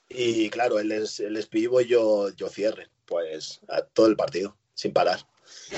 [0.07, 2.89] y, claro, él es, él es pivo y yo, yo cierre.
[3.05, 3.61] Pues
[3.93, 5.19] todo el partido, sin parar.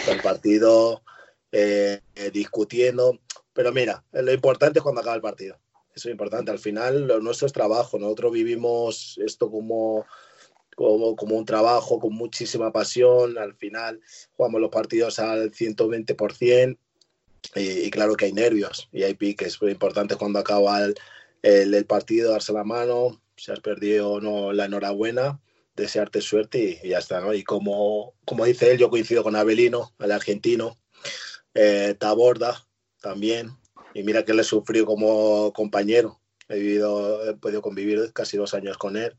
[0.04, 1.04] Todo el partido
[1.52, 2.02] eh,
[2.34, 3.20] discutiendo.
[3.54, 5.58] Pero mira, lo importante es cuando acaba el partido.
[5.96, 6.52] Eso es importante.
[6.52, 7.98] Al final, lo nuestro es trabajo.
[7.98, 10.06] Nosotros vivimos esto como
[10.80, 13.38] como, como, un trabajo con muchísima pasión.
[13.38, 14.00] Al final
[14.38, 16.78] jugamos los partidos al 120%
[17.56, 19.62] y, y claro que hay nervios y hay piques.
[19.62, 20.96] Muy importante cuando acaba el,
[21.42, 25.42] el, el, partido, darse la mano, si has perdido o no, la enhorabuena,
[25.76, 27.20] desearte suerte y, y, ya está.
[27.20, 27.34] ¿no?
[27.34, 30.78] Y como, como dice él, yo coincido con Abelino, el argentino,
[31.56, 32.66] eh, Taborda
[33.02, 33.52] también.
[33.94, 36.22] Y mira que le sufrió como compañero.
[36.48, 39.18] He, vivido, he podido convivir casi dos años con él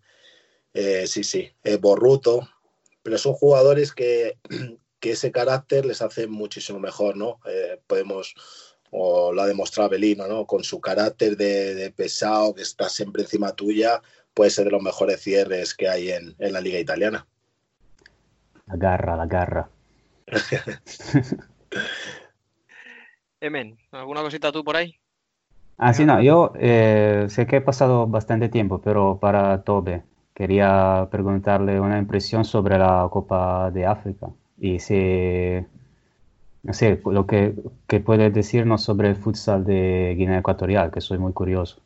[0.74, 2.48] eh, sí, sí, eh, Borruto,
[3.02, 4.38] pero son jugadores que,
[5.00, 7.40] que, ese carácter les hace muchísimo mejor, ¿no?
[7.46, 8.34] Eh, podemos,
[8.90, 10.46] o lo ha demostrado Belino, ¿no?
[10.46, 14.00] Con su carácter de, de, pesado, que está siempre encima tuya,
[14.34, 17.26] puede ser de los mejores cierres que hay en, en la liga italiana.
[18.66, 19.68] La garra, la garra.
[23.40, 24.94] Emen, ¿alguna cosita tú por ahí?
[25.78, 30.04] Ah, sí, no, yo eh, sé que he pasado bastante tiempo, pero para Tobe
[30.40, 34.28] quería preguntarle una impresión sobre la Copa de África
[34.58, 35.60] y si,
[36.62, 37.54] no sé, lo que,
[37.86, 41.82] que puede decirnos sobre el futsal de Guinea Ecuatorial, que soy muy curioso.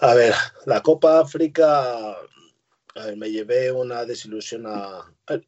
[0.00, 0.32] A ver,
[0.66, 5.40] la Copa África, a ver, me llevé una desilusión a, a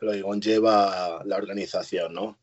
[0.00, 2.38] lo que conlleva la organización, ¿no?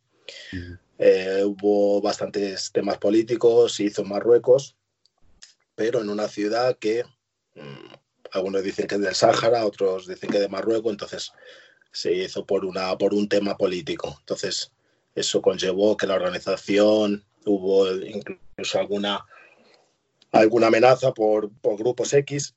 [0.98, 4.76] Eh, hubo bastantes temas políticos, se hizo en Marruecos,
[5.74, 7.06] pero en una ciudad que
[7.56, 7.99] mm,
[8.32, 11.32] algunos dicen que es del Sáhara, otros dicen que de Marruecos, entonces
[11.92, 14.16] se hizo por, una, por un tema político.
[14.20, 14.72] Entonces,
[15.16, 19.26] eso conllevó que la organización hubo incluso alguna,
[20.32, 22.54] alguna amenaza por, por grupos X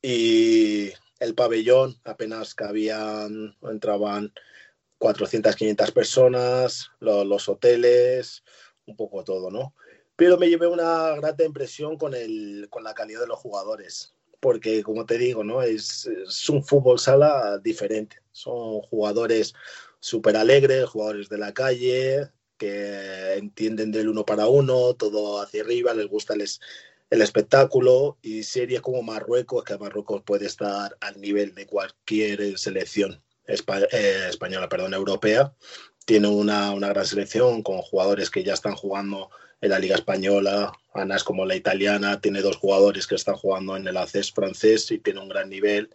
[0.00, 4.32] y el pabellón apenas cabían, entraban
[4.98, 8.42] 400, 500 personas, lo- los hoteles,
[8.86, 9.74] un poco todo, ¿no?
[10.16, 14.82] Pero me llevé una grata impresión con, el, con la calidad de los jugadores, porque
[14.82, 15.62] como te digo, ¿no?
[15.62, 16.10] Es,
[16.48, 18.16] un fútbol sala diferente.
[18.32, 19.54] Son jugadores
[20.00, 22.28] súper alegres, jugadores de la calle,
[22.58, 26.44] que entienden del uno para uno, todo hacia arriba, les gusta el,
[27.10, 33.22] el espectáculo y series como Marruecos, que Marruecos puede estar al nivel de cualquier selección
[33.46, 35.54] eh, española, perdón, europea.
[36.04, 39.30] Tiene una, una gran selección con jugadores que ya están jugando
[39.62, 43.76] en la Liga Española, Ana es como la italiana, tiene dos jugadores que están jugando
[43.76, 45.88] en el ACES francés y tiene un gran nivel,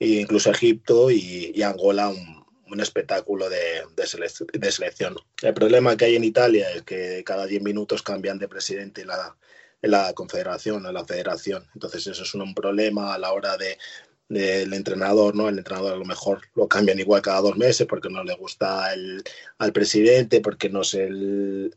[0.00, 5.14] e incluso Egipto y, y Angola un, un espectáculo de, de selec- de selección.
[5.42, 9.08] El problema que hay en Italia es que cada 10 minutos cambian de presidente en
[9.08, 9.36] la,
[9.82, 11.68] en la confederación, en la federación.
[11.74, 13.78] Entonces eso es un problema a la hora de
[14.28, 15.50] del entrenador, ¿no?
[15.50, 18.94] El entrenador a lo mejor lo cambian igual cada dos meses porque no le gusta
[18.94, 19.22] el,
[19.58, 21.76] al presidente, porque no es el,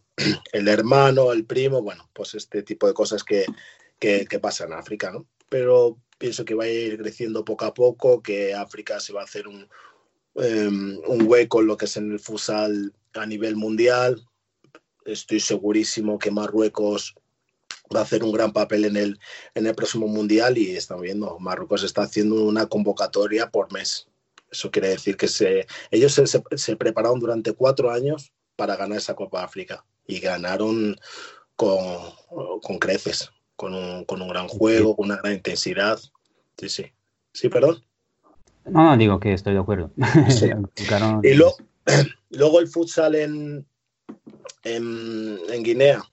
[0.51, 3.45] el hermano, el primo, bueno, pues este tipo de cosas que,
[3.99, 5.27] que, que pasa en África, ¿no?
[5.49, 9.25] Pero pienso que va a ir creciendo poco a poco, que África se va a
[9.25, 9.67] hacer un,
[10.35, 14.27] em, un hueco en lo que es en el futsal a nivel mundial.
[15.05, 17.15] Estoy segurísimo que Marruecos
[17.95, 19.19] va a hacer un gran papel en el,
[19.53, 24.07] en el próximo mundial y estamos viendo, Marruecos está haciendo una convocatoria por mes.
[24.49, 26.19] Eso quiere decir que se, ellos
[26.55, 30.95] se, prepararon durante cuatro años para ganar esa Copa África y ganaron
[31.55, 31.77] con,
[32.61, 35.99] con creces, con un, con un gran juego, con una gran intensidad.
[36.57, 36.85] Sí, sí.
[37.33, 37.83] Sí, perdón.
[38.65, 39.91] No, no, digo que estoy de acuerdo.
[40.29, 40.49] Sí.
[40.87, 41.55] Claro, Y lo-
[42.29, 43.65] luego el futsal en,
[44.63, 46.03] en, en Guinea.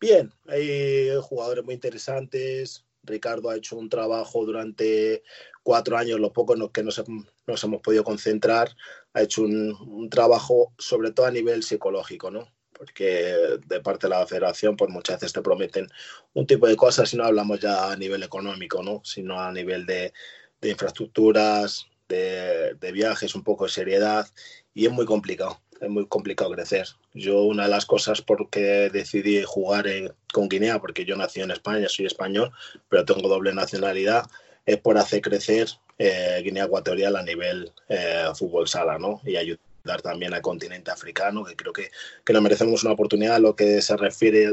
[0.00, 2.84] Bien, hay jugadores muy interesantes.
[3.02, 5.22] Ricardo ha hecho un trabajo durante
[5.62, 7.02] cuatro años, lo poco en los que nos,
[7.46, 8.70] nos hemos podido concentrar.
[9.12, 12.48] Ha hecho un, un trabajo sobre todo a nivel psicológico, ¿no?
[12.76, 13.34] Porque
[13.66, 15.86] de parte de la federación, pues muchas veces te prometen
[16.34, 19.00] un tipo de cosas y no hablamos ya a nivel económico, ¿no?
[19.04, 20.12] Sino a nivel de,
[20.60, 24.26] de infraestructuras, de, de viajes, un poco de seriedad
[24.74, 26.86] y es muy complicado, es muy complicado crecer.
[27.14, 31.40] Yo una de las cosas por que decidí jugar en- con Guinea, porque yo nací
[31.40, 32.50] en España, soy español,
[32.88, 34.26] pero tengo doble nacionalidad,
[34.66, 35.68] es por hacer crecer
[35.98, 39.20] eh, Guinea Ecuatorial a nivel eh, fútbol sala, ¿no?
[39.24, 39.60] Y ayudar
[40.02, 41.90] también al continente africano, que creo que,
[42.24, 44.48] que nos merecemos una oportunidad a lo que se refiere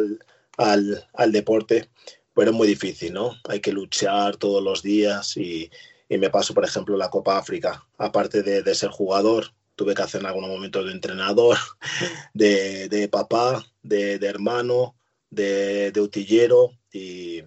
[0.57, 1.89] al, al deporte,
[2.33, 3.35] pero es muy difícil, ¿no?
[3.47, 5.71] Hay que luchar todos los días y,
[6.09, 7.85] y me paso, por ejemplo, la Copa África.
[7.97, 11.57] Aparte de, de ser jugador, tuve que hacer en algunos momentos de entrenador,
[12.33, 14.95] de, de papá, de, de hermano,
[15.29, 17.43] de, de utillero y,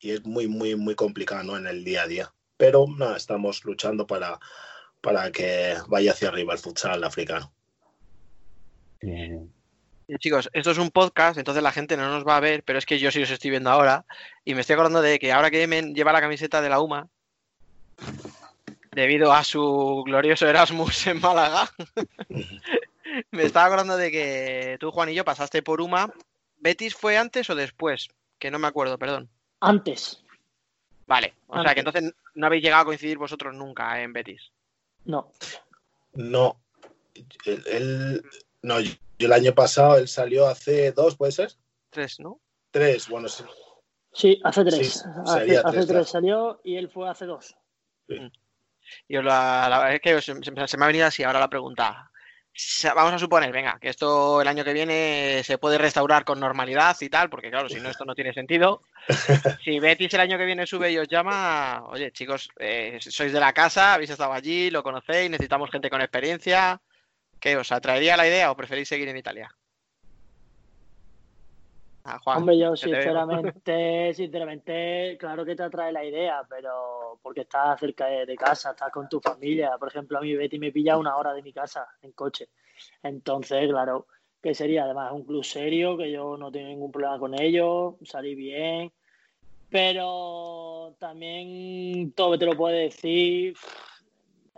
[0.00, 1.56] y es muy, muy, muy complicado ¿no?
[1.56, 2.34] en el día a día.
[2.56, 4.38] Pero nada, estamos luchando para,
[5.06, 7.52] para que vaya hacia arriba el futsal africano.
[9.00, 9.52] Bien.
[10.18, 12.86] Chicos, esto es un podcast, entonces la gente no nos va a ver, pero es
[12.86, 14.04] que yo sí os estoy viendo ahora.
[14.44, 17.06] Y me estoy acordando de que ahora que Emen lleva la camiseta de la UMA,
[18.96, 21.70] debido a su glorioso Erasmus en Málaga,
[23.30, 26.12] me estaba acordando de que tú, Juan y yo, pasaste por UMA.
[26.58, 28.08] ¿Betis fue antes o después?
[28.40, 29.28] Que no me acuerdo, perdón.
[29.60, 30.20] Antes,
[31.06, 34.50] Vale, o sea que entonces no habéis llegado a coincidir vosotros nunca en Betis.
[35.06, 35.32] No.
[36.14, 36.60] No,
[37.44, 38.22] él, él-
[38.62, 41.52] no, yo el año pasado él salió hace dos, ¿puede ser?
[41.90, 42.40] Tres, ¿no?
[42.70, 43.44] Tres, bueno, sí.
[44.12, 44.92] Sí, hace tres.
[44.92, 47.54] Sí, hace hace tres, salió y él fue hace dos.
[49.08, 50.34] Y os la, la- es que se
[50.78, 52.10] me ha venido así ahora la pregunta.
[52.94, 56.96] Vamos a suponer, venga, que esto el año que viene se puede restaurar con normalidad
[57.00, 58.82] y tal, porque claro, si no, esto no tiene sentido.
[59.64, 63.40] Si Betis el año que viene sube y os llama, oye, chicos, eh, sois de
[63.40, 66.80] la casa, habéis estado allí, lo conocéis, necesitamos gente con experiencia.
[67.40, 69.54] ¿Qué os atraería la idea o preferís seguir en Italia?
[72.08, 77.80] Ah, Juan, Hombre, yo sinceramente, sinceramente, claro que te atrae la idea, pero porque estás
[77.80, 79.76] cerca de, de casa, estás con tu familia.
[79.76, 82.48] Por ejemplo, a mí Betty me pilla una hora de mi casa en coche.
[83.02, 84.06] Entonces, claro,
[84.40, 88.36] que sería además un club serio, que yo no tengo ningún problema con ellos, salí
[88.36, 88.92] bien.
[89.68, 93.56] Pero también todo te lo puede decir,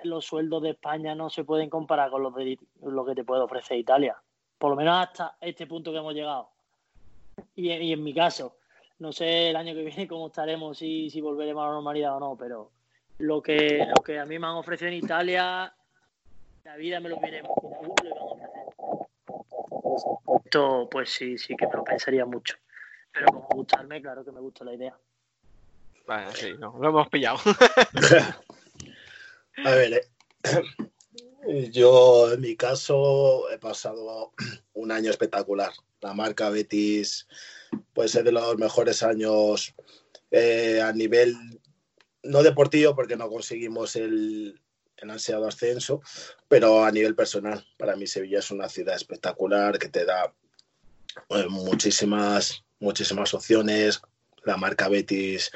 [0.04, 3.40] los sueldos de España no se pueden comparar con los de lo que te puede
[3.40, 4.16] ofrecer Italia.
[4.58, 6.50] Por lo menos hasta este punto que hemos llegado.
[7.58, 8.56] Y, en- y en mi caso,
[9.00, 12.20] no sé el año que viene cómo estaremos, si, si volveremos a la normalidad o
[12.20, 12.70] no, pero
[13.18, 15.74] lo que, lo que a mí me han ofrecido en Italia,
[16.62, 17.54] la vida me lo viene me lo
[18.04, 18.48] iban a ofrecer.
[20.44, 22.54] Esto, pues sí, sí que me lo pensaría mucho.
[23.12, 24.96] Pero como gustarme, claro que me gusta la idea.
[26.06, 27.38] Bueno, sí, no, lo hemos pillado.
[29.64, 29.94] A ver,
[31.48, 34.32] eh, yo en mi caso he pasado
[34.74, 35.72] un año espectacular.
[36.00, 37.26] La marca Betis
[37.92, 39.74] puede ser de los mejores años
[40.30, 41.34] eh, a nivel
[42.22, 44.60] no deportivo porque no conseguimos el,
[44.96, 46.00] el ansiado ascenso,
[46.48, 47.64] pero a nivel personal.
[47.76, 50.32] Para mí Sevilla es una ciudad espectacular que te da
[51.30, 54.00] eh, muchísimas, muchísimas opciones.
[54.44, 55.50] La marca Betis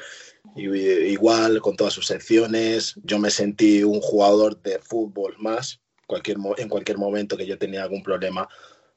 [0.55, 2.95] igual con todas sus secciones.
[3.03, 5.79] Yo me sentí un jugador de fútbol más.
[6.05, 8.47] Cualquier, en cualquier momento que yo tenía algún problema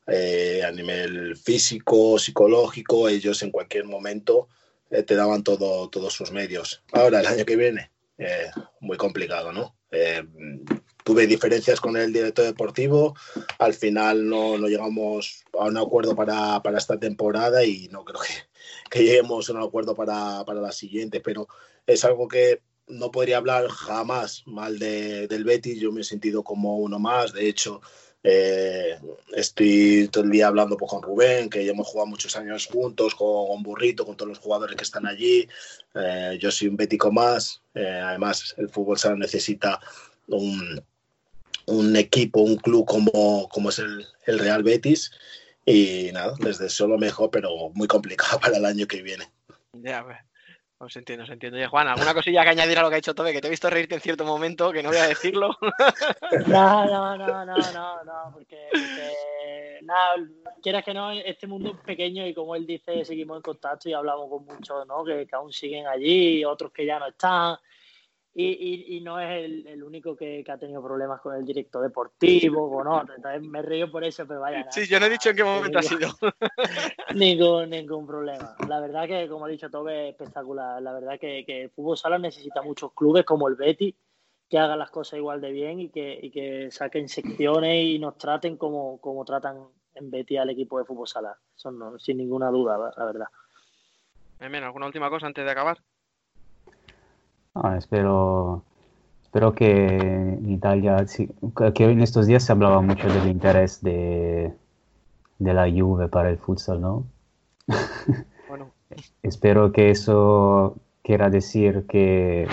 [0.07, 4.49] eh, a nivel físico, psicológico, ellos en cualquier momento
[4.91, 6.83] eh, te daban todo, todos sus medios.
[6.93, 8.51] Ahora, el año que viene, eh,
[8.81, 9.77] muy complicado, ¿no?
[9.91, 10.23] Eh,
[11.05, 13.15] tuve diferencias con el director deportivo,
[13.59, 18.21] al final no, no llegamos a un acuerdo para, para esta temporada y no creo
[18.21, 18.35] que,
[18.91, 21.47] que lleguemos a un acuerdo para, para la siguiente, pero
[21.87, 26.43] es algo que no podría hablar jamás mal de, del Betis, yo me he sentido
[26.43, 27.81] como uno más, de hecho
[28.29, 28.99] eh,
[29.37, 33.15] estoy todo el día hablando pues, con Rubén, que ya hemos jugado muchos años juntos,
[33.15, 35.49] con, con Burrito, con todos los jugadores que están allí,
[35.95, 39.79] Eh, yo soy un bético más, Eh, además el fútbol sala necesita
[40.27, 40.83] un,
[41.67, 45.13] un equipo, un club como, como es el, Real Betis.
[45.65, 49.31] Y nada, les deseo lo mejor, pero muy complicado para el año que viene.
[49.73, 50.05] Ya,
[50.79, 51.57] os entiendo, os entiendo.
[51.57, 53.33] Oye, Juan, ¿alguna cosilla que añadir a lo que ha dicho Tobe?
[53.33, 55.57] Que te he visto reírte en cierto momento, que no voy a decirlo.
[56.47, 60.17] No, no, no, no, no, no, porque, porque, nada,
[60.63, 63.95] quieras que no, este mundo es pequeño y como él dice, seguimos en contacto y
[63.95, 65.05] hablamos con muchos, ¿no?
[65.05, 67.57] Que, que aún siguen allí, otros que ya no están.
[68.39, 71.43] Y, y, y no es el, el único que, que ha tenido problemas con el
[71.45, 73.15] director deportivo, con otro.
[73.17, 74.59] Entonces me río por eso, pero vaya.
[74.59, 76.09] nada, Sí, yo no he dicho en qué momento ha sido.
[77.15, 78.55] Ningún, ningún problema.
[78.69, 80.83] La verdad que, como ha dicho Tobe, es espectacular.
[80.83, 83.95] La verdad que, que el fútbol sala necesita muchos clubes como el Betis
[84.49, 88.17] que hagan las cosas igual de bien y que, y que saquen secciones y nos
[88.19, 91.37] traten como, como tratan en Betis al equipo de fútbol sala.
[91.57, 93.27] Eso no, sin ninguna duda, la- verdad.
[94.39, 95.79] Emen, ¿alguna última cosa antes de acabar?
[97.63, 98.65] Ah, espero,
[99.23, 101.05] espero que en Italia,
[101.75, 104.53] que en estos días se hablaba mucho del interés de,
[105.39, 107.05] de la Juve para el futsal, ¿no?
[108.49, 108.71] Bueno,
[109.23, 112.47] Espero que eso quiera decir que,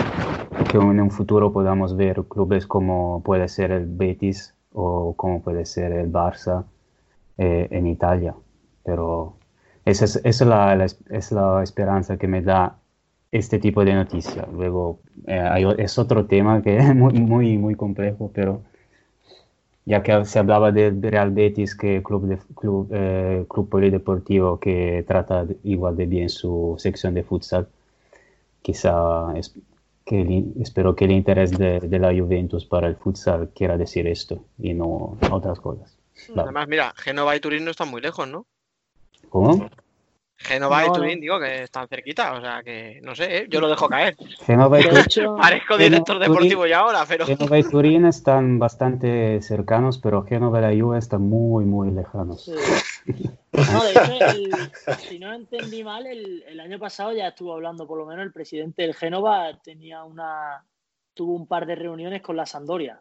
[0.70, 5.66] que en un futuro podamos ver clubes como puede ser el Betis o como puede
[5.66, 6.66] ser el Barça
[7.38, 8.36] eh, en Italia.
[8.84, 9.38] Pero
[9.86, 12.78] esa es, esa es la, la es la esperanza que me da
[13.34, 14.48] este tipo de noticia.
[14.54, 18.62] Luego eh, hay es otro tema que es muy, muy, muy complejo, pero
[19.86, 25.04] ya que se hablaba del Real Betis, que club, de, club, eh, club polideportivo que
[25.06, 27.68] trata igual de bien su sección de futsal,
[28.62, 29.54] quizá es,
[30.06, 34.08] que el- espero que el interés de, de la Juventus para el futsal quiera decir
[34.08, 35.98] esto y no otras cosas.
[36.30, 36.42] Vale.
[36.44, 38.46] además, mira, Génova y Turín no están muy lejos, ¿no?
[39.30, 39.70] ¿Cómo?
[40.38, 43.48] Génova y No, Turín, digo que están cerquita, o sea que no sé, ¿eh?
[43.50, 44.16] yo lo dejo caer.
[44.46, 48.60] Génova y De Turín- hecho, Parezco director deportivo ya ahora, pero Génova y Turín están
[48.60, 52.44] bastante cercanos, pero Génova y la Juve están muy, muy lejanos.
[52.46, 52.52] Sí.
[53.72, 54.72] No, de hecho, el-
[55.08, 58.34] si no entendí mal, el, el año pasado ya estuvo hablando, por lo menos el
[58.34, 60.66] presidente del Génova tenía una,
[61.14, 63.00] tuvo un par de reuniones con la Sampdoria.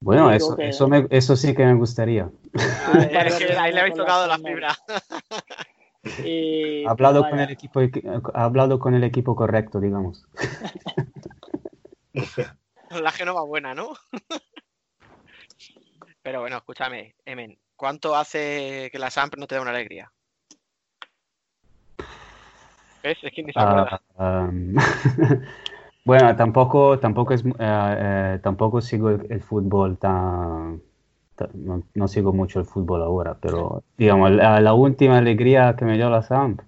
[0.00, 2.30] Bueno, eso, que- eso, me- eso sí que me gustaría.
[3.26, 4.74] Es que ahí le habéis tocado la fibra.
[6.24, 7.80] Y, Ha hablado, pues, con el equipo,
[8.34, 10.26] ha hablado con el equipo correcto, digamos.
[12.90, 13.94] La Génova buena, ¿no?
[16.22, 20.10] Pero bueno, escúchame, Emen, ¿cuánto hace que la Samp no te da una alegría?
[23.02, 23.18] ¿Ves?
[23.22, 24.00] Es que ni se acuerda.
[24.16, 24.74] Ah, um,
[26.04, 30.80] bueno, tampoco, tampoco, es, eh, eh, tampoco sigo el, el fútbol tan,
[31.54, 35.96] no, no sigo mucho el fútbol ahora, pero digamos, la, la última alegría que me
[35.96, 36.60] dio la Samp,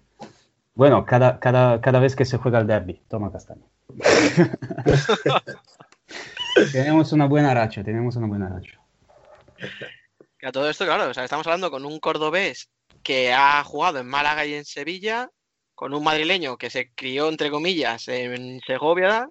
[0.74, 3.64] bueno, cada, cada, cada vez que se juega el derby, toma castaña.
[6.72, 8.78] tenemos una buena racha, tenemos una buena racha.
[10.42, 12.68] A todo esto, claro, o sea, estamos hablando con un cordobés
[13.02, 15.30] que ha jugado en Málaga y en Sevilla,
[15.74, 19.30] con un madrileño que se crió, entre comillas, en Segovia.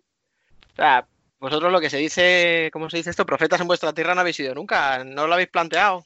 [0.74, 1.08] O sea,
[1.46, 3.24] vosotros lo que se dice, ¿cómo se dice esto?
[3.24, 6.04] Profetas en vuestra tierra no habéis sido nunca, no lo habéis planteado.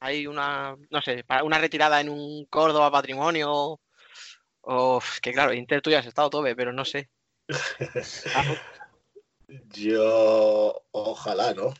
[0.00, 3.80] Hay una, no sé, pa- una retirada en un Córdoba patrimonio.
[4.62, 7.08] O que claro, Inter tú ya has estado tobe, pero no sé.
[9.72, 11.72] Yo, ojalá, ¿no?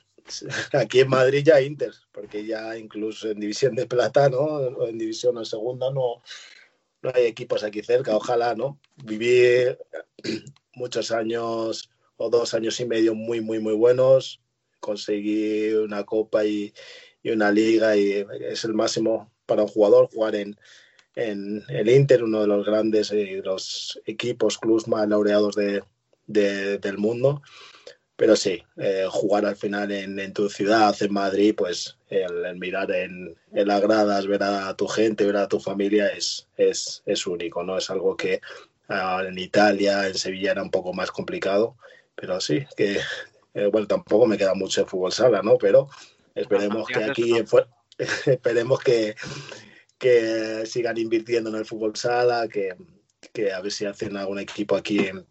[0.73, 4.39] Aquí en Madrid ya Inter, porque ya incluso en División de Plata, ¿no?
[4.39, 6.23] O en División en Segunda no,
[7.03, 8.79] no hay equipos aquí cerca, ojalá, ¿no?
[9.03, 9.67] Viví
[10.75, 11.90] muchos años
[12.23, 14.41] o dos años y medio muy, muy, muy buenos,
[14.79, 16.73] conseguí una copa y,
[17.23, 20.59] y una liga y es el máximo para un jugador jugar en,
[21.15, 25.83] en el Inter, uno de los grandes eh, los equipos, clubs más laureados de,
[26.27, 27.43] de- del mundo.
[28.17, 32.59] Pero sí, eh, jugar al final en, en tu ciudad, en Madrid, pues el, el
[32.59, 37.03] mirar en, en las gradas, ver a tu gente, ver a tu familia es, es,
[37.07, 37.79] es único, ¿no?
[37.79, 38.43] Es algo que
[38.89, 41.77] ah, en Italia, en Sevilla era un poco más complicado,
[42.21, 42.99] pero sí, que
[43.55, 45.57] eh, bueno, tampoco me queda mucho de fútbol sala, ¿no?
[45.57, 45.89] Pero
[46.35, 47.33] esperemos que aquí,
[48.27, 49.17] esperemos que,
[49.99, 52.77] que sigan invirtiendo en el fútbol sala, que,
[53.33, 55.27] que a ver si hacen algún equipo aquí en,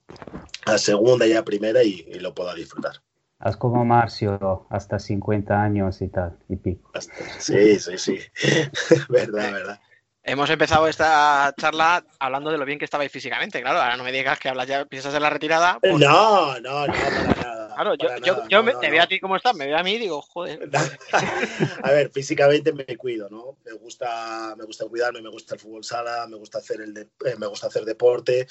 [0.66, 2.94] a segunda y a primera y, y lo pueda disfrutar.
[3.38, 6.92] Haz como Marcio, hasta 50 años y tal, y pico.
[7.38, 8.20] Sí, sí, sí.
[9.10, 9.80] verdad, verdad.
[10.24, 13.80] Hemos empezado esta charla hablando de lo bien que estabais físicamente, claro.
[13.82, 15.80] Ahora no me digas que hablas ya, piensas en la retirada.
[15.80, 17.74] pues- No, no, no, para nada.
[17.74, 18.92] Claro, yo, para yo, nada, yo no, me- no, te no.
[18.92, 20.70] veo a ti cómo estás, me veo a mí y digo, joder.
[21.84, 23.58] A ver, físicamente me cuido, ¿no?
[23.64, 27.08] Me gusta, me gusta cuidarme, me gusta el fútbol sala, me gusta hacer el de-
[27.26, 28.46] eh, me gusta hacer deporte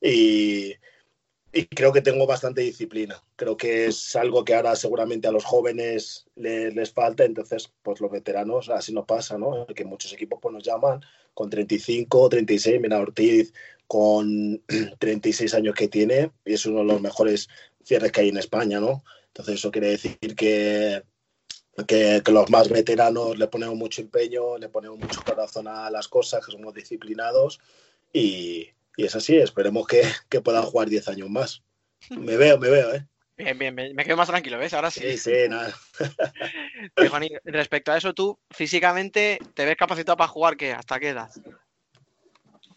[0.00, 0.72] y,
[1.52, 3.22] y creo que tengo bastante disciplina.
[3.36, 8.00] Creo que es algo que ahora seguramente a los jóvenes les, les falta, entonces pues
[8.00, 9.66] los veteranos así nos pasa, ¿no?
[9.66, 11.00] Que muchos equipos pues nos llaman
[11.34, 13.52] con 35, 36, mira Ortiz
[13.86, 14.62] con
[14.98, 17.48] 36 años que tiene y es uno de los mejores
[17.82, 19.02] cierres que hay en España, ¿no?
[19.28, 21.02] Entonces eso quiere decir que
[21.86, 26.08] que, que los más veteranos le ponemos mucho empeño, le ponemos mucho corazón a las
[26.08, 27.60] cosas, que somos disciplinados
[28.12, 31.62] y, y es así, esperemos que, que puedan jugar 10 años más.
[32.10, 33.06] Me veo, me veo, ¿eh?
[33.36, 34.74] Bien, bien, bien, me quedo más tranquilo, ¿ves?
[34.74, 35.00] Ahora sí.
[35.00, 35.72] Sí, sí, nada.
[37.08, 40.72] Juani, respecto a eso, tú físicamente te ves capacitado para jugar, ¿qué?
[40.72, 41.30] ¿Hasta qué edad?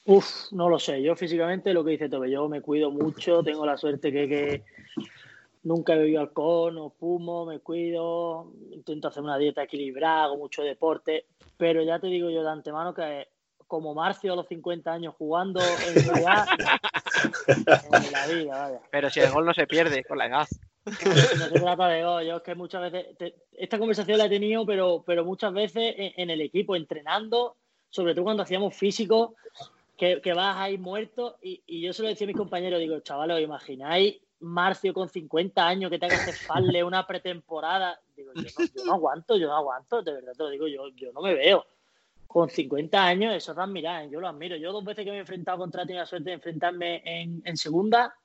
[0.06, 1.02] Uf, no lo sé.
[1.02, 4.64] Yo físicamente lo que dice Tobe, yo me cuido mucho, tengo la suerte que, que
[5.64, 10.62] nunca he bebido alcohol, no fumo, me cuido, intento hacer una dieta equilibrada, hago mucho
[10.62, 11.26] deporte,
[11.58, 13.28] pero ya te digo yo de antemano que
[13.72, 16.06] como Marcio a los 50 años jugando en
[18.12, 18.82] la vida, vaya.
[18.92, 20.48] Pero si el gol no se pierde con la edad.
[21.38, 24.30] No se trata de gol, yo es que muchas veces, te- esta conversación la he
[24.30, 27.56] tenido, pero, pero muchas veces en, en el equipo, entrenando,
[27.90, 29.36] sobre todo cuando hacíamos físico,
[29.96, 33.00] que, que vas ahí muerto, y, y yo se lo decía a mis compañeros, digo,
[33.00, 37.98] chavales, ¿os imagináis Marcio con 50 años que tenga que hacer farle una pretemporada?
[38.18, 40.90] Digo, yo no, yo no aguanto, yo no aguanto, de verdad te lo digo, yo,
[40.90, 41.66] yo no me veo.
[42.32, 44.10] Con 50 años, eso es de admirar, ¿eh?
[44.10, 44.56] yo lo admiro.
[44.56, 47.42] Yo dos veces que me he enfrentado contra, he tenido la suerte de enfrentarme en,
[47.44, 48.16] en segunda,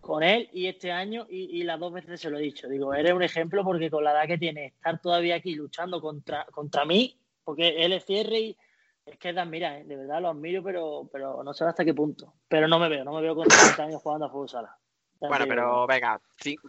[0.00, 2.68] con él y este año y, y las dos veces se lo he dicho.
[2.68, 6.44] Digo, eres un ejemplo porque con la edad que tiene, estar todavía aquí luchando contra,
[6.46, 8.58] contra mí, porque él es cierre y
[9.06, 9.84] es que es de admirar, ¿eh?
[9.84, 12.34] de verdad lo admiro, pero, pero no sé hasta qué punto.
[12.48, 14.76] Pero no me veo, no me veo con 30 años jugando a fútbol sala.
[15.20, 16.20] Bueno, te pero venga,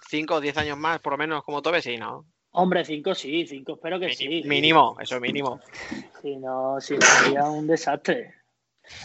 [0.07, 2.27] 5 o 10 años más, por lo menos, como Tobe, sí, ¿no?
[2.55, 4.43] Hombre, cinco sí, cinco espero que sí.
[4.45, 5.59] Mínimo, eso mínimo.
[6.21, 8.33] Si no, si no sería un desastre.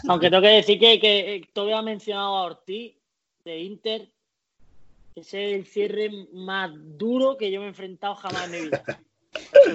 [0.07, 2.95] Aunque tengo que decir que, que eh, todavía ha mencionado a Ortiz
[3.43, 4.09] de Inter.
[5.15, 8.83] Ese es el cierre más duro que yo me he enfrentado jamás en mi vida.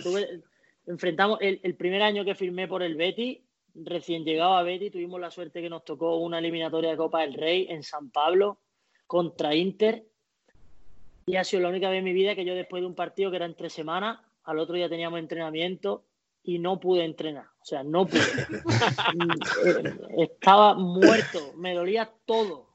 [0.02, 0.42] Tuve-
[0.86, 3.44] enfrentamos el, el primer año que firmé por el Betty,
[3.74, 7.34] recién llegado a Betty, tuvimos la suerte que nos tocó una eliminatoria de Copa del
[7.34, 8.60] Rey en San Pablo
[9.06, 10.04] contra Inter.
[11.28, 13.30] Y ha sido la única vez en mi vida que yo después de un partido
[13.30, 16.04] que era en tres semanas, al otro día teníamos entrenamiento
[16.44, 17.46] y no pude entrenar.
[17.60, 18.20] O sea, no pude.
[20.18, 22.68] Estaba muerto, me dolía todo.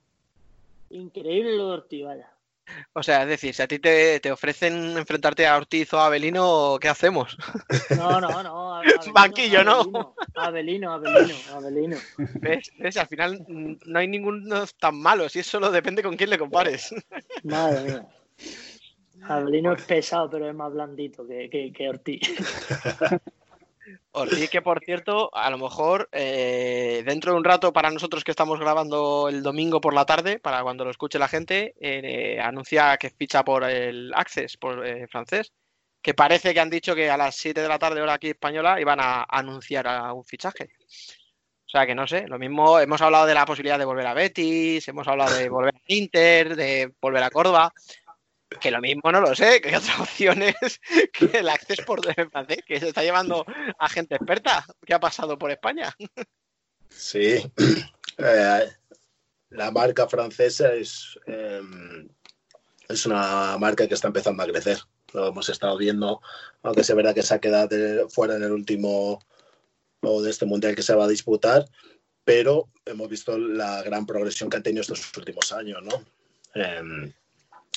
[0.89, 2.27] Increíble lo de Ortiz, vaya.
[2.91, 6.07] O sea, es decir, si a ti te, te ofrecen enfrentarte a Ortiz o a
[6.07, 7.37] Abelino, ¿qué hacemos?
[7.95, 8.73] No, no, no.
[8.75, 10.13] a- Abelino, Banquillo, ¿no?
[10.35, 11.97] Abelino, Abelino, Abelino.
[12.41, 12.69] ¿Ves?
[12.77, 12.97] ¿Ves?
[12.97, 16.37] Al final mm, no hay ninguno tan malo, si eso solo depende con quién le
[16.37, 16.93] compares.
[17.43, 18.05] Madre mía.
[19.23, 22.21] Abelino es pesado, pero es más blandito que, que, que Ortiz.
[24.11, 28.31] Ortiz, que por cierto, a lo mejor eh, dentro de un rato para nosotros que
[28.31, 32.97] estamos grabando el domingo por la tarde, para cuando lo escuche la gente, eh, anuncia
[32.97, 35.53] que ficha por el Access, por eh, francés,
[36.01, 38.81] que parece que han dicho que a las 7 de la tarde hora aquí española
[38.81, 40.69] iban a anunciar a un fichaje.
[41.65, 44.13] O sea que no sé, lo mismo hemos hablado de la posibilidad de volver a
[44.13, 47.73] Betis, hemos hablado de volver a Inter, de volver a Córdoba,
[48.59, 50.55] que lo mismo no lo sé, que hay otras opciones
[51.13, 53.45] que el Access por francés, que se está llevando
[53.79, 55.95] a gente experta que ha pasado por España.
[56.89, 57.41] Sí,
[58.17, 58.71] Eh,
[59.49, 61.61] la marca francesa es, eh,
[62.87, 64.77] es una marca que está empezando a crecer.
[65.13, 66.21] Lo hemos estado viendo,
[66.61, 69.19] aunque es verdad que se ha quedado fuera en el último
[70.01, 71.65] o de este mundial que se va a disputar,
[72.23, 76.03] pero hemos visto la gran progresión que han tenido estos últimos años, ¿no?
[76.55, 77.13] Eh,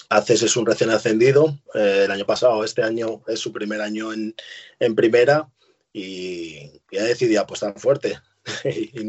[0.09, 4.12] Aces es un recién ascendido, eh, el año pasado, este año es su primer año
[4.12, 4.35] en,
[4.79, 5.49] en primera
[5.93, 8.19] y, ha decidido apostar fuerte.
[8.65, 9.09] y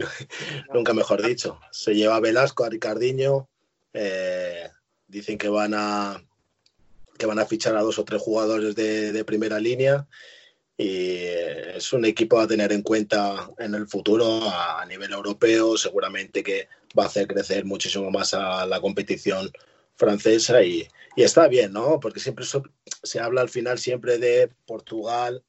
[0.73, 1.59] nunca mejor dicho.
[1.71, 3.49] Se lleva a Velasco, a Ricardiño,
[3.93, 4.69] eh,
[5.07, 6.23] dicen que van a
[7.17, 10.05] que van a fichar a dos o tres jugadores de, de primera línea
[10.77, 15.77] y eh, es un equipo a tener en cuenta en el futuro a nivel europeo,
[15.77, 16.67] seguramente que
[16.97, 19.49] va a hacer crecer muchísimo más a la competición
[19.95, 21.99] francesa y, y está bien, ¿no?
[21.99, 22.45] Porque siempre
[23.03, 25.43] se habla al final siempre de Portugal,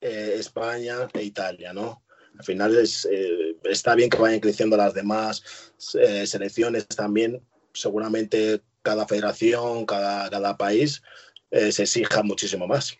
[0.00, 2.02] eh, España e Italia, ¿no?
[2.38, 7.40] Al final es, eh, está bien que vayan creciendo las demás eh, selecciones también.
[7.72, 11.02] Seguramente cada federación, cada, cada país
[11.50, 12.96] se exija muchísimo más.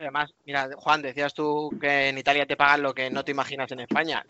[0.00, 3.70] Además, mira, Juan, decías tú que en Italia te pagan lo que no te imaginas
[3.70, 4.24] en España.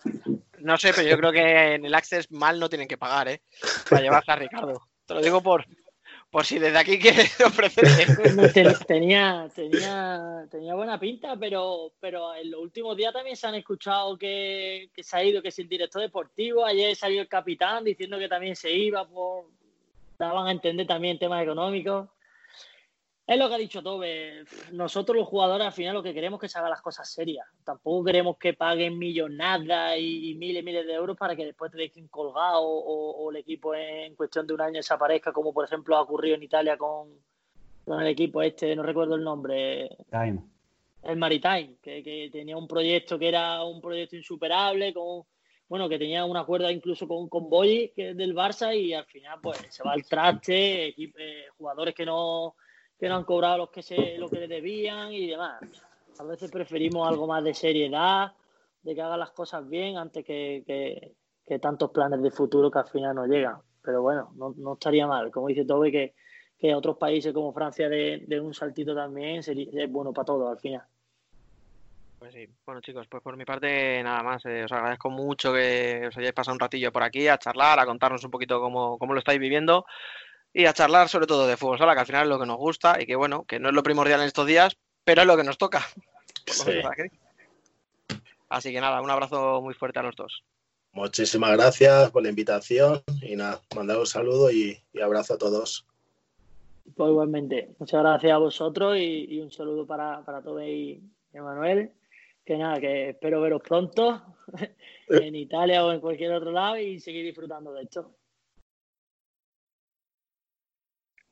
[0.58, 3.42] No sé, pero yo creo que en el Access mal no tienen que pagar, ¿eh?
[3.88, 4.88] Para llevarse a Ricardo.
[5.06, 5.66] Te lo digo por,
[6.30, 7.84] por si desde aquí quieres ofrecer.
[8.86, 14.16] Tenía, tenía, tenía buena pinta, pero, pero en los últimos días también se han escuchado
[14.16, 16.64] que, que se ha ido, que es el director deportivo.
[16.64, 19.44] Ayer salió el capitán diciendo que también se iba, por,
[20.18, 22.08] daban a entender también temas económicos.
[23.26, 24.44] Es lo que ha dicho Tobe.
[24.72, 27.46] Nosotros los jugadores al final lo que queremos es que se hagan las cosas serias.
[27.64, 31.78] Tampoco queremos que paguen millonadas y, miles y miles de euros para que después te
[31.78, 35.96] dejen colgado o, o el equipo en cuestión de un año desaparezca, como por ejemplo
[35.96, 37.10] ha ocurrido en Italia con,
[37.84, 40.42] con el equipo este, no recuerdo el nombre, Time.
[41.04, 45.24] el Maritime, que, que tenía un proyecto que era un proyecto insuperable, con
[45.68, 49.06] bueno, que tenía una cuerda incluso con, con Boyi, que es del Barça, y al
[49.06, 52.56] final pues se va al traste, eh, jugadores que no,
[53.02, 55.60] que no han cobrado los que se, lo que le debían y demás.
[56.20, 58.32] A veces preferimos algo más de seriedad,
[58.80, 62.78] de que hagan las cosas bien antes que, que- que tantos planes de futuro que
[62.78, 63.56] al final no llegan.
[63.82, 65.32] Pero bueno, no, no estaría mal.
[65.32, 66.14] Como dice Tobe, que,
[66.56, 70.48] que otros países como Francia de, de un saltito también sería, es bueno para todos
[70.52, 70.86] al final.
[72.20, 74.46] Pues sí, bueno chicos, pues por mi parte nada más.
[74.46, 77.84] eh, os agradezco mucho que os hayáis pasado un ratillo por aquí a charlar, a
[77.84, 79.84] contarnos un poquito cómo, cómo lo estáis viviendo
[80.52, 82.58] y a charlar sobre todo de fútbol sala, que al final es lo que nos
[82.58, 85.36] gusta y que bueno, que no es lo primordial en estos días, pero es lo
[85.36, 85.84] que nos toca.
[86.44, 86.72] Sí.
[88.48, 90.42] Así que nada, un abrazo muy fuerte a los dos.
[90.92, 95.86] Muchísimas gracias por la invitación y nada, mandar un saludo y, y abrazo a todos.
[96.96, 101.00] Pues igualmente, muchas gracias a vosotros y, y un saludo para, para y
[101.32, 101.92] Emanuel.
[102.44, 104.20] Que nada, que espero veros pronto
[105.08, 108.10] en Italia o en cualquier otro lado y seguir disfrutando de esto.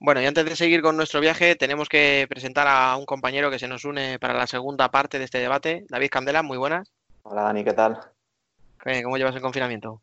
[0.02, 3.58] Bueno, y antes de seguir con nuestro viaje, tenemos que presentar a un compañero que
[3.58, 5.84] se nos une para la segunda parte de este debate.
[5.90, 6.90] David Candela, muy buenas.
[7.22, 8.00] Hola Dani, ¿qué tal?
[8.86, 10.00] Eh, ¿Cómo llevas el confinamiento?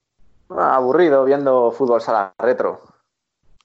[0.52, 2.84] Ah, aburrido viendo fútbol sala retro.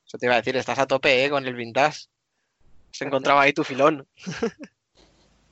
[0.07, 1.29] Eso te iba a decir, estás a tope, ¿eh?
[1.29, 2.07] Con el vintage.
[2.93, 4.07] Se encontraba ahí tu filón.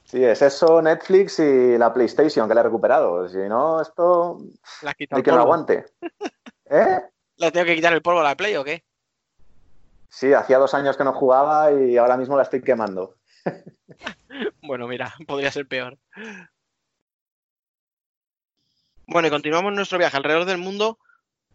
[0.04, 3.28] Sí, es eso, Netflix y la PlayStation que la he recuperado.
[3.28, 4.38] Si no, esto
[4.82, 5.40] no quitado lo polvo.
[5.40, 5.84] aguante.
[6.68, 7.00] ¿Eh?
[7.36, 8.82] ¿Le tengo que quitar el polvo a la Play o qué?
[10.10, 13.16] Sí, hacía dos años que no jugaba y ahora mismo la estoy quemando.
[14.62, 15.98] Bueno, mira, podría ser peor.
[19.06, 20.98] Bueno, y continuamos nuestro viaje alrededor del mundo,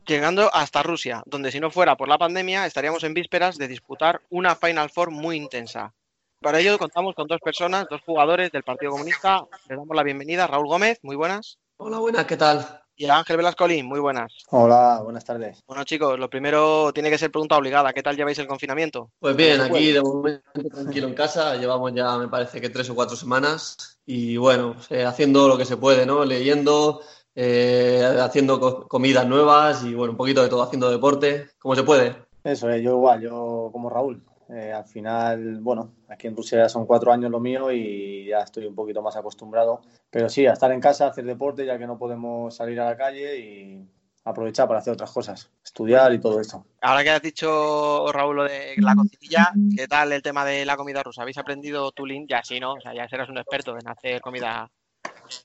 [0.06, 4.22] llegando hasta Rusia, donde si no fuera por la pandemia estaríamos en vísperas de disputar
[4.30, 5.94] una Final Four muy intensa.
[6.42, 9.46] Para ello contamos con dos personas, dos jugadores del Partido Comunista.
[9.70, 11.58] Les damos la bienvenida Raúl Gómez, muy buenas.
[11.78, 12.85] Hola, buenas, ¿qué tal?
[12.98, 14.32] Y a Ángel Velascolín, muy buenas.
[14.52, 15.62] Hola, buenas tardes.
[15.68, 17.92] Bueno, chicos, lo primero tiene que ser pregunta obligada.
[17.92, 19.12] ¿Qué tal lleváis el confinamiento?
[19.20, 22.70] Pues bien, ¿Cómo se aquí de momento tranquilo en casa, llevamos ya me parece que
[22.70, 26.24] tres o cuatro semanas y bueno, eh, haciendo lo que se puede, ¿no?
[26.24, 27.02] Leyendo,
[27.36, 31.84] eh, haciendo co- comidas nuevas y bueno, un poquito de todo, haciendo deporte, como se
[31.84, 32.16] puede.
[32.46, 36.70] Eso es, yo igual, yo como Raúl, Eh, al final, bueno, aquí en Rusia ya
[36.70, 39.82] son cuatro años lo mío y ya estoy un poquito más acostumbrado.
[40.10, 42.98] Pero sí, a estar en casa, hacer deporte, ya que no podemos salir a la
[42.98, 43.90] calle y
[44.26, 46.66] aprovechar para hacer otras cosas, estudiar y todo esto.
[46.82, 50.76] Ahora que has dicho, Raúl, lo de la cocinilla, ¿qué tal el tema de la
[50.76, 51.22] comida rusa?
[51.22, 52.28] ¿Habéis aprendido Tulín?
[52.28, 52.74] Ya sí, ¿no?
[52.74, 54.70] O sea, ya serás un experto en hacer comida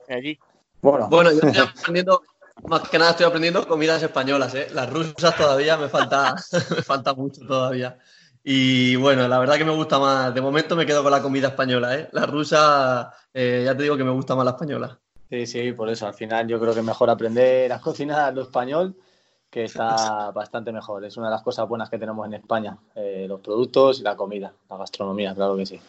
[0.08, 0.38] allí.
[0.80, 2.22] Bueno, Bueno, yo estoy aprendiendo,
[2.64, 4.68] más que nada estoy aprendiendo comidas españolas, ¿eh?
[4.72, 6.34] Las rusas todavía me falta,
[6.70, 7.98] me falta mucho todavía.
[8.52, 11.46] Y bueno, la verdad que me gusta más, de momento me quedo con la comida
[11.46, 12.08] española, ¿eh?
[12.10, 14.98] La rusa, eh, ya te digo que me gusta más la española.
[15.30, 16.08] Sí, sí, por eso.
[16.08, 18.96] Al final yo creo que es mejor aprender a cocinar lo español,
[19.48, 21.04] que está bastante mejor.
[21.04, 24.16] Es una de las cosas buenas que tenemos en España, eh, los productos y la
[24.16, 25.80] comida, la gastronomía, claro que sí.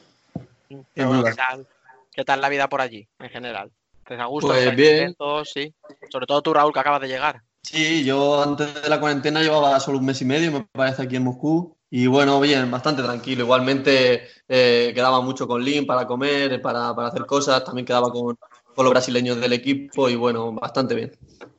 [0.94, 1.66] Pero bueno, ¿qué tal,
[2.14, 3.72] ¿Qué tal la vida por allí, en general?
[4.06, 4.50] ¿Te a gusto?
[4.50, 5.16] Pues ¿Estáis bien.
[5.46, 5.74] Sí.
[6.12, 7.42] Sobre todo tú, Raúl, que acabas de llegar.
[7.64, 11.16] Sí, yo antes de la cuarentena llevaba solo un mes y medio, me parece, aquí
[11.16, 11.76] en Moscú.
[11.94, 13.44] Y bueno, bien, bastante tranquilo.
[13.44, 17.66] Igualmente eh, quedaba mucho con Lin para comer, para, para hacer cosas.
[17.66, 18.38] También quedaba con,
[18.74, 21.12] con los brasileños del equipo y bueno, bastante bien.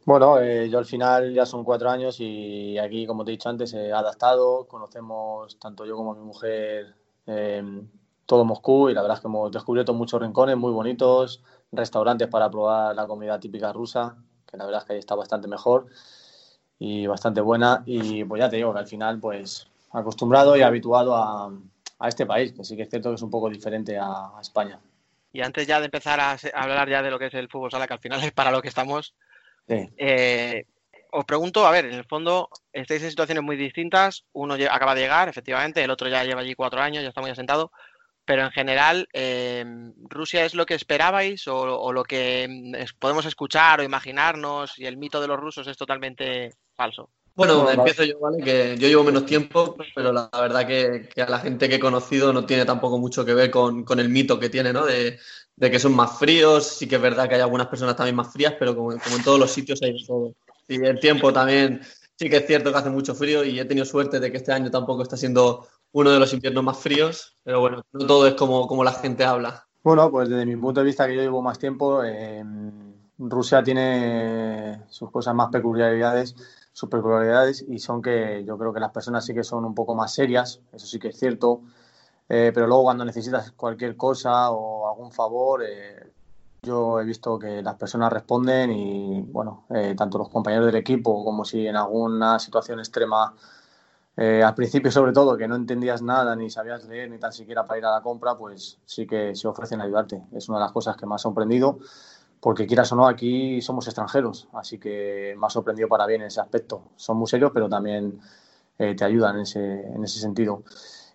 [0.06, 3.50] Bueno, eh, yo al final ya son cuatro años y aquí, como te he dicho
[3.50, 4.66] antes, he adaptado.
[4.66, 6.94] Conocemos, tanto yo como mi mujer,
[7.26, 7.82] eh,
[8.24, 12.50] todo Moscú y la verdad es que hemos descubierto muchos rincones muy bonitos, restaurantes para
[12.50, 14.16] probar la comida típica rusa,
[14.50, 15.88] que la verdad es que ahí está bastante mejor
[16.78, 17.82] y bastante buena.
[17.84, 21.52] Y pues ya te digo que al final, pues acostumbrado y habituado a,
[21.98, 24.06] a este país, que sí que es cierto que es un poco diferente a,
[24.36, 24.78] a España.
[25.32, 27.86] Y antes ya de empezar a, hablar ya de lo que es el fútbol sala,
[27.86, 29.14] que al final es para lo que estamos,
[29.68, 29.88] Sí.
[29.96, 30.66] eh,
[31.12, 34.24] os pregunto, a ver, en el fondo estáis en situaciones muy distintas.
[34.32, 37.30] Uno acaba de llegar, efectivamente, el otro ya lleva allí cuatro años, ya está muy
[37.30, 37.70] asentado.
[38.24, 39.64] Pero en general, eh,
[40.08, 44.86] ¿Rusia es lo que esperabais o, o lo que mm, podemos escuchar o imaginarnos y
[44.86, 47.10] el mito de los rusos es totalmente falso?
[47.34, 48.42] Bueno, empiezo yo, ¿vale?
[48.42, 51.80] Que yo llevo menos tiempo, pero la verdad que, que a la gente que he
[51.80, 54.84] conocido no tiene tampoco mucho que ver con, con el mito que tiene, ¿no?
[54.84, 55.18] De,
[55.56, 58.32] de que son más fríos, sí que es verdad que hay algunas personas también más
[58.32, 60.34] frías, pero como, como en todos los sitios hay de todo.
[60.68, 61.80] Y el tiempo también,
[62.16, 64.52] sí que es cierto que hace mucho frío y he tenido suerte de que este
[64.52, 68.34] año tampoco está siendo uno de los inviernos más fríos, pero bueno, no todo es
[68.34, 69.66] como, como la gente habla.
[69.82, 72.42] Bueno, pues desde mi punto de vista, que yo llevo más tiempo, eh,
[73.18, 76.34] Rusia tiene sus cosas más peculiaridades,
[76.72, 79.94] sus peculiaridades, y son que yo creo que las personas sí que son un poco
[79.94, 81.62] más serias, eso sí que es cierto,
[82.28, 86.12] eh, pero luego cuando necesitas cualquier cosa o algún favor, eh,
[86.62, 91.24] yo he visto que las personas responden y, bueno, eh, tanto los compañeros del equipo
[91.24, 93.34] como si en alguna situación extrema
[94.16, 97.66] eh, al principio, sobre todo, que no entendías nada, ni sabías leer, ni tan siquiera
[97.66, 100.22] para ir a la compra, pues sí que se ofrecen a ayudarte.
[100.32, 101.78] Es una de las cosas que me ha sorprendido,
[102.42, 106.26] porque quieras o no, aquí somos extranjeros, así que me ha sorprendido para bien en
[106.26, 106.90] ese aspecto.
[106.96, 108.18] Son muy serios, pero también
[108.78, 110.64] eh, te ayudan en ese, en ese sentido.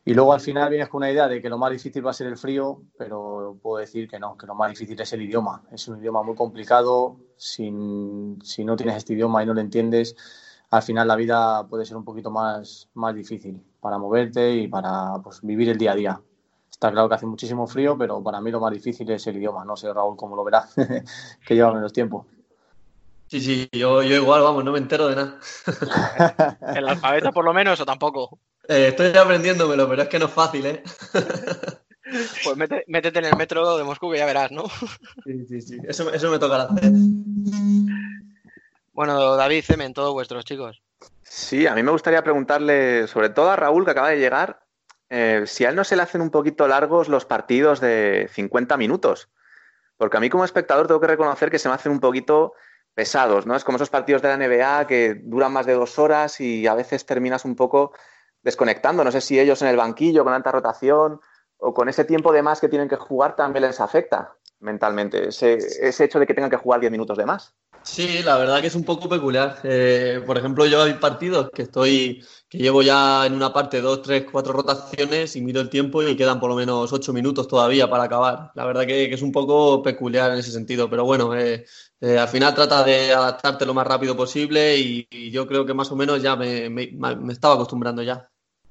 [0.05, 2.13] Y luego al final vienes con una idea de que lo más difícil va a
[2.13, 5.63] ser el frío, pero puedo decir que no, que lo más difícil es el idioma.
[5.69, 10.15] Es un idioma muy complicado, sin, si no tienes este idioma y no lo entiendes,
[10.69, 15.19] al final la vida puede ser un poquito más, más difícil para moverte y para
[15.21, 16.21] pues, vivir el día a día.
[16.77, 19.65] Está claro que hace muchísimo frío, pero para mí lo más difícil es el idioma.
[19.65, 20.75] No sé, Raúl, cómo lo verás,
[21.47, 22.27] que lleva menos tiempo.
[23.25, 25.39] Sí, sí, yo, yo igual, vamos, no me entero de nada.
[26.75, 28.37] ¿El alfabeto por lo menos o tampoco?
[28.67, 30.83] Eh, estoy aprendiéndomelo, pero es que no es fácil, ¿eh?
[32.43, 34.63] Pues mete- métete en el metro de Moscú que ya verás, ¿no?
[35.25, 35.77] Sí, sí, sí.
[35.83, 36.93] Eso, eso me tocará hacer.
[38.93, 40.81] Bueno, David, Cemen, todos vuestros chicos.
[41.23, 44.65] Sí, a mí me gustaría preguntarle, sobre todo a Raúl, que acaba de llegar,
[45.09, 48.77] eh, si a él no se le hacen un poquito largos los partidos de 50
[48.77, 49.29] minutos.
[49.97, 52.53] Porque a mí como espectador tengo que reconocer que se me hacen un poquito
[52.93, 53.55] pesados, ¿no?
[53.55, 56.73] Es como esos partidos de la NBA que duran más de dos horas y a
[56.73, 57.93] veces terminas un poco
[58.41, 59.03] desconectando.
[59.03, 61.21] No sé si ellos en el banquillo, con tanta rotación
[61.57, 65.57] o con ese tiempo de más que tienen que jugar también les afecta mentalmente, ese,
[66.03, 67.55] hecho de que tengan que jugar 10 minutos de más.
[67.83, 69.59] Sí, la verdad que es un poco peculiar.
[69.63, 74.01] Eh, por ejemplo, yo hay partidos que estoy, que llevo ya en una parte dos,
[74.01, 77.89] tres, cuatro rotaciones y miro el tiempo y quedan por lo menos ocho minutos todavía
[77.89, 78.51] para acabar.
[78.55, 81.65] La verdad que, que es un poco peculiar en ese sentido, pero bueno, eh,
[82.01, 85.91] eh, al final trata de adaptarte lo más rápido posible y, yo creo que más
[85.91, 88.29] o menos ya me- me estaba acostumbrando ya.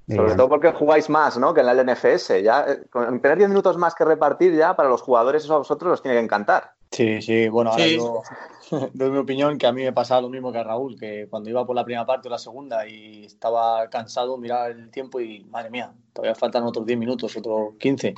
[0.09, 1.53] Sobre todo porque jugáis más, ¿no?
[1.53, 2.43] Que en la LNFS.
[2.43, 5.59] Ya, eh, con tener 10 minutos más que repartir ya para los jugadores eso a
[5.59, 6.75] vosotros os tiene que encantar.
[6.93, 7.97] Sí, sí, bueno, ahora Sí.
[7.97, 8.23] yo
[8.95, 11.51] doy mi opinión que a mí me pasaba lo mismo que a Raúl, que cuando
[11.51, 15.45] iba por la primera parte o la segunda y estaba cansado, miraba el tiempo y
[15.45, 18.15] madre mía, todavía faltan otros 10 minutos, otros 15.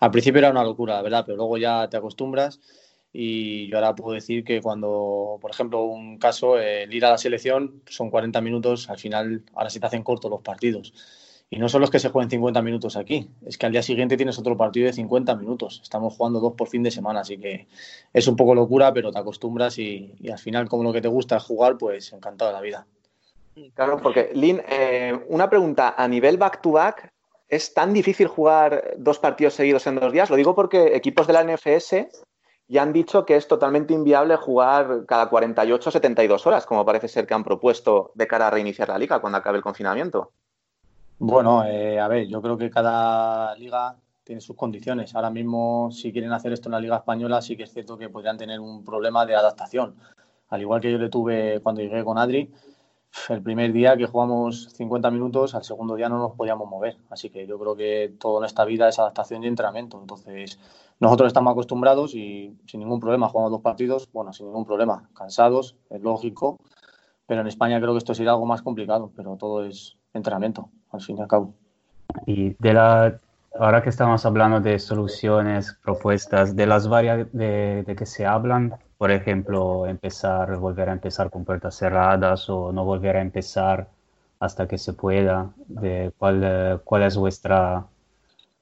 [0.00, 2.60] Al principio era una locura, la verdad, pero luego ya te acostumbras
[3.10, 7.18] y yo ahora puedo decir que cuando, por ejemplo, un caso, el ir a la
[7.18, 10.92] selección son 40 minutos, al final ahora se te hacen cortos los partidos.
[11.52, 14.16] Y no solo es que se jueguen 50 minutos aquí, es que al día siguiente
[14.16, 15.80] tienes otro partido de 50 minutos.
[15.82, 17.66] Estamos jugando dos por fin de semana, así que
[18.10, 21.36] es un poco locura, pero te acostumbras y, al final, como lo que te gusta
[21.36, 22.86] es jugar, pues encantado de la vida.
[23.74, 27.12] Claro, porque Lin, eh, una pregunta, a nivel back-to-back,
[27.50, 30.30] ¿es tan difícil jugar dos partidos seguidos en dos días?
[30.30, 32.08] Lo digo porque equipos de la NFS
[32.66, 37.08] ya han dicho que es totalmente inviable jugar cada 48 o 72 horas, como parece
[37.08, 40.32] ser que han propuesto de cara a reiniciar la liga cuando acabe el confinamiento.
[41.24, 45.14] Bueno, eh, a ver, yo creo que cada liga tiene sus condiciones.
[45.14, 48.08] Ahora mismo, si quieren hacer esto en la Liga Española, sí que es cierto que
[48.08, 49.94] podrían tener un problema de adaptación.
[50.48, 52.50] Al igual que yo le tuve cuando llegué con Adri,
[53.28, 56.96] el primer día que jugamos 50 minutos, al segundo día no nos podíamos mover.
[57.08, 60.00] Así que yo creo que todo en esta vida es adaptación y entrenamiento.
[60.00, 60.58] Entonces,
[60.98, 65.76] nosotros estamos acostumbrados y sin ningún problema jugamos dos partidos, bueno, sin ningún problema, cansados,
[65.88, 66.58] es lógico,
[67.26, 71.00] pero en España creo que esto sería algo más complicado, pero todo es entrenamiento, al
[71.00, 71.54] fin y al cabo.
[72.26, 73.18] Y de la,
[73.58, 78.74] ahora que estamos hablando de soluciones, propuestas, de las varias de, de que se hablan,
[78.98, 83.88] por ejemplo, empezar, volver a empezar con puertas cerradas o no volver a empezar
[84.42, 87.86] hasta que se pueda, de cuál, eh, cuál es vuestra...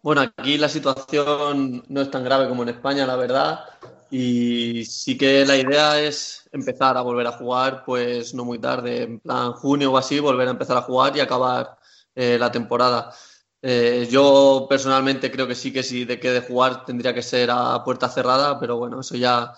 [0.03, 3.61] Bueno, aquí la situación no es tan grave como en España, la verdad.
[4.11, 9.05] Y sí que la idea es empezar a volver a jugar, pues no muy tarde,
[9.05, 11.79] en plan junio o así, volver a empezar a jugar y acabar
[12.15, 13.13] eh, la temporada.
[13.63, 17.51] Eh, yo personalmente creo que sí que si de qué de jugar tendría que ser
[17.53, 19.53] a puerta cerrada, pero bueno, eso ya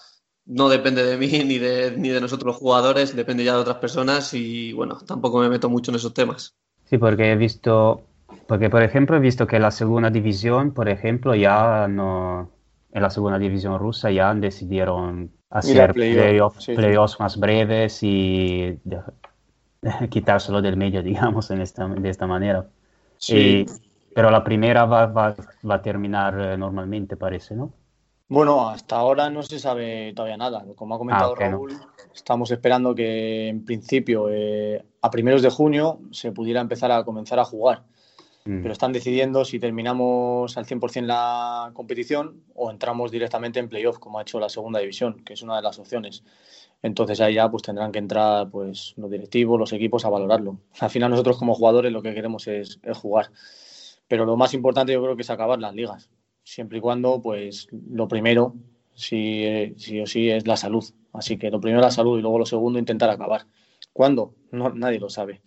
[0.44, 3.76] no depende de mí ni de, ni de nosotros los jugadores, depende ya de otras
[3.76, 6.54] personas y bueno, tampoco me meto mucho en esos temas.
[6.84, 8.02] Sí, porque he visto,
[8.48, 12.50] porque por ejemplo he visto que la segunda división, por ejemplo, ya no,
[12.92, 16.76] en la segunda división rusa ya decidieron hacer playoff, playoffs sí, sí.
[16.76, 18.78] playoffs más breves y
[20.10, 22.66] quitárselo del medio, digamos, en esta, de esta manera.
[23.18, 23.66] Sí.
[23.66, 23.66] Y-
[24.14, 25.34] pero la primera va, va,
[25.68, 27.72] va a terminar eh, normalmente, parece, ¿no?
[28.28, 30.64] Bueno, hasta ahora no se sabe todavía nada.
[30.76, 31.50] Como ha comentado Ah, ok, no.
[31.50, 31.80] Raúl,
[32.14, 37.38] estamos esperando que en principio eh, a primeros de junio se pudiera empezar a comenzar
[37.38, 37.84] a jugar.
[38.44, 38.62] Mm.
[38.62, 44.18] Pero están decidiendo si terminamos al 100% la competición o entramos directamente en playoff, como
[44.18, 46.24] ha hecho la segunda división, que es una de las opciones.
[46.82, 50.58] Entonces ahí ya pues tendrán que entrar pues los directivos, los equipos a valorarlo.
[50.80, 53.30] Al final nosotros como jugadores lo que queremos es, jugar.
[54.08, 56.10] Pero lo más importante yo creo que es acabar las ligas.
[56.42, 58.56] Siempre y cuando, pues, lo primero,
[58.94, 60.84] sí, sí o sí, es la salud.
[61.12, 63.46] Así que lo primero la salud y luego lo segundo, intentar acabar.
[63.92, 64.34] ¿Cuándo?
[64.50, 65.40] No, nadie lo sabe.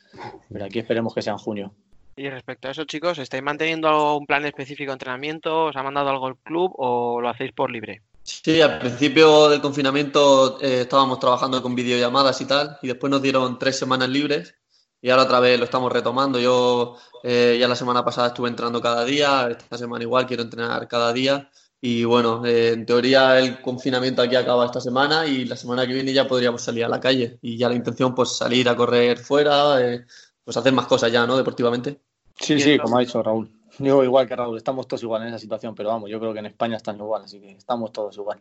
[0.50, 1.74] Pero aquí esperemos que sea en junio.
[2.16, 5.66] Y respecto a eso, chicos, ¿estáis manteniendo un plan específico de entrenamiento?
[5.66, 8.02] ¿Os ha mandado algo el club o lo hacéis por libre?
[8.26, 13.22] Sí, al principio del confinamiento eh, estábamos trabajando con videollamadas y tal, y después nos
[13.22, 14.56] dieron tres semanas libres
[15.00, 16.40] y ahora otra vez lo estamos retomando.
[16.40, 20.88] Yo eh, ya la semana pasada estuve entrenando cada día, esta semana igual quiero entrenar
[20.88, 25.56] cada día y bueno, eh, en teoría el confinamiento aquí acaba esta semana y la
[25.56, 28.68] semana que viene ya podríamos salir a la calle y ya la intención pues salir
[28.68, 30.04] a correr fuera, eh,
[30.44, 31.38] pues hacer más cosas ya, ¿no?
[31.38, 32.02] Deportivamente.
[32.40, 33.55] Sí, sí, como ha dicho Raúl.
[33.80, 36.40] Yo igual que Raúl, estamos todos igual en esa situación, pero vamos, yo creo que
[36.40, 38.40] en España están igual, así que estamos todos igual.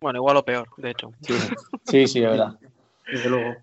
[0.00, 1.12] Bueno, igual o peor, de hecho.
[1.84, 2.58] Sí, sí, es verdad.
[3.10, 3.56] Desde luego.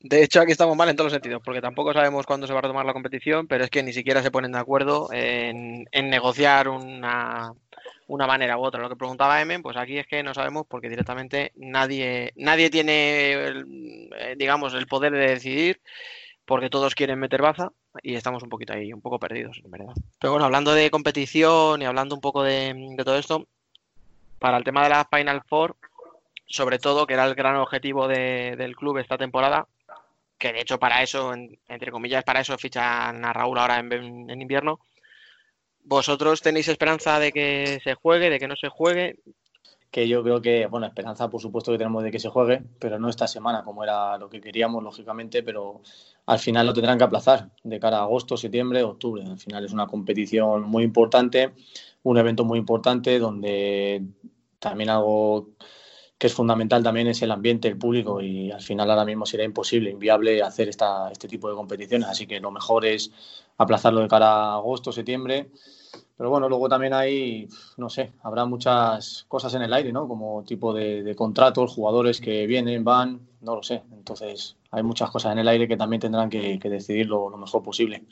[0.00, 2.60] De hecho, aquí estamos mal en todos los sentidos, porque tampoco sabemos cuándo se va
[2.60, 6.10] a retomar la competición, pero es que ni siquiera se ponen de acuerdo en, en
[6.10, 7.52] negociar una,
[8.06, 8.80] una manera u otra.
[8.80, 13.32] Lo que preguntaba Emen, pues aquí es que no sabemos porque directamente nadie, nadie tiene,
[13.32, 15.80] el, eh, digamos, el poder de decidir,
[16.44, 17.72] porque todos quieren meter baza
[18.02, 19.94] y estamos un poquito ahí, un poco perdidos, en verdad.
[20.20, 23.46] Pero bueno, hablando de competición y hablando un poco de, todo esto,
[24.38, 25.76] para el tema de la Final Four,
[26.46, 29.66] sobre todo, que era el gran objetivo de- del club esta temporada,
[30.38, 34.30] que de hecho para eso, en- entre comillas, para eso fichan a Raúl ahora en,
[34.30, 34.80] en invierno.
[35.84, 39.16] ¿Vosotros tenéis esperanza de que se juegue, de que no se juegue?
[39.90, 42.98] Que yo creo que, bueno, esperanza por supuesto que tenemos de que se juegue, pero
[42.98, 45.80] no esta semana como era lo que queríamos, lógicamente, pero
[46.26, 49.22] al final lo tendrán que aplazar de cara a agosto, septiembre, octubre.
[49.24, 51.52] Al final es una competición muy importante,
[52.02, 54.04] un evento muy importante donde
[54.58, 55.50] también algo
[56.18, 59.44] que es fundamental también es el ambiente, el público y al final ahora mismo sería
[59.44, 63.12] imposible, inviable hacer esta, este tipo de competiciones, así que lo mejor es
[63.58, 65.50] aplazarlo de cara a agosto, septiembre.
[66.16, 70.08] Pero bueno, luego también hay, no sé, habrá muchas cosas en el aire, ¿no?
[70.08, 73.82] Como tipo de, de contratos, jugadores que vienen, van, no lo sé.
[73.92, 77.36] Entonces, hay muchas cosas en el aire que también tendrán que, que decidir lo, lo
[77.36, 78.02] mejor posible.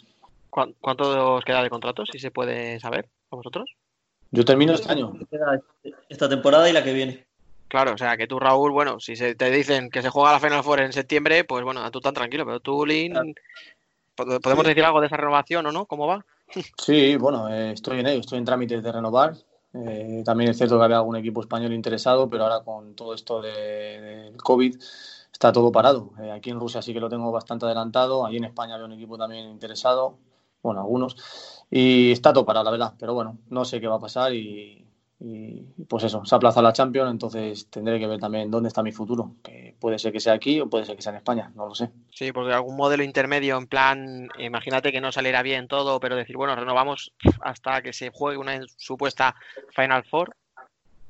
[0.50, 3.70] ¿Cuán- ¿Cuánto os queda de contrato, si se puede saber, a vosotros?
[4.30, 5.14] Yo termino este año.
[6.08, 7.24] Esta temporada y la que viene.
[7.68, 10.40] Claro, o sea, que tú, Raúl, bueno, si se te dicen que se juega la
[10.40, 13.14] Final Four en septiembre, pues bueno, tú tan tranquilo, pero tú, Lin,
[14.16, 15.86] ¿pod- ¿podemos decir algo de esa renovación o no?
[15.86, 16.24] ¿Cómo va?
[16.78, 19.34] Sí, bueno, eh, estoy en ello, estoy en trámites de renovar.
[19.72, 23.40] Eh, también es cierto que había algún equipo español interesado, pero ahora con todo esto
[23.42, 24.00] de-
[24.30, 24.76] del COVID
[25.32, 26.12] está todo parado.
[26.22, 28.92] Eh, aquí en Rusia sí que lo tengo bastante adelantado, allí en España había un
[28.92, 30.18] equipo también interesado,
[30.62, 31.16] bueno, algunos,
[31.70, 32.94] y está todo parado, la verdad.
[32.98, 34.86] Pero bueno, no sé qué va a pasar y,
[35.88, 39.34] pues eso, se aplaza la Champions, entonces tendré que ver también dónde está mi futuro,
[39.84, 41.90] puede ser que sea aquí o puede ser que sea en España, no lo sé.
[42.10, 46.38] Sí, porque algún modelo intermedio en plan, imagínate que no saliera bien todo, pero decir,
[46.38, 47.12] bueno, renovamos
[47.42, 49.34] hasta que se juegue una supuesta
[49.76, 50.34] Final Four.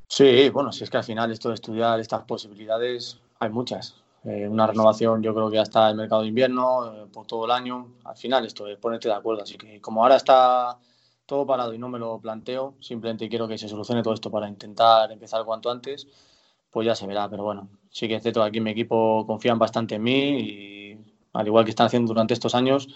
[0.09, 3.95] Sí, bueno, si es que al final esto de estudiar estas posibilidades hay muchas.
[4.25, 7.53] Eh, una renovación yo creo que hasta el mercado de invierno, eh, por todo el
[7.53, 7.93] año.
[8.03, 9.45] Al final esto es ponerte de acuerdo.
[9.45, 10.77] Así que como ahora está
[11.27, 14.49] todo parado y no me lo planteo, simplemente quiero que se solucione todo esto para
[14.49, 16.09] intentar empezar cuanto antes,
[16.73, 17.29] pues ya se verá.
[17.29, 20.99] Pero bueno, sí que es cierto aquí mi equipo confían bastante en mí y
[21.33, 22.89] al igual que están haciendo durante estos años.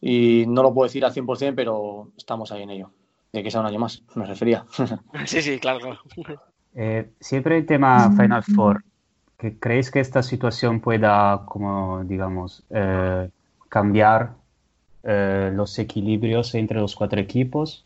[0.00, 2.90] Y no lo puedo decir al 100%, pero estamos ahí en ello.
[3.32, 4.64] De que sea un año más, me refería.
[5.26, 5.98] Sí, sí, claro.
[6.74, 8.82] Eh, siempre el tema Final Four.
[9.38, 13.30] ¿que ¿Creéis que esta situación pueda, como digamos, eh,
[13.68, 14.34] cambiar
[15.04, 17.84] eh, los equilibrios entre los cuatro equipos?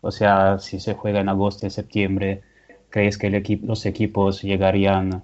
[0.00, 2.42] O sea, si se juega en agosto y septiembre,
[2.88, 5.22] ¿creéis que el equi- los equipos llegarían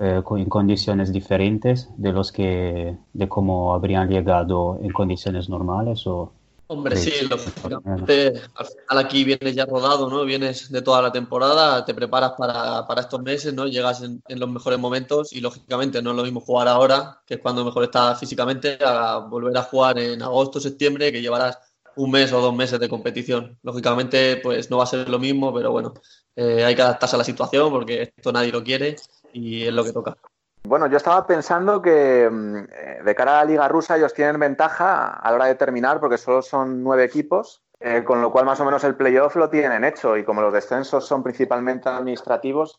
[0.00, 6.06] eh, en condiciones diferentes de los que de cómo habrían llegado en condiciones normales?
[6.06, 6.32] O
[6.72, 10.24] Hombre, sí, lógicamente, al final aquí vienes ya rodado, ¿no?
[10.24, 13.66] Vienes de toda la temporada, te preparas para, para estos meses, ¿no?
[13.66, 17.34] Llegas en, en los mejores momentos y lógicamente no es lo mismo jugar ahora, que
[17.34, 21.58] es cuando mejor estás físicamente, a volver a jugar en agosto, septiembre, que llevarás
[21.96, 23.58] un mes o dos meses de competición.
[23.62, 25.94] Lógicamente, pues no va a ser lo mismo, pero bueno,
[26.36, 28.96] eh, hay que adaptarse a la situación porque esto nadie lo quiere
[29.32, 30.16] y es lo que toca.
[30.62, 34.38] Bueno, yo estaba pensando que mm, eh, de cara a la Liga Rusa ellos tienen
[34.38, 38.44] ventaja a la hora de terminar porque solo son nueve equipos, eh, con lo cual
[38.44, 42.78] más o menos el playoff lo tienen hecho y como los descensos son principalmente administrativos,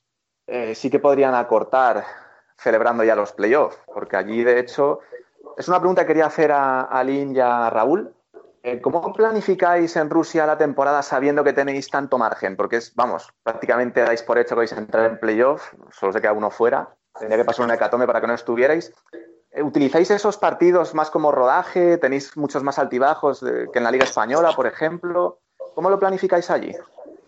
[0.74, 2.04] sí que podrían acortar
[2.58, 5.00] celebrando ya los playoffs, porque allí de hecho
[5.58, 8.14] es una pregunta que quería hacer a, a y a Raúl.
[8.64, 12.56] Eh, ¿Cómo planificáis en Rusia la temporada sabiendo que tenéis tanto margen?
[12.56, 16.22] Porque es, vamos, prácticamente dais por hecho que vais a entrar en playoff, solo se
[16.22, 16.96] queda uno fuera.
[17.18, 18.94] Tendría que pasar una hecatombe para que no estuvierais.
[19.52, 21.98] Eh, ¿Utilizáis esos partidos más como rodaje?
[21.98, 25.40] ¿Tenéis muchos más altibajos de- que en la Liga Española, por ejemplo?
[25.74, 26.72] ¿Cómo lo planificáis allí?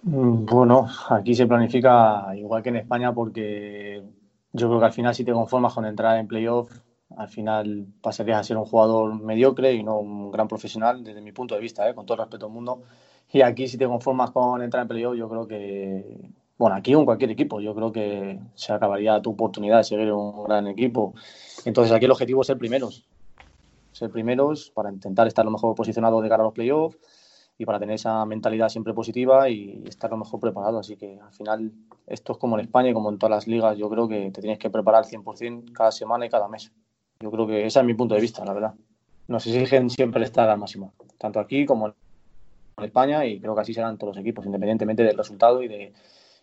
[0.03, 4.03] Mm, Bueno, aquí se planifica igual que en España porque
[4.51, 6.69] yo creo que al final si te conformas con entrar en playoff,
[7.17, 11.31] al final pasarías a ser un jugador mediocre y no un gran profesional desde mi
[11.31, 11.93] punto de vista, ¿eh?
[11.93, 12.83] con todo el respeto al mundo.
[13.31, 16.99] Y aquí si te conformas con entrar en playoff, yo creo que, bueno, aquí o
[16.99, 21.13] en cualquier equipo, yo creo que se acabaría tu oportunidad de seguir un gran equipo.
[21.65, 23.07] Entonces aquí el objetivo es ser primeros,
[23.91, 26.97] ser primeros para intentar estar lo mejor posicionado de cara a los playoffs
[27.57, 30.79] y para tener esa mentalidad siempre positiva y estar lo mejor preparado.
[30.79, 31.71] Así que al final
[32.07, 34.41] esto es como en España y como en todas las ligas, yo creo que te
[34.41, 36.71] tienes que preparar 100% cada semana y cada mes.
[37.23, 38.73] Yo creo que ese es mi punto de vista, la verdad.
[39.29, 43.73] Nos exigen siempre estar al máximo, tanto aquí como en España y creo que así
[43.73, 45.93] serán todos los equipos, independientemente del resultado y de,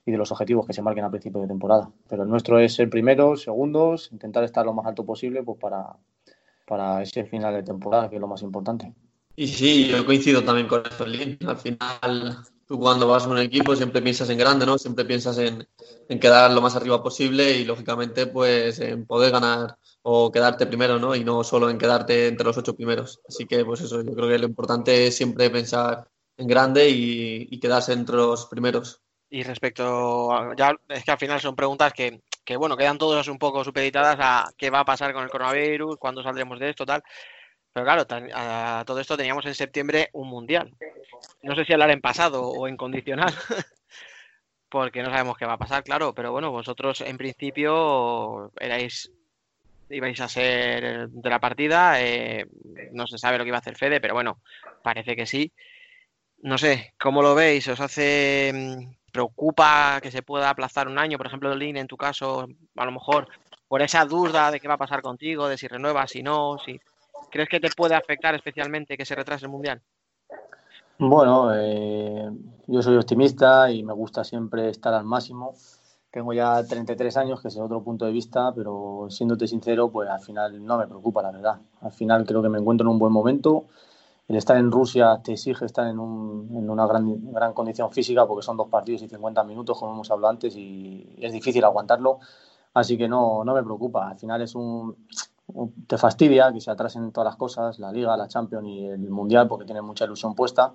[0.06, 1.90] y de los objetivos que se marquen a principio de temporada.
[2.08, 5.84] Pero el nuestro es ser primeros, segundos, intentar estar lo más alto posible pues para,
[6.66, 8.94] para ese final de temporada, que es lo más importante.
[9.36, 11.36] Y sí, yo coincido también con esto, Lin.
[11.46, 12.36] Al final,
[12.78, 14.78] cuando vas a un equipo siempre piensas en grande, ¿no?
[14.78, 15.66] Siempre piensas en,
[16.08, 20.98] en quedar lo más arriba posible y, lógicamente, pues en poder ganar o quedarte primero,
[20.98, 21.14] ¿no?
[21.14, 23.20] Y no solo en quedarte entre los ocho primeros.
[23.28, 27.48] Así que, pues eso, yo creo que lo importante es siempre pensar en grande y,
[27.50, 29.00] y quedarse entre los primeros.
[29.28, 33.28] Y respecto a, ya es que al final son preguntas que, que, bueno, quedan todas
[33.28, 36.84] un poco supeditadas a qué va a pasar con el coronavirus, cuándo saldremos de esto,
[36.84, 37.02] tal.
[37.72, 40.74] Pero claro, a todo esto teníamos en septiembre un mundial.
[41.42, 43.32] No sé si hablar en pasado o en condicional,
[44.68, 46.12] porque no sabemos qué va a pasar, claro.
[46.14, 49.10] Pero bueno, vosotros en principio erais,
[49.88, 52.02] ibais a ser de la partida.
[52.02, 52.46] eh,
[52.92, 54.40] no se sabe lo que iba a hacer Fede, pero bueno,
[54.82, 55.52] parece que sí.
[56.42, 57.68] No sé, ¿cómo lo veis?
[57.68, 61.18] ¿Os hace mm, preocupa que se pueda aplazar un año?
[61.18, 63.28] Por ejemplo, Lin, en tu caso, a lo mejor
[63.68, 66.80] por esa duda de qué va a pasar contigo, de si renuevas, si no, si
[67.30, 69.82] ¿crees que te puede afectar especialmente que se retrase el mundial?
[70.98, 72.30] Bueno, eh,
[72.66, 75.54] yo soy optimista y me gusta siempre estar al máximo.
[76.10, 80.20] Tengo ya 33 años, que es otro punto de vista, pero siéndote sincero, pues al
[80.20, 81.60] final no me preocupa, la verdad.
[81.80, 83.66] Al final creo que me encuentro en un buen momento.
[84.28, 88.26] El estar en Rusia te exige estar en, un- en una gran, gran condición física
[88.26, 92.20] porque son dos partidos y 50 minutos, como hemos hablado antes, y es difícil aguantarlo.
[92.74, 94.10] Así que no, no me preocupa.
[94.10, 94.96] Al final es un,
[95.86, 99.48] te fastidia que se atrasen todas las cosas, la Liga, la Champions y el Mundial,
[99.48, 100.74] porque tienen mucha ilusión puesta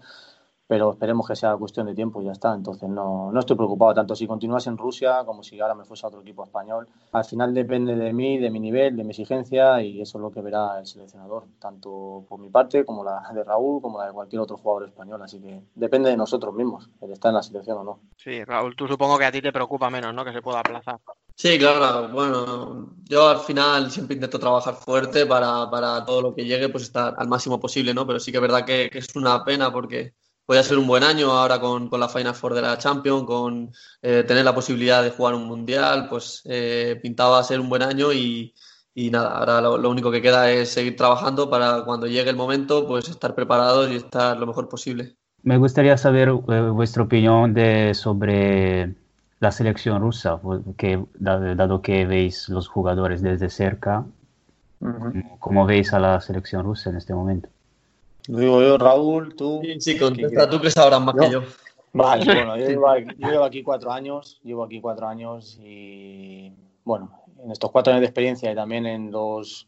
[0.67, 2.53] pero esperemos que sea cuestión de tiempo y ya está.
[2.53, 6.05] Entonces no, no estoy preocupado tanto si continúas en Rusia como si ahora me fuese
[6.05, 6.87] a otro equipo español.
[7.11, 10.31] Al final depende de mí, de mi nivel, de mi exigencia y eso es lo
[10.31, 14.13] que verá el seleccionador, tanto por mi parte como la de Raúl, como la de
[14.13, 15.21] cualquier otro jugador español.
[15.21, 17.99] Así que depende de nosotros mismos, el estar en la selección o no.
[18.17, 20.25] Sí, Raúl, tú supongo que a ti te preocupa menos, ¿no?
[20.25, 20.99] Que se pueda aplazar.
[21.37, 26.45] Sí, claro, bueno, yo al final siempre intento trabajar fuerte para, para todo lo que
[26.45, 28.07] llegue, pues estar al máximo posible, ¿no?
[28.07, 30.13] Pero sí que es verdad que, que es una pena porque
[30.45, 33.71] Puede ser un buen año ahora con, con la Final Four de la Champions, con
[34.03, 38.13] eh, tener la posibilidad de jugar un mundial, pues eh, pintaba ser un buen año
[38.13, 38.53] y,
[38.93, 42.35] y nada, ahora lo, lo, único que queda es seguir trabajando para cuando llegue el
[42.35, 45.15] momento, pues estar preparados y estar lo mejor posible.
[45.41, 48.93] Me gustaría saber eh, vuestra opinión de, sobre
[49.39, 50.39] la selección rusa,
[50.77, 54.05] que, dado que veis los jugadores desde cerca,
[54.79, 55.39] uh -huh.
[55.39, 57.49] ¿cómo veis a la selección rusa en este momento?
[58.27, 59.61] Lo digo yo, Raúl, tú.
[59.63, 61.21] Sí, sí contesta tú que sabrás más ¿Yo?
[61.21, 61.41] que yo.
[61.93, 66.51] Vale, bueno, yo llevo, aquí, yo llevo aquí cuatro años, llevo aquí cuatro años y
[66.83, 67.11] bueno,
[67.43, 69.67] en estos cuatro años de experiencia y también en los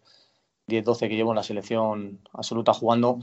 [0.68, 3.19] 10, 12 que llevo en la selección absoluta jugando,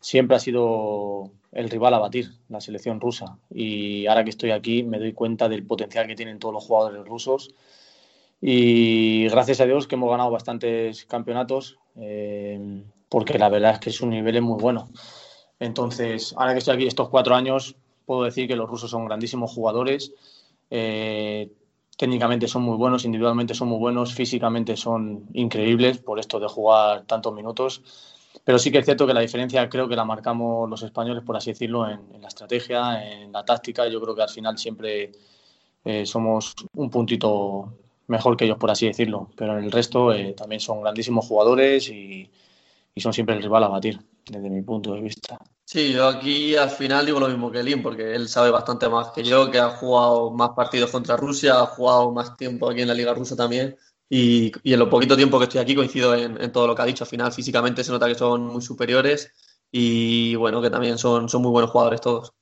[0.00, 3.38] siempre ha sido el rival a batir, la selección rusa.
[3.50, 7.06] Y ahora que estoy aquí me doy cuenta del potencial que tienen todos los jugadores
[7.06, 7.54] rusos.
[8.40, 13.90] Y gracias a Dios que hemos ganado bastantes campeonatos, eh, porque la verdad es que
[13.90, 14.90] su nivel es muy bueno.
[15.60, 19.52] Entonces, ahora que estoy aquí estos cuatro años, puedo decir que los rusos son grandísimos
[19.52, 20.12] jugadores.
[20.70, 21.50] Eh,
[21.96, 27.04] técnicamente son muy buenos, individualmente son muy buenos, físicamente son increíbles por esto de jugar
[27.06, 28.13] tantos minutos.
[28.44, 31.36] Pero sí que es cierto que la diferencia creo que la marcamos los españoles, por
[31.36, 33.88] así decirlo, en, en la estrategia, en la táctica.
[33.88, 35.12] Yo creo que al final siempre
[35.84, 37.72] eh, somos un puntito
[38.06, 39.30] mejor que ellos, por así decirlo.
[39.36, 42.30] Pero en el resto eh, también son grandísimos jugadores y,
[42.94, 45.38] y, son siempre el rival a batir, desde mi punto de vista.
[45.64, 49.08] Sí, yo aquí al final digo lo mismo que Lin, porque él sabe bastante más
[49.08, 52.88] que yo, que ha jugado más partidos contra Rusia, ha jugado más tiempo aquí en
[52.88, 53.76] la Liga Rusa también.
[54.16, 56.82] Y, y en lo poquito tiempo que estoy aquí coincido en, en, todo lo que
[56.82, 57.02] ha dicho.
[57.02, 59.32] Al final, físicamente se nota que son muy superiores
[59.72, 62.32] y bueno, que también son, son muy buenos jugadores todos.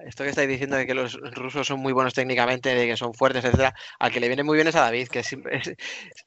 [0.00, 3.14] Esto que estáis diciendo de que los rusos son muy buenos técnicamente, de que son
[3.14, 5.76] fuertes, etcétera, al que le viene muy bien es a David, que es, es,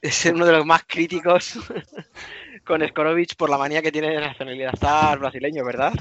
[0.02, 1.60] es uno de los más críticos
[2.66, 5.92] con Skorovic por la manía que tiene de nacionalidad brasileño, ¿verdad?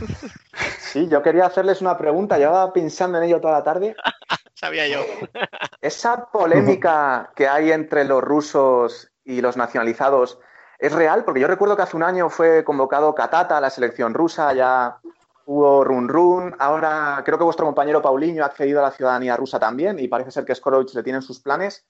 [0.78, 3.96] Sí, yo quería hacerles una pregunta, llevaba pensando en ello toda la tarde.
[4.54, 5.04] Sabía yo.
[5.82, 10.38] Esa polémica que hay entre los rusos y los nacionalizados,
[10.78, 11.24] ¿es real?
[11.24, 15.00] Porque yo recuerdo que hace un año fue convocado Katata a la selección rusa, ya
[15.44, 19.58] hubo run run, ahora creo que vuestro compañero Paulinho ha accedido a la ciudadanía rusa
[19.58, 21.84] también y parece ser que Skorovic le tiene en sus planes.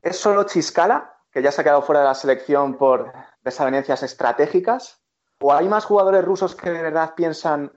[0.00, 3.12] ¿Es solo Chiscala, que ya se ha quedado fuera de la selección por
[3.42, 5.02] desavenencias estratégicas?
[5.40, 7.72] ¿O hay más jugadores rusos que de verdad piensan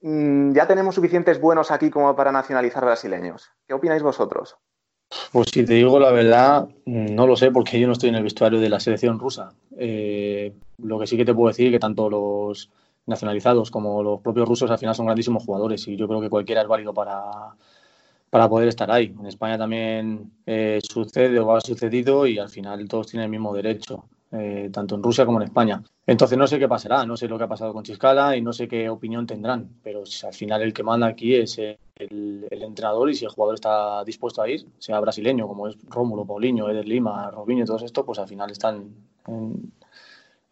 [0.00, 3.52] mmm, ya tenemos suficientes buenos aquí como para nacionalizar brasileños?
[3.68, 4.56] ¿Qué opináis vosotros?
[5.32, 8.22] Pues si te digo la verdad, no lo sé porque yo no estoy en el
[8.22, 9.52] vestuario de la selección rusa.
[9.76, 12.70] Eh, lo que sí que te puedo decir es que tanto los
[13.06, 16.62] nacionalizados como los propios rusos al final son grandísimos jugadores y yo creo que cualquiera
[16.62, 17.22] es válido para,
[18.30, 19.14] para poder estar ahí.
[19.18, 23.52] En España también eh, sucede o ha sucedido y al final todos tienen el mismo
[23.54, 25.82] derecho, eh, tanto en Rusia como en España.
[26.06, 28.52] Entonces no sé qué pasará, no sé lo que ha pasado con Chiscala y no
[28.52, 31.58] sé qué opinión tendrán, pero al final el que manda aquí es
[31.96, 35.76] el, el, entrenador y si el jugador está dispuesto a ir, sea brasileño como es
[35.88, 38.94] Rómulo, Paulinho, Eder Lima, Robinho, todos estos, pues al final están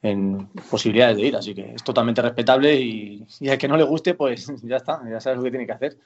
[0.02, 3.84] en, posibilidades de ir, así que es totalmente respetable y, y al que no le
[3.84, 5.98] guste, pues ya está, ya sabes lo que tiene que hacer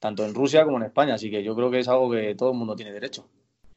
[0.00, 2.50] tanto en Rusia como en España, así que yo creo que es algo que todo
[2.50, 3.28] el mundo tiene derecho.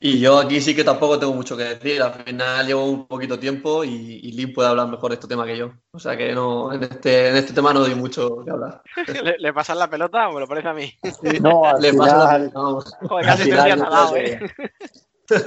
[0.06, 3.40] Y yo aquí sí que tampoco tengo mucho que decir, al final llevo un poquito
[3.40, 6.34] tiempo y, y Lin puede hablar mejor de este tema que yo, o sea que
[6.34, 8.82] no, en este, en este tema no doy mucho que hablar.
[9.24, 10.92] ¿Le, ¿Le, pasan la pelota o me lo parece a mí?
[11.04, 14.40] Sí, no, al Le final, pasa la pelota, Joder, casi estoy ¿eh?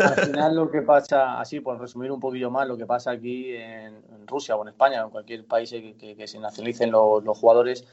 [0.00, 3.54] Al final lo que pasa, así por resumir un poquillo más, lo que pasa aquí
[3.54, 6.90] en, en Rusia o en España o en cualquier país que, que, que se nacionalicen
[6.90, 7.86] los, los jugadores,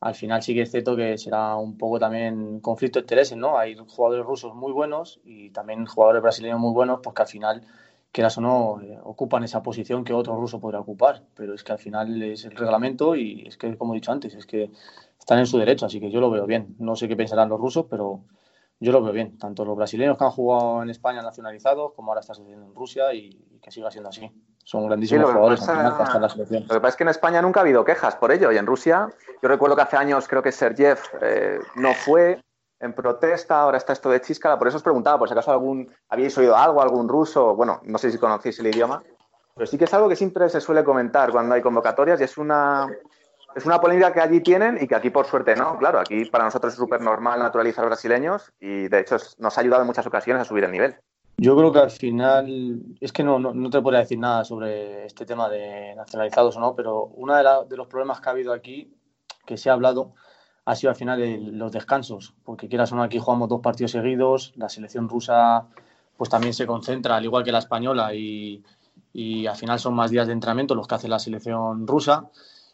[0.00, 3.58] al final sí que es cierto que será un poco también conflicto de intereses, ¿no?
[3.58, 7.66] Hay jugadores rusos muy buenos y también jugadores brasileños muy buenos, pues que al final,
[8.12, 11.24] quieras o no, eh, ocupan esa posición que otro ruso podrá ocupar.
[11.34, 14.34] Pero es que al final es el reglamento y es que, como he dicho antes,
[14.34, 14.70] es que
[15.18, 16.76] están en su derecho, así que yo lo veo bien.
[16.78, 18.20] No sé qué pensarán los rusos, pero
[18.78, 19.36] yo lo veo bien.
[19.36, 23.12] Tanto los brasileños que han jugado en España nacionalizados, como ahora está sucediendo en Rusia
[23.14, 24.30] y, y que siga siendo así
[24.68, 26.62] son grandísimos sí, jugadores pasa, al final en la selección.
[26.64, 28.66] Lo que pasa es que en España nunca ha habido quejas por ello y en
[28.66, 29.08] Rusia,
[29.40, 32.44] yo recuerdo que hace años creo que Sergev eh, no fue
[32.78, 35.90] en protesta, ahora está esto de Chiscala, por eso os preguntaba, por si acaso algún
[36.10, 39.02] habíais oído algo, algún ruso, bueno, no sé si conocéis el idioma,
[39.54, 42.36] Pero sí que es algo que siempre se suele comentar cuando hay convocatorias y es
[42.36, 42.88] una,
[43.56, 45.78] es una polémica que allí tienen y que aquí por suerte no.
[45.78, 49.80] Claro, aquí para nosotros es súper normal naturalizar brasileños y de hecho nos ha ayudado
[49.80, 50.98] en muchas ocasiones a subir el nivel.
[51.40, 55.06] Yo creo que al final, es que no, no, no te podría decir nada sobre
[55.06, 58.52] este tema de nacionalizados o no, pero uno de, de los problemas que ha habido
[58.52, 58.92] aquí,
[59.46, 60.14] que se ha hablado,
[60.64, 63.92] ha sido al final el- los descansos, porque quieras o no, aquí jugamos dos partidos
[63.92, 65.66] seguidos, la selección rusa
[66.16, 68.64] pues también se concentra, al igual que la española, y,
[69.12, 72.28] y al final son más días de entrenamiento los que hace la selección rusa,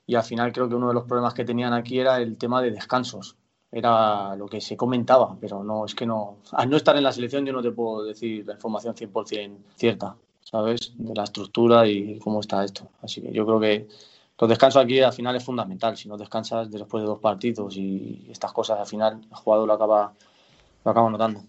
[0.06, 2.62] y al final creo que uno de los problemas que tenían aquí era el tema
[2.62, 3.36] de descansos.
[3.76, 6.36] Era lo que se comentaba, pero no, es que no.
[6.52, 10.14] Al no estar en la selección, yo no te puedo decir la información 100% cierta,
[10.42, 10.92] ¿sabes?
[10.96, 12.88] De la estructura y cómo está esto.
[13.02, 13.88] Así que yo creo que
[14.38, 15.96] los descansos aquí al final es fundamental.
[15.96, 19.74] Si no descansas después de dos partidos y estas cosas, al final el jugador lo
[19.74, 20.12] acaba,
[20.84, 21.40] lo acaba notando.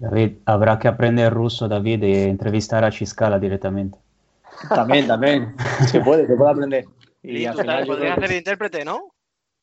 [0.00, 3.96] David, habrá que aprender ruso, David, y entrevistar a Chiscala directamente.
[4.68, 5.54] También, también.
[5.86, 6.84] Se puede, se puede aprender.
[7.22, 9.12] Y al final podrías que hacer de intérprete, ¿no?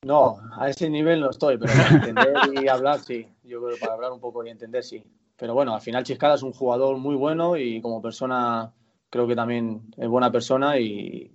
[0.06, 3.28] No, a ese nivel no estoy, pero para entender y hablar sí.
[3.44, 5.04] Yo creo que para hablar un poco y entender sí.
[5.38, 8.72] Pero bueno, al final Chiscala es un jugador muy bueno y como persona
[9.10, 11.32] creo que también es buena persona y,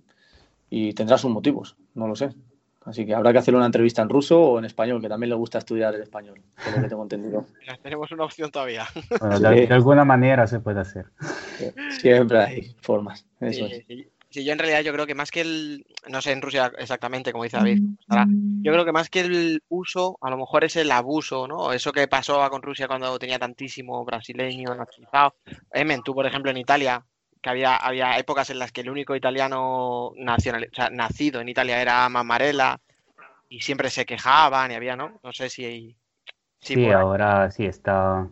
[0.69, 2.29] y tendrá sus motivos, no lo sé.
[2.85, 5.35] Así que habrá que hacerle una entrevista en ruso o en español, que también le
[5.35, 7.45] gusta estudiar el español, por lo que tengo entendido.
[7.81, 8.85] Tenemos una opción todavía.
[9.21, 11.05] Bueno, de, de alguna manera se puede hacer.
[12.01, 13.25] Siempre hay formas.
[13.39, 14.07] Eso Sí, es.
[14.33, 14.43] Sí.
[14.43, 17.43] Yo en realidad yo creo que más que el, no sé en Rusia exactamente como
[17.43, 17.81] dice David,
[18.61, 21.71] yo creo que más que el uso, a lo mejor es el abuso, ¿no?
[21.71, 25.35] Eso que pasó con Rusia cuando tenía tantísimo brasileño nacionalizado.
[25.71, 27.05] Emen, tú por ejemplo en Italia,
[27.41, 31.49] que había, había épocas en las que el único italiano nacional, o sea, nacido en
[31.49, 32.79] Italia era Mamarella
[33.49, 35.19] y siempre se quejaban y había, ¿no?
[35.21, 35.95] No sé si...
[36.59, 38.27] si Sí, ahora sí está,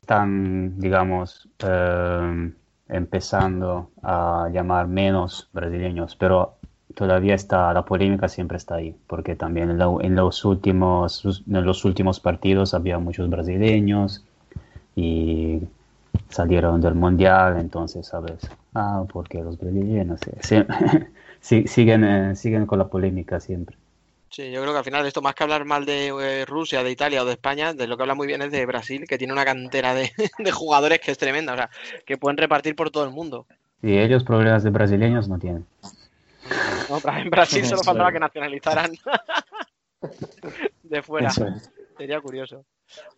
[0.00, 2.52] están, digamos, eh,
[2.92, 6.54] empezando a llamar menos brasileños, pero
[6.94, 11.64] todavía está, la polémica siempre está ahí, porque también en, la- en los últimos, en
[11.66, 14.24] los últimos partidos había muchos brasileños
[14.96, 15.60] y
[16.30, 18.50] salieron del mundial, entonces, ¿sabes?
[18.74, 20.64] Ah, porque los brasileños sí,
[21.68, 23.76] siguen, eh, siguen con la polémica siempre.
[24.32, 26.90] Sí, yo creo que al final esto más que hablar mal de eh, Rusia, de
[26.90, 29.34] Italia o de España, de lo que habla muy bien es de Brasil, que tiene
[29.34, 31.68] una cantera de, de jugadores que es tremenda, o sea,
[32.06, 33.46] que pueden repartir por todo el mundo.
[33.82, 35.66] Y ellos problemas de brasileños no tienen.
[36.88, 38.92] No, en Brasil solo faltaba que nacionalizaran
[40.82, 41.28] de fuera.
[41.28, 41.70] Es.
[41.98, 42.64] Sería curioso.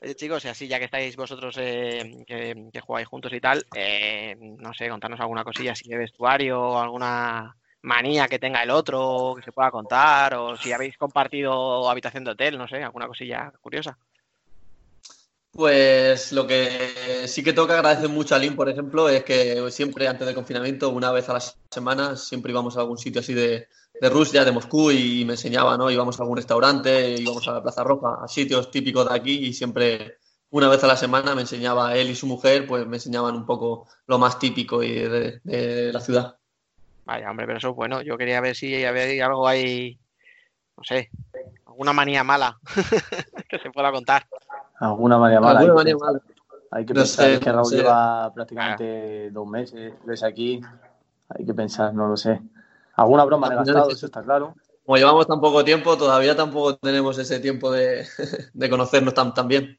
[0.02, 3.64] Oye, chicos, y así ya que estáis vosotros eh, que, que jugáis juntos y tal,
[3.76, 7.54] eh, no sé, contarnos alguna cosilla así de vestuario, o alguna
[7.84, 12.30] manía que tenga el otro, que se pueda contar, o si habéis compartido habitación de
[12.30, 13.96] hotel, no sé, alguna cosilla curiosa.
[15.50, 20.08] Pues lo que sí que toca agradecer mucho a Lin, por ejemplo, es que siempre
[20.08, 21.40] antes del confinamiento, una vez a la
[21.70, 23.68] semana, siempre íbamos a algún sitio así de,
[24.00, 25.90] de Rusia, de Moscú, y me enseñaba, ¿no?
[25.90, 29.52] Íbamos a algún restaurante, íbamos a la Plaza Roja, a sitios típicos de aquí, y
[29.52, 30.18] siempre,
[30.50, 33.46] una vez a la semana, me enseñaba él y su mujer, pues me enseñaban un
[33.46, 36.38] poco lo más típico y de, de la ciudad.
[37.04, 38.02] Vaya, hombre, pero eso es bueno.
[38.02, 39.98] Yo quería ver si había algo ahí,
[40.76, 41.10] no sé,
[41.66, 42.58] alguna manía mala
[43.48, 44.26] que se pueda contar.
[44.80, 45.60] Alguna manera mala.
[45.60, 45.96] Alguna hay que.
[46.70, 47.76] Hay que No pensar sé, es que no Raúl sé.
[47.76, 50.60] lleva prácticamente dos meses, ves aquí.
[51.28, 52.40] Hay que pensar, no lo sé.
[52.96, 54.54] Alguna broma final gastado, eso está claro.
[54.84, 58.06] Como llevamos tan poco tiempo, todavía tampoco tenemos ese tiempo de,
[58.52, 59.78] de conocernos tan, tan bien.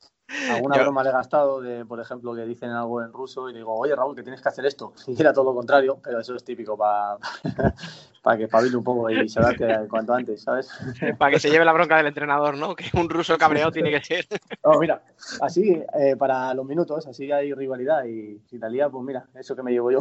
[0.49, 3.53] Alguna Yo- broma le he gastado de, por ejemplo, que dicen algo en ruso y
[3.53, 4.93] le digo, oye Raúl, que tienes que hacer esto.
[5.07, 7.17] Y era todo lo contrario, pero eso es típico para
[8.37, 10.67] que espabile un poco y se adapte cuanto antes, ¿sabes?
[11.19, 12.75] Para que se lleve la bronca del entrenador, ¿no?
[12.75, 14.25] Que un ruso cabreado tiene que ser.
[14.63, 15.03] No, mira,
[15.41, 19.61] así eh, para los minutos, así hay rivalidad y si lía, pues mira, eso que
[19.61, 19.99] me llevo yo.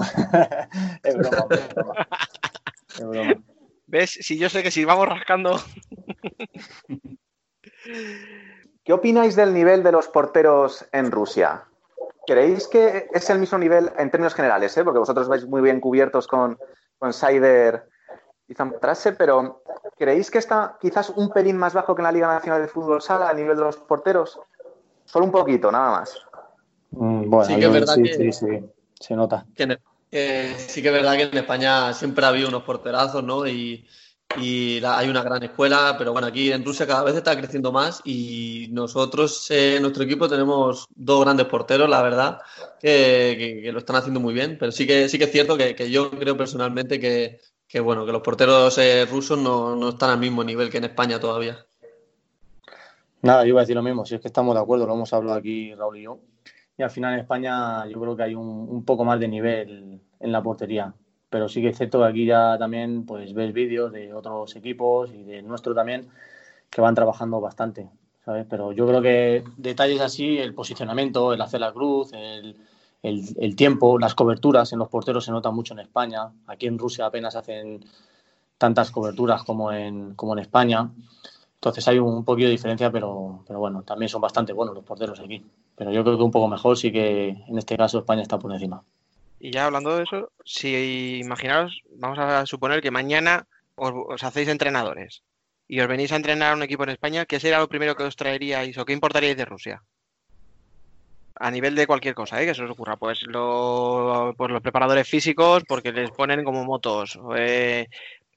[1.02, 1.94] es broma, es broma.
[2.88, 3.34] Es broma.
[3.86, 4.18] ¿Ves?
[4.22, 5.60] Si yo sé que si vamos rascando.
[8.84, 11.64] ¿Qué opináis del nivel de los porteros en Rusia?
[12.26, 14.76] ¿Creéis que es el mismo nivel en términos generales?
[14.76, 14.84] eh?
[14.84, 16.58] Porque vosotros vais muy bien cubiertos con,
[16.98, 17.88] con Saider
[18.46, 19.62] y Zamtrase, pero
[19.96, 23.00] ¿creéis que está quizás un pelín más bajo que en la Liga Nacional de Fútbol
[23.00, 24.38] Sala a nivel de los porteros?
[25.06, 26.18] Solo un poquito, nada más.
[26.90, 28.70] Mm, bueno, Sí que es verdad sí, que- sí, sí,
[29.00, 29.46] se nota.
[29.56, 29.78] que
[30.10, 33.46] que sí que es verdad que en España siempre ha habido unos porterazos, ¿no?
[33.46, 33.86] Y,
[34.36, 38.00] y hay una gran escuela, pero bueno, aquí en Rusia cada vez está creciendo más
[38.04, 42.40] y nosotros eh, nuestro equipo tenemos dos grandes porteros, la verdad,
[42.80, 46.10] que, lo están haciendo muy bien, pero sí que, sí que es cierto que, yo
[46.10, 50.42] creo personalmente que, que, bueno, que los porteros eh, rusos no, no están al mismo
[50.42, 51.64] nivel que en España todavía.
[53.22, 55.12] Nada, yo iba a decir lo mismo, si es que estamos de acuerdo, lo hemos
[55.12, 56.18] hablado aquí Raúl y yo.
[56.76, 60.00] Y al final en España yo creo que hay un, un poco más de nivel
[60.20, 60.92] en la portería.
[61.34, 65.10] Pero sí que es cierto que aquí ya también pues ves vídeos de otros equipos
[65.12, 66.08] y de nuestro también
[66.70, 67.90] que van trabajando bastante,
[68.24, 68.46] ¿sabes?
[68.48, 72.56] Pero yo creo que detalles así, el posicionamiento, el hacer la cruz, el,
[73.02, 76.30] el, el tiempo, las coberturas en los porteros se nota mucho en España.
[76.46, 77.84] Aquí en Rusia apenas hacen
[78.56, 80.88] tantas coberturas como en, como en España.
[81.56, 85.18] Entonces hay un poquito de diferencia, pero, pero bueno, también son bastante buenos los porteros
[85.18, 85.44] aquí.
[85.74, 88.52] Pero yo creo que un poco mejor sí que en este caso España está por
[88.52, 88.84] encima.
[89.44, 94.48] Y ya hablando de eso, si imaginaros, vamos a suponer que mañana os, os hacéis
[94.48, 95.22] entrenadores
[95.68, 98.04] y os venís a entrenar a un equipo en España, ¿qué sería lo primero que
[98.04, 99.82] os traeríais o qué importaríais de Rusia?
[101.36, 102.46] A nivel de cualquier cosa, ¿eh?
[102.46, 102.96] que se os ocurra.
[102.96, 107.20] Pues, lo, pues los preparadores físicos, porque les ponen como motos.
[107.36, 107.88] eh,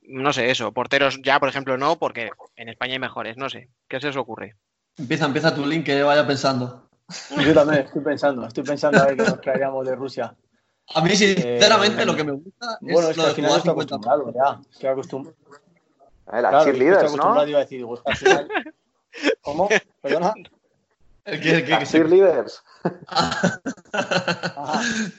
[0.01, 0.73] no sé, eso.
[0.73, 3.38] Porteros ya, por ejemplo, no, porque en España hay mejores.
[3.38, 3.69] No sé.
[3.88, 4.57] ¿Qué se os ocurre?
[4.97, 6.89] Empieza, empieza tu link que vaya pensando.
[7.45, 10.35] Yo también estoy pensando, estoy pensando a ver qué nos traeríamos de Rusia.
[10.95, 13.49] A mí, sinceramente, Eh, lo que me gusta Bueno, es, es que lo de final
[13.49, 14.61] jugar estoy 50 acostumbrado ya.
[14.72, 15.38] Estoy acostumbrado.
[15.47, 17.49] Eh, las Claro, es que cheerleaders, estoy acostumbrado ¿no?
[17.49, 18.49] iba a decir, digo, es que al final...
[19.41, 19.69] ¿Cómo?
[20.01, 20.34] ¿Perdona?
[20.34, 20.43] Que-
[21.26, 22.64] el que- Las cheerleaders.
[23.07, 23.61] Ajá.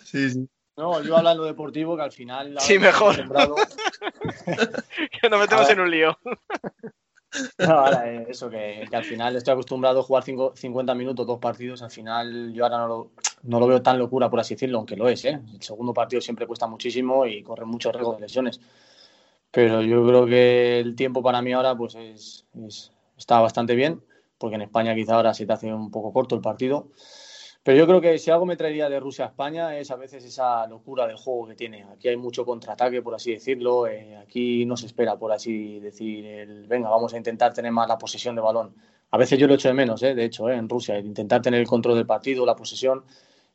[0.04, 0.48] Sí, sí.
[0.76, 2.54] No, yo hablar de lo deportivo, que al final...
[2.60, 3.16] Sí, mejor.
[3.26, 6.16] que nos metemos en un lío.
[7.58, 11.38] No, ahora, eh, eso, que, al final estoy acostumbrado a jugar cinco- 50 minutos, dos
[11.38, 11.82] partidos.
[11.82, 13.10] Al final yo ahora no lo,
[13.42, 15.24] no lo veo tan locura, por así decirlo, aunque lo es.
[15.24, 15.40] ¿eh?
[15.52, 18.60] El segundo partido siempre cuesta muchísimo y corre mucho riesgo de lesiones.
[19.50, 24.02] Pero yo creo que el tiempo para mí ahora pues es, es- está bastante bien,
[24.38, 26.88] porque en España quizá ahora se te hace un poco corto el partido.
[27.62, 30.24] Pero yo creo que si algo me traería de Rusia a España es a veces
[30.24, 31.84] esa locura del juego que tiene.
[31.84, 33.86] Aquí hay mucho contraataque, por así decirlo.
[33.86, 37.86] eh, aquí no se espera, por así decir, el venga, vamos a intentar tener más
[37.88, 38.74] la posesión de balón.
[39.10, 41.42] A veces yo lo echo de menos, eh, de hecho, eh, en Rusia, el intentar
[41.42, 43.04] tener el control del partido, la posesión.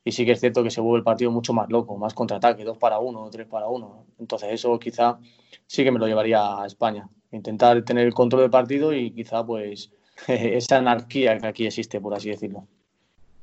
[0.05, 2.63] Y sí que es cierto que se vuelve el partido mucho más loco, más contraataque,
[2.65, 4.05] dos para uno, tres para uno.
[4.19, 5.17] Entonces eso quizá
[5.65, 7.09] sí que me lo llevaría a España.
[7.31, 9.91] Intentar tener el control del partido y quizá pues
[10.27, 12.67] esa anarquía que aquí existe, por así decirlo.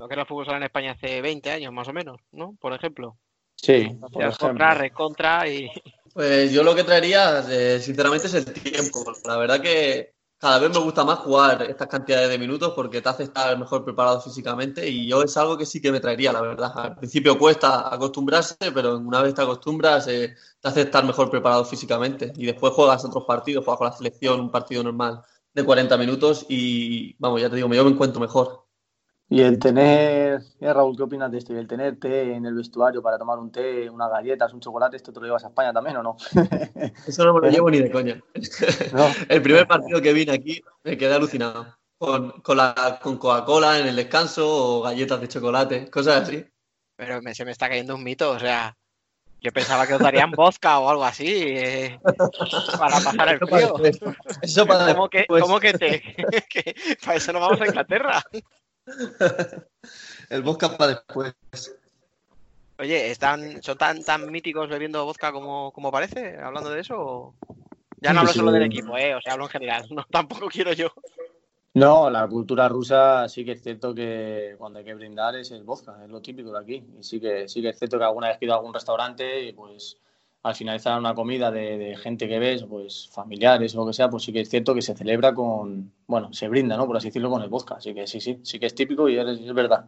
[0.01, 2.57] Lo que era el fútbol sala en España hace 20 años, más o menos, ¿no?
[2.59, 3.19] Por ejemplo.
[3.55, 4.49] Sí, por ejemplo.
[4.49, 5.71] contra, recontra y.
[6.13, 7.41] Pues yo lo que traería,
[7.79, 9.05] sinceramente, es el tiempo.
[9.27, 13.09] La verdad que cada vez me gusta más jugar estas cantidades de minutos porque te
[13.09, 16.41] hace estar mejor preparado físicamente y yo es algo que sí que me traería, la
[16.41, 16.73] verdad.
[16.75, 21.65] Al principio cuesta acostumbrarse, pero una vez te acostumbras eh, te hace estar mejor preparado
[21.65, 25.23] físicamente y después juegas otros partidos, juegas con la selección, un partido normal
[25.55, 28.70] de 40 minutos y vamos, ya te digo, yo me encuentro mejor.
[29.33, 31.53] Y el tener, eh, Raúl, ¿qué opinas de esto?
[31.55, 34.97] Y el tener té en el vestuario para tomar un té, unas galletas, un chocolate,
[34.97, 36.17] ¿esto te lo llevas a España también o no?
[37.07, 38.21] Eso no me lo llevo ni de coña.
[38.93, 39.07] No.
[39.29, 41.77] El primer partido que vine aquí me quedé alucinado.
[41.97, 46.45] Con, con, la, con Coca-Cola en el descanso o galletas de chocolate, cosas así.
[46.97, 48.77] Pero me- se me está cayendo un mito, o sea.
[49.43, 51.27] Yo pensaba que os darían vodka o algo así.
[51.29, 51.99] eh,
[52.79, 53.75] para pasar el frío.
[54.43, 55.43] Eso para ¿Cómo que, después.
[55.43, 56.01] ¿Cómo que te.?
[56.51, 56.75] que
[57.05, 58.23] para eso nos vamos a Inglaterra.
[60.31, 61.35] El vodka para después.
[62.79, 66.37] Oye, ¿están, ¿son tan, tan míticos bebiendo vodka como, como parece?
[66.39, 66.95] Hablando de eso.
[66.99, 67.35] o-
[68.01, 69.15] Ya no hablo solo del equipo, ¿eh?
[69.15, 69.87] O sea, hablo en general.
[69.91, 70.89] No, tampoco quiero yo.
[71.75, 75.63] No, la cultura rusa sí que es cierto que cuando hay que brindar es el
[75.63, 76.85] vodka, es lo típico de aquí.
[76.99, 79.41] Y sí que, sí que es cierto que alguna vez he ido a algún restaurante
[79.43, 79.97] y pues
[80.43, 84.09] al finalizar una comida de, de gente que ves, pues familiares o lo que sea,
[84.09, 86.87] pues sí que es cierto que se celebra con, bueno, se brinda, ¿no?
[86.87, 87.75] Por así decirlo, con el vodka.
[87.77, 89.87] Así que sí, sí, sí que es típico y es, es verdad.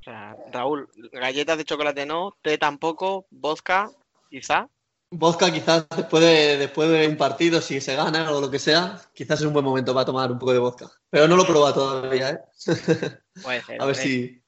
[0.00, 3.90] O sea, Raúl, galletas de chocolate no, té tampoco, vodka,
[4.28, 4.68] quizá.
[5.10, 9.00] Vodka quizás después de, después de un partido, si se gana o lo que sea,
[9.14, 10.90] quizás es un buen momento para tomar un poco de vodka.
[11.08, 12.38] Pero no lo he probado todavía, ¿eh?
[13.42, 13.80] Puede ser.
[13.80, 14.43] A ver si,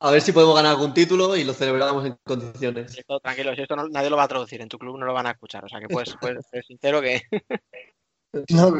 [0.00, 2.96] a ver si podemos ganar algún título y lo celebramos en condiciones.
[2.98, 5.12] Esto, tranquilo, si esto no- nadie lo va a traducir, en tu club no lo
[5.14, 5.64] van a escuchar.
[5.64, 7.22] O sea que puedes, puedes ser sincero que.
[8.48, 8.70] No,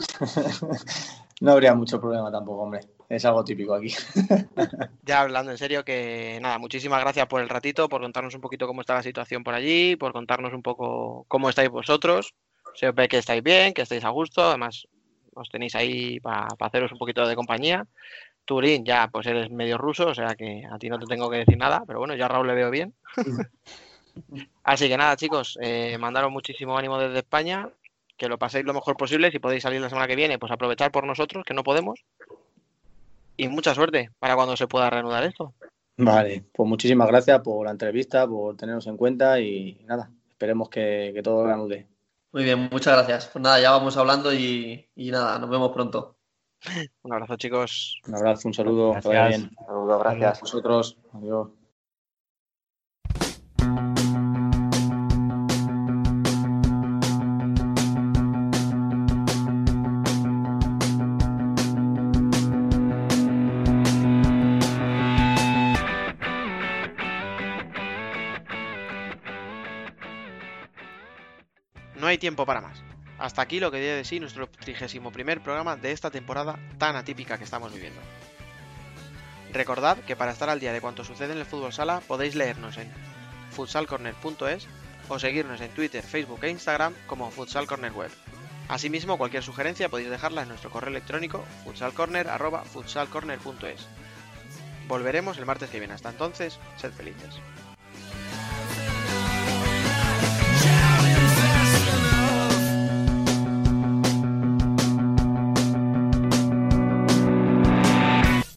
[1.40, 2.80] no habría mucho problema tampoco, hombre.
[3.09, 3.92] Es algo típico aquí.
[5.02, 8.68] Ya hablando en serio, que nada, muchísimas gracias por el ratito, por contarnos un poquito
[8.68, 12.34] cómo está la situación por allí, por contarnos un poco cómo estáis vosotros.
[12.74, 14.86] Se ve que estáis bien, que estáis a gusto, además
[15.34, 17.86] os tenéis ahí para haceros un poquito de compañía.
[18.51, 21.36] Turín, ya pues eres medio ruso, o sea que a ti no te tengo que
[21.36, 22.93] decir nada, pero bueno, yo a Raúl le veo bien.
[24.64, 27.68] Así que nada, chicos, eh, mandaros muchísimo ánimo desde España,
[28.16, 29.31] que lo paséis lo mejor posible.
[29.31, 32.01] Si podéis salir la semana que viene, pues aprovechar por nosotros, que no podemos.
[33.36, 35.55] Y mucha suerte para cuando se pueda reanudar esto.
[35.97, 41.12] Vale, pues muchísimas gracias por la entrevista, por tenernos en cuenta y nada, esperemos que,
[41.14, 41.86] que todo reanude.
[42.32, 43.31] Muy bien, muchas gracias.
[43.32, 46.16] Pues nada, ya vamos hablando y, y nada, nos vemos pronto.
[47.03, 48.01] Un abrazo, chicos.
[48.07, 48.93] Un abrazo, un saludo.
[48.93, 49.28] Gracias.
[49.28, 49.51] Bien.
[49.59, 50.39] Un saludo, gracias.
[50.39, 50.99] A vosotros.
[51.12, 51.49] Adiós.
[71.97, 72.90] No hay tiempo para más.
[73.20, 76.97] Hasta aquí lo que dio de sí nuestro 31 primer programa de esta temporada tan
[76.97, 78.01] atípica que estamos viviendo.
[79.52, 82.78] Recordad que para estar al día de cuanto sucede en el fútbol sala podéis leernos
[82.78, 82.90] en
[83.51, 84.66] futsalcorner.es
[85.09, 88.10] o seguirnos en Twitter, Facebook e Instagram como Futsal Corner Web.
[88.68, 93.86] Asimismo, cualquier sugerencia podéis dejarla en nuestro correo electrónico futsalcorner.futsalcorner.es.
[94.88, 95.92] Volveremos el martes que viene.
[95.94, 97.40] Hasta entonces, sed felices.